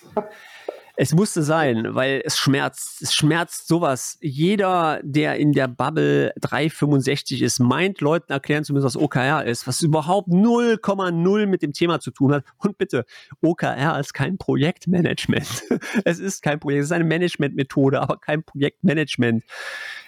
es 0.96 1.14
musste 1.14 1.42
sein, 1.42 1.94
weil 1.94 2.22
es 2.24 2.36
schmerzt. 2.36 3.00
Es 3.00 3.14
schmerzt 3.14 3.66
sowas. 3.66 4.18
Jeder, 4.20 5.00
der 5.02 5.36
in 5.36 5.52
der 5.52 5.68
Bubble 5.68 6.32
365 6.40 7.42
ist, 7.42 7.60
meint, 7.60 8.00
Leuten 8.00 8.30
erklären 8.30 8.64
zu 8.64 8.72
müssen, 8.72 8.84
was 8.84 8.96
OKR 8.96 9.44
ist, 9.44 9.66
was 9.66 9.80
überhaupt 9.80 10.28
0,0 10.28 11.46
mit 11.46 11.62
dem 11.62 11.72
Thema 11.72 12.00
zu 12.00 12.10
tun 12.10 12.32
hat. 12.32 12.44
Und 12.58 12.76
bitte, 12.76 13.06
OKR 13.40 13.98
ist 13.98 14.12
kein 14.12 14.36
Projektmanagement. 14.36 15.64
es 16.04 16.18
ist 16.18 16.42
kein 16.42 16.60
Projekt, 16.60 16.80
es 16.80 16.86
ist 16.86 16.92
eine 16.92 17.04
Managementmethode, 17.04 18.00
aber 18.00 18.18
kein 18.18 18.44
Projektmanagement. 18.44 19.44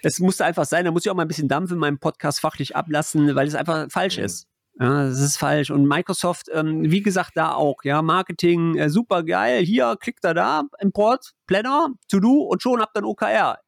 Es 0.03 0.21
musste 0.21 0.45
einfach 0.45 0.67
sein, 0.67 0.85
da 0.85 0.91
muss 0.91 1.07
ich 1.07 1.11
auch 1.11 1.15
mal 1.15 1.23
ein 1.23 1.29
bisschen 1.29 1.49
Dampf 1.49 1.71
in 1.71 1.79
meinem 1.79 1.99
Podcast 1.99 2.41
fachlich 2.41 2.77
ablassen, 2.77 3.35
weil 3.35 3.49
es 3.49 3.55
einfach 3.55 3.87
falsch 3.91 4.19
mhm. 4.19 4.25
ist. 4.25 4.49
Ja, 4.81 5.07
das 5.07 5.21
ist 5.21 5.37
falsch. 5.37 5.71
Und 5.71 5.87
Microsoft, 5.87 6.49
ähm, 6.53 6.91
wie 6.91 7.03
gesagt, 7.03 7.33
da 7.37 7.53
auch, 7.53 7.85
ja, 7.85 8.03
Marketing, 8.03 8.77
äh, 8.77 8.91
super 8.91 9.23
geil. 9.23 9.65
Hier 9.65 9.97
klickt 10.01 10.25
er 10.25 10.35
da, 10.35 10.63
Import, 10.81 11.33
Planner, 11.47 11.91
To-Do 12.11 12.43
und 12.43 12.61
schon 12.61 12.81
habt 12.81 12.97
ihr 12.97 13.03
ein 13.03 13.05
OKR. 13.05 13.59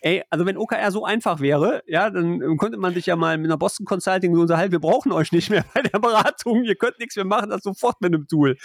Ey, 0.00 0.22
also 0.28 0.44
wenn 0.44 0.58
OKR 0.58 0.90
so 0.90 1.04
einfach 1.04 1.40
wäre, 1.40 1.82
ja, 1.86 2.10
dann 2.10 2.58
könnte 2.58 2.76
man 2.76 2.92
sich 2.92 3.06
ja 3.06 3.16
mal 3.16 3.38
mit 3.38 3.46
einer 3.46 3.56
Boston 3.56 3.86
Consulting 3.86 4.34
so 4.34 4.42
unterhalten, 4.42 4.72
wir 4.72 4.78
brauchen 4.78 5.12
euch 5.12 5.32
nicht 5.32 5.48
mehr 5.48 5.64
bei 5.74 5.80
der 5.80 5.98
Beratung, 5.98 6.64
ihr 6.64 6.76
könnt 6.76 6.98
nichts 6.98 7.16
mehr 7.16 7.24
machen, 7.24 7.48
das 7.48 7.62
sofort 7.62 8.00
mit 8.02 8.14
einem 8.14 8.28
Tool. 8.28 8.58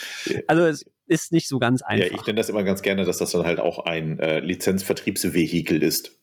Also 0.48 0.64
es 0.64 0.86
ist 1.08 1.32
nicht 1.32 1.48
so 1.48 1.58
ganz 1.58 1.82
einfach. 1.82 2.08
Ja, 2.08 2.14
ich 2.14 2.26
nenne 2.26 2.38
das 2.38 2.50
immer 2.50 2.64
ganz 2.64 2.82
gerne, 2.82 3.06
dass 3.06 3.20
das 3.20 3.32
dann 3.32 3.46
halt 3.46 3.62
auch 3.62 3.86
ein 3.86 4.20
äh, 4.20 4.40
Lizenzvertriebsvehikel 4.42 5.82
ist. 5.82 6.19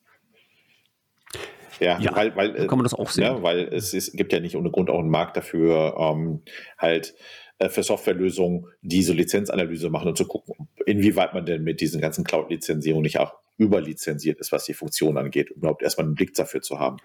Ja, 1.80 1.98
ja 1.98 2.14
weil, 2.14 2.34
weil, 2.36 2.66
kann 2.66 2.78
man 2.78 2.84
das 2.84 2.94
auch 2.94 3.10
sehen. 3.10 3.24
Ja, 3.24 3.42
weil 3.42 3.68
es 3.72 3.94
ist, 3.94 4.16
gibt 4.16 4.32
ja 4.32 4.40
nicht 4.40 4.56
ohne 4.56 4.70
Grund 4.70 4.90
auch 4.90 4.98
einen 4.98 5.10
Markt 5.10 5.36
dafür, 5.36 5.96
ähm, 5.98 6.42
halt 6.78 7.14
äh, 7.58 7.68
für 7.68 7.82
Softwarelösungen 7.82 8.66
diese 8.82 9.12
Lizenzanalyse 9.12 9.90
machen 9.90 10.08
und 10.08 10.18
zu 10.18 10.26
gucken, 10.26 10.68
inwieweit 10.84 11.34
man 11.34 11.46
denn 11.46 11.62
mit 11.62 11.80
diesen 11.80 12.00
ganzen 12.00 12.24
Cloud-Lizenzierungen 12.24 13.02
nicht 13.02 13.18
auch 13.18 13.34
überlizenziert 13.58 14.40
ist, 14.40 14.52
was 14.52 14.64
die 14.64 14.74
Funktion 14.74 15.16
angeht, 15.16 15.50
um 15.50 15.58
überhaupt 15.58 15.82
erstmal 15.82 16.06
einen 16.06 16.14
Blick 16.14 16.34
dafür 16.34 16.60
zu 16.60 16.78
haben. 16.78 16.98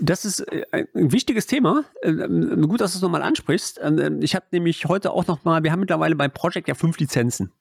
Das 0.00 0.24
ist 0.24 0.40
äh, 0.40 0.64
ein 0.72 1.12
wichtiges 1.12 1.46
Thema. 1.46 1.84
Äh, 2.02 2.12
gut, 2.12 2.80
dass 2.80 2.92
du 2.92 2.98
es 2.98 3.02
nochmal 3.02 3.22
ansprichst. 3.22 3.80
Ich 4.20 4.34
habe 4.34 4.46
nämlich 4.50 4.86
heute 4.86 5.12
auch 5.12 5.26
nochmal, 5.26 5.62
wir 5.62 5.72
haben 5.72 5.80
mittlerweile 5.80 6.16
bei 6.16 6.28
Project 6.28 6.68
ja 6.68 6.74
fünf 6.74 6.98
Lizenzen. 6.98 7.52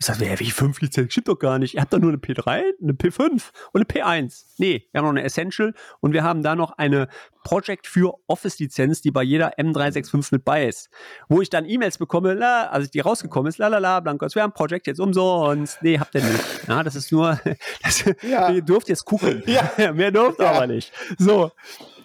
Ich 0.00 0.06
sage, 0.06 0.26
ja, 0.26 0.38
wie 0.38 0.52
fünf 0.52 0.80
Lizenzen? 0.80 1.10
Stimmt 1.10 1.26
doch 1.26 1.38
gar 1.38 1.58
nicht. 1.58 1.74
Ihr 1.74 1.80
habt 1.80 1.92
doch 1.92 1.98
nur 1.98 2.10
eine 2.10 2.18
P3, 2.18 2.62
eine 2.80 2.92
P5 2.92 3.50
und 3.72 3.74
eine 3.74 3.84
P1. 3.84 4.44
Nee, 4.56 4.86
wir 4.92 4.98
haben 4.98 5.06
noch 5.06 5.10
eine 5.10 5.24
Essential 5.24 5.74
und 5.98 6.12
wir 6.12 6.22
haben 6.22 6.44
da 6.44 6.54
noch 6.54 6.78
eine 6.78 7.08
Project 7.42 7.88
für 7.88 8.14
Office-Lizenz, 8.28 9.02
die 9.02 9.10
bei 9.10 9.24
jeder 9.24 9.58
M365 9.58 10.28
mit 10.30 10.44
bei 10.44 10.68
ist. 10.68 10.88
Wo 11.28 11.42
ich 11.42 11.50
dann 11.50 11.68
E-Mails 11.68 11.98
bekomme, 11.98 12.34
la, 12.34 12.68
als 12.68 12.92
die 12.92 13.00
rausgekommen 13.00 13.48
ist, 13.48 13.58
lalala, 13.58 13.98
Blankos, 13.98 14.36
wir 14.36 14.42
haben 14.42 14.52
Project 14.52 14.86
jetzt 14.86 15.00
umsonst. 15.00 15.82
Nee, 15.82 15.98
habt 15.98 16.14
ihr 16.14 16.22
nicht. 16.22 16.44
Ja, 16.68 16.84
das 16.84 16.94
ist 16.94 17.10
nur, 17.10 17.40
das, 17.82 18.04
ja. 18.22 18.50
ihr 18.50 18.62
dürft 18.62 18.88
jetzt 18.88 19.04
gucken. 19.04 19.42
Ja. 19.46 19.72
Mehr 19.94 20.12
dürft 20.12 20.38
ja. 20.38 20.52
aber 20.52 20.68
nicht. 20.68 20.92
So. 21.18 21.50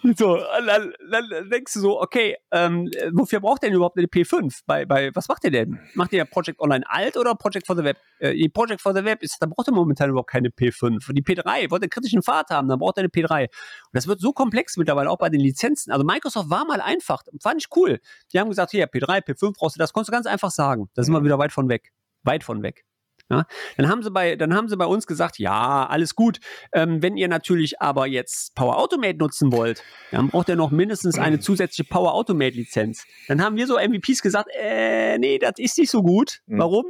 So, 0.16 0.36
dann, 0.36 0.92
dann, 1.10 1.50
denkst 1.50 1.72
du 1.72 1.80
so, 1.80 2.00
okay, 2.00 2.36
ähm, 2.52 2.90
wofür 3.12 3.40
braucht 3.40 3.62
ihr 3.62 3.68
denn 3.68 3.76
überhaupt 3.76 3.96
eine 3.96 4.06
P5? 4.06 4.60
Bei, 4.66 4.84
bei, 4.84 5.10
was 5.14 5.28
macht 5.28 5.44
ihr 5.44 5.50
denn? 5.50 5.80
Macht 5.94 6.12
ihr 6.12 6.24
Project 6.26 6.60
Online 6.60 6.84
alt 6.88 7.16
oder 7.16 7.34
Project 7.34 7.66
for 7.66 7.74
the 7.74 7.84
Web? 7.84 7.96
Äh, 8.18 8.48
Project 8.50 8.82
for 8.82 8.94
the 8.94 9.04
Web 9.04 9.22
ist, 9.22 9.38
da 9.40 9.46
braucht 9.46 9.66
ihr 9.68 9.72
momentan 9.72 10.10
überhaupt 10.10 10.30
keine 10.30 10.50
P5. 10.50 11.12
Die 11.12 11.22
P3, 11.22 11.70
wollt 11.70 11.82
ihr 11.82 11.88
kritischen 11.88 12.22
Pfad 12.22 12.50
haben, 12.50 12.68
dann 12.68 12.78
braucht 12.78 12.98
ihr 12.98 13.00
eine 13.00 13.08
P3. 13.08 13.44
Und 13.44 13.48
das 13.92 14.06
wird 14.06 14.20
so 14.20 14.32
komplex 14.32 14.76
mittlerweile 14.76 15.10
auch 15.10 15.18
bei 15.18 15.30
den 15.30 15.40
Lizenzen. 15.40 15.90
Also 15.90 16.04
Microsoft 16.04 16.50
war 16.50 16.66
mal 16.66 16.80
einfach, 16.80 17.22
fand 17.40 17.62
ich 17.62 17.68
cool. 17.74 17.98
Die 18.32 18.38
haben 18.38 18.50
gesagt, 18.50 18.72
hier, 18.72 18.86
P3, 18.86 19.24
P5 19.24 19.54
brauchst 19.58 19.76
du 19.76 19.78
das, 19.78 19.92
konntest 19.92 20.10
du 20.10 20.12
ganz 20.12 20.26
einfach 20.26 20.50
sagen. 20.50 20.90
Da 20.94 21.02
sind 21.02 21.14
wir 21.14 21.24
wieder 21.24 21.38
weit 21.38 21.52
von 21.52 21.68
weg. 21.68 21.92
Weit 22.24 22.44
von 22.44 22.62
weg. 22.62 22.84
Ja, 23.30 23.46
dann 23.78 23.88
haben 23.88 24.02
sie 24.02 24.10
bei, 24.10 24.36
dann 24.36 24.54
haben 24.54 24.68
sie 24.68 24.76
bei 24.76 24.84
uns 24.84 25.06
gesagt, 25.06 25.38
ja, 25.38 25.86
alles 25.86 26.14
gut. 26.14 26.40
Ähm, 26.72 27.02
wenn 27.02 27.16
ihr 27.16 27.28
natürlich 27.28 27.80
aber 27.80 28.06
jetzt 28.06 28.54
Power 28.54 28.76
Automate 28.76 29.16
nutzen 29.16 29.50
wollt, 29.50 29.82
dann 30.10 30.28
braucht 30.28 30.50
ihr 30.50 30.56
noch 30.56 30.70
mindestens 30.70 31.18
eine 31.18 31.40
zusätzliche 31.40 31.88
Power 31.88 32.12
Automate 32.12 32.54
Lizenz. 32.54 33.04
Dann 33.26 33.42
haben 33.42 33.56
wir 33.56 33.66
so 33.66 33.78
MVPs 33.78 34.20
gesagt, 34.20 34.50
äh, 34.54 35.16
nee, 35.18 35.38
das 35.38 35.54
ist 35.56 35.78
nicht 35.78 35.90
so 35.90 36.02
gut. 36.02 36.40
Mhm. 36.46 36.58
Warum? 36.58 36.84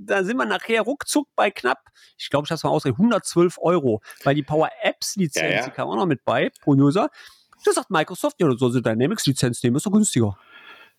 Da 0.00 0.24
sind 0.24 0.36
wir 0.36 0.44
nachher 0.44 0.82
ruckzuck 0.82 1.28
bei 1.36 1.50
knapp, 1.50 1.78
ich 2.18 2.30
glaube, 2.30 2.46
ich 2.46 2.50
habe 2.50 2.56
es 2.56 2.64
mal 2.64 2.70
ausgerechnet, 2.70 3.00
112 3.00 3.58
Euro, 3.60 4.00
weil 4.24 4.34
die 4.34 4.42
Power 4.42 4.68
Apps 4.82 5.16
Lizenz, 5.16 5.50
ja, 5.50 5.58
ja. 5.58 5.64
die 5.64 5.70
kam 5.70 5.88
auch 5.88 5.96
noch 5.96 6.06
mit 6.06 6.24
bei 6.24 6.50
pro 6.62 6.72
User. 6.72 7.10
Da 7.64 7.72
sagt 7.72 7.90
Microsoft, 7.90 8.36
ja, 8.40 8.46
dann 8.48 8.58
soll 8.58 8.72
sie 8.72 8.82
Dynamics 8.82 9.26
Lizenz 9.26 9.62
nehmen, 9.62 9.76
ist 9.76 9.86
doch 9.86 9.92
günstiger. 9.92 10.36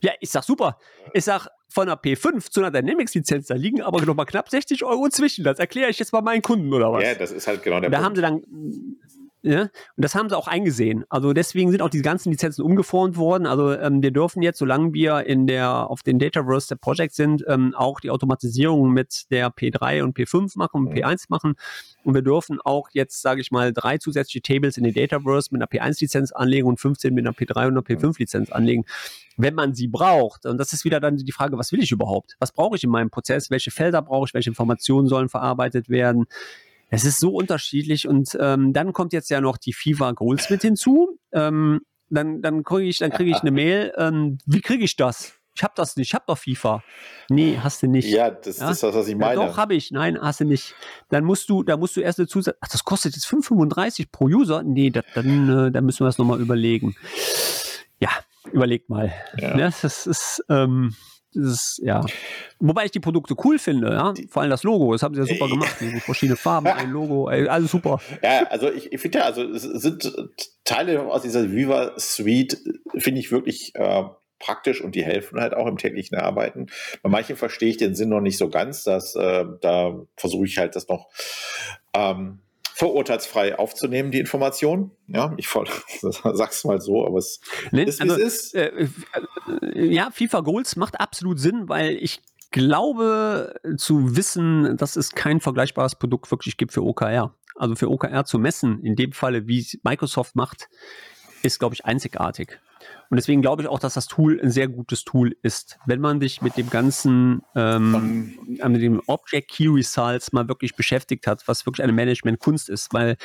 Ja, 0.01 0.11
ich 0.19 0.29
sag 0.29 0.43
super. 0.43 0.77
Ich 1.13 1.23
sag, 1.25 1.47
von 1.69 1.87
einer 1.87 1.99
P5 1.99 2.49
zu 2.49 2.61
einer 2.61 2.71
Dynamics-Lizenz, 2.71 3.47
da 3.47 3.55
liegen 3.55 3.81
aber 3.81 4.01
noch 4.01 4.15
mal 4.15 4.25
knapp 4.25 4.49
60 4.49 4.83
Euro 4.83 5.09
zwischen. 5.09 5.43
Das 5.43 5.59
erkläre 5.59 5.89
ich 5.89 5.99
jetzt 5.99 6.13
mal 6.13 6.21
meinen 6.21 6.41
Kunden 6.41 6.73
oder 6.73 6.91
was. 6.91 7.03
Ja, 7.03 7.15
das 7.15 7.31
ist 7.31 7.47
halt 7.47 7.63
genau 7.63 7.79
der 7.79 7.89
da 7.89 7.97
Punkt. 7.97 8.01
Da 8.01 8.05
haben 8.05 8.15
sie 8.15 8.21
dann 8.21 8.97
ja, 9.47 9.61
und 9.61 9.71
das 9.95 10.13
haben 10.13 10.27
sie 10.27 10.37
auch 10.37 10.49
eingesehen. 10.49 11.05
Also 11.07 11.31
deswegen 11.31 11.71
sind 11.71 11.81
auch 11.81 11.89
die 11.89 12.01
ganzen 12.01 12.31
Lizenzen 12.31 12.63
umgeformt 12.63 13.15
worden. 13.15 13.45
Also 13.45 13.71
ähm, 13.71 14.03
wir 14.03 14.11
dürfen 14.11 14.41
jetzt, 14.41 14.59
solange 14.59 14.93
wir 14.93 15.25
in 15.25 15.47
der 15.47 15.89
auf 15.89 16.03
den 16.03 16.19
Dataverse 16.19 16.67
der 16.67 16.75
Project 16.75 17.15
sind, 17.15 17.45
ähm, 17.47 17.73
auch 17.73 18.01
die 18.01 18.09
Automatisierung 18.09 18.91
mit 18.91 19.31
der 19.31 19.49
P3 19.49 20.03
und 20.03 20.17
P5 20.17 20.57
machen 20.57 20.81
und 20.81 20.89
mhm. 20.89 20.97
P1 20.97 21.25
machen. 21.29 21.55
Und 22.03 22.13
wir 22.13 22.21
dürfen 22.21 22.59
auch 22.61 22.89
jetzt, 22.91 23.21
sage 23.21 23.39
ich 23.39 23.49
mal, 23.51 23.71
drei 23.71 23.97
zusätzliche 23.97 24.41
Tables 24.41 24.75
in 24.75 24.83
den 24.83 24.93
Dataverse 24.93 25.49
mit 25.51 25.61
einer 25.61 25.69
P1-Lizenz 25.69 26.33
anlegen 26.33 26.67
und 26.67 26.79
15 26.79 27.13
mit 27.13 27.25
einer 27.25 27.33
P3 27.33 27.67
und 27.67 27.71
einer 27.71 27.81
P5-Lizenz 27.81 28.51
anlegen, 28.51 28.83
wenn 29.37 29.53
man 29.53 29.75
sie 29.75 29.87
braucht. 29.87 30.45
Und 30.45 30.57
das 30.57 30.73
ist 30.73 30.83
wieder 30.83 30.99
dann 30.99 31.15
die 31.15 31.31
Frage, 31.31 31.57
was 31.57 31.71
will 31.71 31.81
ich 31.81 31.91
überhaupt? 31.91 32.35
Was 32.39 32.51
brauche 32.51 32.75
ich 32.75 32.83
in 32.83 32.89
meinem 32.89 33.09
Prozess? 33.09 33.49
Welche 33.49 33.71
Felder 33.71 34.01
brauche 34.01 34.25
ich? 34.27 34.33
Welche 34.33 34.49
Informationen 34.49 35.07
sollen 35.07 35.29
verarbeitet 35.29 35.87
werden? 35.87 36.25
Es 36.89 37.03
ist 37.03 37.19
so 37.19 37.31
unterschiedlich 37.31 38.07
und 38.07 38.37
ähm, 38.39 38.73
dann 38.73 38.93
kommt 38.93 39.13
jetzt 39.13 39.29
ja 39.29 39.41
noch 39.41 39.57
die 39.57 39.73
FIFA 39.73 40.11
Goals 40.13 40.49
mit 40.49 40.61
hinzu. 40.61 41.19
Ähm, 41.31 41.81
dann 42.09 42.41
dann 42.41 42.63
kriege 42.63 42.87
ich, 42.87 42.99
dann 42.99 43.11
kriege 43.11 43.31
ich 43.31 43.41
eine 43.41 43.51
Mail. 43.51 43.93
Ähm, 43.97 44.37
wie 44.45 44.61
kriege 44.61 44.83
ich 44.83 44.95
das? 44.95 45.37
Ich 45.57 45.63
habe 45.63 45.73
das 45.75 45.95
nicht. 45.95 46.09
Ich 46.09 46.13
habe 46.13 46.23
doch 46.27 46.37
FIFA. 46.37 46.83
Nee, 47.29 47.59
hast 47.61 47.81
du 47.81 47.87
nicht. 47.87 48.07
Ja, 48.09 48.29
das, 48.29 48.59
ja? 48.59 48.69
ist 48.69 48.83
das, 48.83 48.93
was 48.93 49.07
ich 49.07 49.15
meine. 49.15 49.41
Ja, 49.41 49.47
doch, 49.47 49.57
habe 49.57 49.73
ich. 49.73 49.89
Nein, 49.89 50.19
hast 50.21 50.39
du 50.39 50.45
nicht. 50.45 50.75
Dann 51.09 51.23
musst 51.23 51.49
du, 51.49 51.63
da 51.63 51.77
musst 51.77 51.97
du 51.97 52.01
erst 52.01 52.19
eine 52.19 52.27
Zusatz. 52.27 52.55
Ach, 52.61 52.67
das 52.67 52.83
kostet 52.83 53.15
jetzt 53.15 53.25
5,35 53.25 54.09
pro 54.11 54.25
User. 54.25 54.61
Nee, 54.61 54.91
das, 54.91 55.03
dann, 55.15 55.67
äh, 55.67 55.71
dann 55.71 55.83
müssen 55.83 56.01
wir 56.01 56.05
das 56.05 56.19
nochmal 56.19 56.39
überlegen. 56.39 56.95
Ja, 57.99 58.09
überleg 58.51 58.87
mal. 58.87 59.11
Ja. 59.37 59.57
ja 59.57 59.71
das 59.81 60.05
ist, 60.05 60.45
ähm, 60.47 60.95
ist, 61.37 61.79
ja. 61.83 62.03
Wobei 62.59 62.85
ich 62.85 62.91
die 62.91 62.99
Produkte 62.99 63.35
cool 63.45 63.59
finde, 63.59 63.91
ja. 63.91 64.13
Vor 64.29 64.41
allem 64.41 64.51
das 64.51 64.63
Logo, 64.63 64.91
das 64.91 65.03
haben 65.03 65.15
sie 65.15 65.21
ja 65.21 65.27
super 65.27 65.47
gemacht. 65.47 65.75
Die 65.79 65.99
verschiedene 65.99 66.35
Farben, 66.35 66.67
ein 66.67 66.89
Logo, 66.89 67.29
ey, 67.31 67.47
alles 67.47 67.71
super. 67.71 68.01
Ja, 68.21 68.43
also 68.47 68.71
ich, 68.71 68.91
ich 68.91 68.99
finde 68.99 69.19
ja, 69.19 69.25
also 69.25 69.43
es 69.43 69.63
sind 69.63 70.11
Teile 70.63 71.01
aus 71.03 71.21
dieser 71.21 71.51
Viva 71.51 71.93
Suite, 71.97 72.57
finde 72.97 73.19
ich 73.19 73.31
wirklich 73.31 73.73
äh, 73.75 74.03
praktisch 74.39 74.81
und 74.81 74.95
die 74.95 75.03
helfen 75.03 75.39
halt 75.39 75.53
auch 75.53 75.67
im 75.67 75.77
täglichen 75.77 76.17
Arbeiten. 76.17 76.67
Bei 77.01 77.09
manchen 77.09 77.35
verstehe 77.35 77.69
ich 77.69 77.77
den 77.77 77.95
Sinn 77.95 78.09
noch 78.09 78.21
nicht 78.21 78.37
so 78.37 78.49
ganz, 78.49 78.83
dass 78.83 79.15
äh, 79.15 79.45
da 79.61 79.95
versuche 80.15 80.45
ich 80.45 80.57
halt 80.57 80.75
das 80.75 80.87
noch 80.87 81.09
ähm, 81.93 82.39
vorurteilsfrei 82.77 83.57
aufzunehmen, 83.57 84.11
die 84.11 84.19
Information. 84.19 84.91
Ja, 85.07 85.33
ich 85.37 85.49
sag's 86.01 86.63
mal 86.63 86.79
so, 86.79 87.07
aber 87.07 87.17
es 87.17 87.41
nee, 87.71 87.83
ist, 87.83 87.99
wie 87.99 88.09
also, 88.09 88.21
es 88.21 88.51
ist. 88.51 88.55
Äh, 88.55 88.87
äh, 89.73 89.93
ja, 89.93 90.11
FIFA 90.11 90.41
Goals 90.41 90.75
macht 90.75 90.99
absolut 90.99 91.39
Sinn, 91.39 91.67
weil 91.67 91.95
ich 91.95 92.21
glaube 92.51 93.55
zu 93.77 94.15
wissen, 94.15 94.77
dass 94.77 94.95
es 94.95 95.11
kein 95.13 95.41
vergleichbares 95.41 95.95
Produkt 95.95 96.29
wirklich 96.29 96.57
gibt 96.57 96.71
für 96.71 96.83
OKR. 96.83 97.33
Also 97.55 97.75
für 97.75 97.89
OKR 97.89 98.25
zu 98.25 98.37
messen, 98.37 98.83
in 98.83 98.95
dem 98.95 99.11
Falle, 99.11 99.47
wie 99.47 99.65
Microsoft 99.81 100.35
macht, 100.35 100.69
ist, 101.41 101.57
glaube 101.57 101.73
ich, 101.73 101.83
einzigartig. 101.85 102.59
Und 103.09 103.15
deswegen 103.15 103.41
glaube 103.41 103.61
ich 103.61 103.67
auch, 103.67 103.79
dass 103.79 103.93
das 103.93 104.07
Tool 104.07 104.39
ein 104.41 104.51
sehr 104.51 104.67
gutes 104.67 105.03
Tool 105.03 105.35
ist. 105.41 105.77
Wenn 105.85 106.01
man 106.01 106.19
sich 106.19 106.41
mit 106.41 106.57
dem 106.57 106.69
ganzen, 106.69 107.41
ähm, 107.55 108.37
mit 108.47 108.81
dem 108.81 109.01
Object 109.07 109.49
Key 109.51 109.67
Results 109.67 110.33
mal 110.33 110.47
wirklich 110.47 110.75
beschäftigt 110.75 111.27
hat, 111.27 111.47
was 111.47 111.65
wirklich 111.65 111.83
eine 111.83 111.93
Management-Kunst 111.93 112.69
ist, 112.69 112.93
weil 112.93 113.17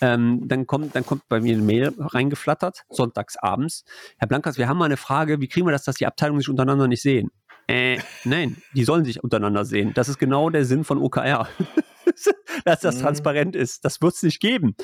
ähm, 0.00 0.46
dann 0.48 0.66
kommt, 0.66 0.94
dann 0.94 1.06
kommt 1.06 1.28
bei 1.28 1.40
mir 1.40 1.54
eine 1.54 1.62
Mail 1.62 1.94
reingeflattert, 1.98 2.84
sonntags 2.90 3.36
abends. 3.36 3.84
Herr 4.18 4.28
Blankas, 4.28 4.58
wir 4.58 4.68
haben 4.68 4.78
mal 4.78 4.86
eine 4.86 4.96
Frage, 4.96 5.40
wie 5.40 5.48
kriegen 5.48 5.66
wir 5.66 5.72
das, 5.72 5.84
dass 5.84 5.96
die 5.96 6.06
Abteilungen 6.06 6.40
sich 6.40 6.48
untereinander 6.48 6.88
nicht 6.88 7.02
sehen? 7.02 7.30
Äh, 7.68 7.98
nein, 8.24 8.60
die 8.74 8.84
sollen 8.84 9.04
sich 9.04 9.22
untereinander 9.22 9.64
sehen. 9.64 9.92
Das 9.94 10.08
ist 10.08 10.18
genau 10.18 10.50
der 10.50 10.64
Sinn 10.64 10.84
von 10.84 10.98
OKR. 10.98 11.48
dass 12.64 12.80
das 12.80 12.96
mhm. 12.96 13.00
transparent 13.02 13.56
ist. 13.56 13.84
Das 13.84 14.00
wird 14.00 14.14
es 14.14 14.22
nicht 14.22 14.40
geben. 14.40 14.74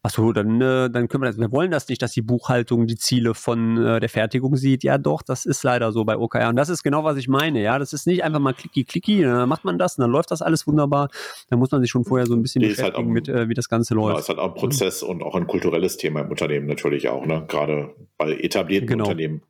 Achso, 0.00 0.32
dann, 0.32 0.60
äh, 0.60 0.88
dann 0.90 1.08
können 1.08 1.24
wir 1.24 1.26
das. 1.26 1.38
Wir 1.38 1.50
wollen 1.50 1.72
das 1.72 1.88
nicht, 1.88 2.00
dass 2.02 2.12
die 2.12 2.22
Buchhaltung 2.22 2.86
die 2.86 2.94
Ziele 2.94 3.34
von 3.34 3.76
äh, 3.84 3.98
der 3.98 4.08
Fertigung 4.08 4.56
sieht. 4.56 4.84
Ja, 4.84 4.96
doch, 4.96 5.22
das 5.22 5.44
ist 5.44 5.64
leider 5.64 5.90
so 5.90 6.04
bei 6.04 6.16
OKR. 6.16 6.50
Und 6.50 6.56
das 6.56 6.68
ist 6.68 6.84
genau, 6.84 7.02
was 7.02 7.16
ich 7.16 7.26
meine. 7.26 7.60
Ja, 7.60 7.80
das 7.80 7.92
ist 7.92 8.06
nicht 8.06 8.22
einfach 8.22 8.38
mal 8.38 8.54
klicki 8.54 8.84
klicki, 8.84 9.22
dann 9.22 9.48
macht 9.48 9.64
man 9.64 9.76
das 9.76 9.98
und 9.98 10.02
dann 10.02 10.12
läuft 10.12 10.30
das 10.30 10.40
alles 10.40 10.68
wunderbar. 10.68 11.08
Dann 11.50 11.58
muss 11.58 11.72
man 11.72 11.80
sich 11.80 11.90
schon 11.90 12.04
vorher 12.04 12.26
so 12.26 12.34
ein 12.34 12.42
bisschen 12.42 12.60
nee, 12.60 12.68
halt 12.68 12.76
beschäftigen 12.76 13.08
halt 13.08 13.08
auch, 13.08 13.12
mit, 13.12 13.28
äh, 13.28 13.48
wie 13.48 13.54
das 13.54 13.68
Ganze 13.68 13.94
läuft. 13.94 14.14
Ja, 14.14 14.20
ist 14.20 14.28
halt 14.28 14.38
auch 14.38 14.54
ein 14.54 14.54
Prozess 14.54 15.02
und 15.02 15.20
auch 15.20 15.34
ein 15.34 15.48
kulturelles 15.48 15.96
Thema 15.96 16.20
im 16.20 16.30
Unternehmen 16.30 16.68
natürlich 16.68 17.08
auch, 17.08 17.26
ne? 17.26 17.44
Gerade 17.48 17.94
bei 18.16 18.34
etablierten 18.34 18.86
genau. 18.86 19.04
Unternehmen. 19.04 19.42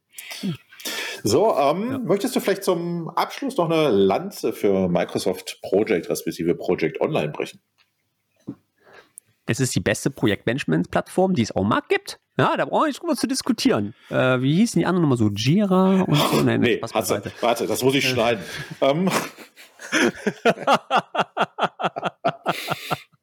So, 1.24 1.54
ähm, 1.58 1.90
ja. 1.90 1.98
möchtest 1.98 2.36
du 2.36 2.40
vielleicht 2.40 2.64
zum 2.64 3.10
Abschluss 3.10 3.56
noch 3.56 3.68
eine 3.68 3.90
Lanze 3.90 4.52
für 4.52 4.88
Microsoft 4.88 5.60
Project 5.62 6.08
respektive 6.08 6.54
Project 6.54 7.00
Online 7.00 7.30
brechen? 7.30 7.60
Es 9.50 9.60
ist 9.60 9.74
die 9.74 9.80
beste 9.80 10.10
Projektmanagement-Plattform, 10.10 11.32
die 11.32 11.40
es 11.40 11.56
auch 11.56 11.62
im 11.62 11.68
Markt 11.68 11.88
gibt. 11.88 12.20
Ja, 12.38 12.54
da 12.54 12.66
brauche 12.66 12.90
ich 12.90 13.02
nicht 13.02 13.18
zu 13.18 13.26
diskutieren. 13.26 13.94
Äh, 14.10 14.42
wie 14.42 14.56
hießen 14.56 14.78
die 14.78 14.84
anderen 14.84 15.08
nochmal 15.08 15.16
so? 15.16 15.30
Jira 15.30 16.02
und 16.02 16.16
so? 16.16 16.42
Nein, 16.42 16.60
nee, 16.60 16.78
hast 16.82 17.10
du, 17.10 17.22
warte, 17.40 17.66
das 17.66 17.82
muss 17.82 17.94
ich 17.94 18.04
äh. 18.04 18.08
schneiden. 18.08 18.44
ähm. 18.82 19.08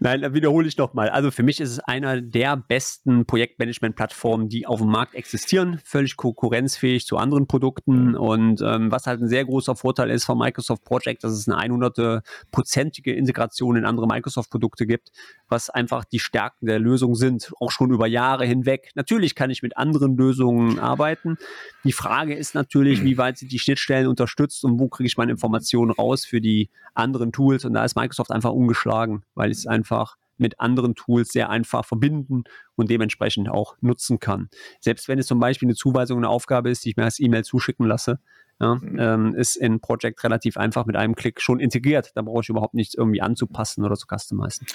Nein, 0.00 0.22
da 0.22 0.32
wiederhole 0.32 0.66
ich 0.66 0.78
nochmal. 0.78 1.10
Also 1.10 1.30
für 1.30 1.42
mich 1.42 1.60
ist 1.60 1.70
es 1.72 1.80
einer 1.80 2.22
der 2.22 2.56
besten 2.56 3.26
Projektmanagement-Plattformen, 3.26 4.48
die 4.48 4.66
auf 4.66 4.80
dem 4.80 4.88
Markt 4.88 5.14
existieren, 5.14 5.78
völlig 5.84 6.16
konkurrenzfähig 6.16 7.04
zu 7.04 7.18
anderen 7.18 7.46
Produkten 7.46 8.16
und 8.16 8.62
ähm, 8.62 8.90
was 8.90 9.06
halt 9.06 9.20
ein 9.20 9.28
sehr 9.28 9.44
großer 9.44 9.76
Vorteil 9.76 10.08
ist 10.08 10.24
von 10.24 10.38
Microsoft 10.38 10.84
Project, 10.84 11.22
dass 11.22 11.32
es 11.32 11.46
eine 11.48 11.60
100-prozentige 11.60 13.12
Integration 13.12 13.76
in 13.76 13.84
andere 13.84 14.06
Microsoft-Produkte 14.06 14.86
gibt, 14.86 15.10
was 15.48 15.68
einfach 15.68 16.06
die 16.06 16.18
Stärken 16.18 16.64
der 16.64 16.78
Lösung 16.78 17.14
sind, 17.14 17.52
auch 17.60 17.72
schon 17.72 17.90
über 17.90 18.06
Jahre 18.06 18.46
hinweg. 18.46 18.90
Natürlich 18.94 19.34
kann 19.34 19.50
ich 19.50 19.62
mit 19.62 19.76
anderen 19.76 20.16
Lösungen 20.16 20.78
arbeiten. 20.78 21.36
Die 21.84 21.92
Frage 21.92 22.34
ist 22.34 22.54
natürlich, 22.54 23.04
wie 23.04 23.18
weit 23.18 23.36
sind 23.36 23.52
die 23.52 23.58
Schnittstellen 23.58 24.06
unterstützt 24.06 24.64
und 24.64 24.78
wo 24.78 24.88
kriege 24.88 25.06
ich 25.06 25.18
meine 25.18 25.32
Informationen 25.32 25.90
raus 25.90 26.24
für 26.24 26.40
die 26.40 26.70
anderen 26.94 27.32
Tools 27.32 27.66
und 27.66 27.74
da 27.74 27.84
ist 27.84 27.96
Microsoft 27.96 28.30
einfach 28.30 28.52
ungeschlagen 28.52 29.09
sagen, 29.10 29.24
weil 29.34 29.50
ich 29.50 29.58
es 29.58 29.66
einfach 29.66 30.16
mit 30.38 30.58
anderen 30.58 30.94
Tools 30.94 31.32
sehr 31.32 31.50
einfach 31.50 31.84
verbinden 31.84 32.44
und 32.74 32.90
dementsprechend 32.90 33.50
auch 33.50 33.76
nutzen 33.80 34.20
kann. 34.20 34.48
Selbst 34.80 35.06
wenn 35.08 35.18
es 35.18 35.26
zum 35.26 35.38
Beispiel 35.38 35.68
eine 35.68 35.74
Zuweisung, 35.74 36.18
eine 36.18 36.30
Aufgabe 36.30 36.70
ist, 36.70 36.84
die 36.84 36.90
ich 36.90 36.96
mir 36.96 37.04
als 37.04 37.20
E-Mail 37.20 37.44
zuschicken 37.44 37.86
lasse, 37.86 38.20
ja, 38.58 38.74
mhm. 38.74 38.98
ähm, 38.98 39.34
ist 39.34 39.56
in 39.56 39.80
Project 39.80 40.22
relativ 40.24 40.56
einfach 40.56 40.86
mit 40.86 40.96
einem 40.96 41.14
Klick 41.14 41.40
schon 41.40 41.60
integriert. 41.60 42.12
Da 42.14 42.22
brauche 42.22 42.42
ich 42.42 42.48
überhaupt 42.48 42.74
nichts 42.74 42.94
irgendwie 42.94 43.20
anzupassen 43.20 43.84
oder 43.84 43.96
zu 43.96 44.06
customizen. 44.06 44.66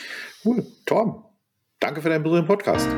Cool. 0.44 0.66
Tom, 0.86 1.24
danke 1.80 2.02
für 2.02 2.10
deinen 2.10 2.24
berühmten 2.24 2.48
Podcast. 2.48 2.90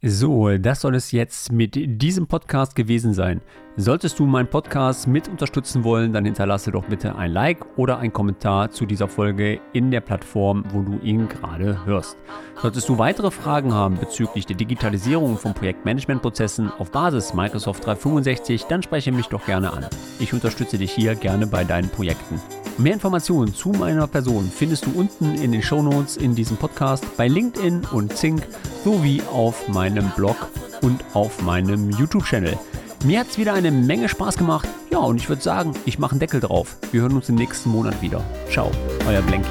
So, 0.00 0.56
das 0.58 0.82
soll 0.82 0.94
es 0.94 1.10
jetzt 1.10 1.50
mit 1.50 1.74
diesem 1.74 2.28
Podcast 2.28 2.76
gewesen 2.76 3.14
sein. 3.14 3.40
Solltest 3.76 4.20
du 4.20 4.26
meinen 4.26 4.46
Podcast 4.46 5.08
mit 5.08 5.26
unterstützen 5.26 5.82
wollen, 5.82 6.12
dann 6.12 6.24
hinterlasse 6.24 6.70
doch 6.70 6.84
bitte 6.84 7.16
ein 7.16 7.32
Like 7.32 7.64
oder 7.76 7.98
einen 7.98 8.12
Kommentar 8.12 8.70
zu 8.70 8.86
dieser 8.86 9.08
Folge 9.08 9.60
in 9.72 9.90
der 9.90 10.00
Plattform, 10.00 10.64
wo 10.72 10.82
du 10.82 11.00
ihn 11.00 11.28
gerade 11.28 11.84
hörst. 11.84 12.16
Solltest 12.60 12.88
du 12.88 12.98
weitere 12.98 13.32
Fragen 13.32 13.74
haben 13.74 13.98
bezüglich 13.98 14.46
der 14.46 14.56
Digitalisierung 14.56 15.36
von 15.36 15.54
Projektmanagementprozessen 15.54 16.70
auf 16.78 16.92
Basis 16.92 17.34
Microsoft 17.34 17.84
365, 17.84 18.66
dann 18.66 18.84
spreche 18.84 19.10
mich 19.10 19.26
doch 19.26 19.46
gerne 19.46 19.72
an. 19.72 19.86
Ich 20.20 20.32
unterstütze 20.32 20.78
dich 20.78 20.92
hier 20.92 21.16
gerne 21.16 21.48
bei 21.48 21.64
deinen 21.64 21.88
Projekten. 21.88 22.40
Mehr 22.78 22.94
Informationen 22.94 23.52
zu 23.52 23.70
meiner 23.70 24.06
Person 24.06 24.48
findest 24.54 24.86
du 24.86 24.92
unten 24.92 25.34
in 25.34 25.50
den 25.50 25.62
Shownotes 25.62 26.16
in 26.16 26.36
diesem 26.36 26.56
Podcast 26.56 27.04
bei 27.16 27.26
LinkedIn 27.26 27.82
und 27.92 28.16
Zink 28.16 28.46
sowie 28.84 29.20
auf 29.32 29.68
meinem 29.68 29.87
Blog 30.16 30.36
und 30.82 31.04
auf 31.14 31.42
meinem 31.42 31.90
YouTube-Channel. 31.90 32.58
Mir 33.04 33.20
hat 33.20 33.28
es 33.28 33.38
wieder 33.38 33.54
eine 33.54 33.70
Menge 33.70 34.08
Spaß 34.08 34.36
gemacht. 34.36 34.68
Ja, 34.90 34.98
und 34.98 35.16
ich 35.16 35.28
würde 35.28 35.42
sagen, 35.42 35.74
ich 35.84 35.98
mache 35.98 36.12
einen 36.12 36.20
Deckel 36.20 36.40
drauf. 36.40 36.76
Wir 36.92 37.02
hören 37.02 37.12
uns 37.14 37.28
im 37.28 37.36
nächsten 37.36 37.70
Monat 37.70 38.00
wieder. 38.02 38.24
Ciao, 38.50 38.70
euer 39.06 39.22
Blanky. 39.22 39.48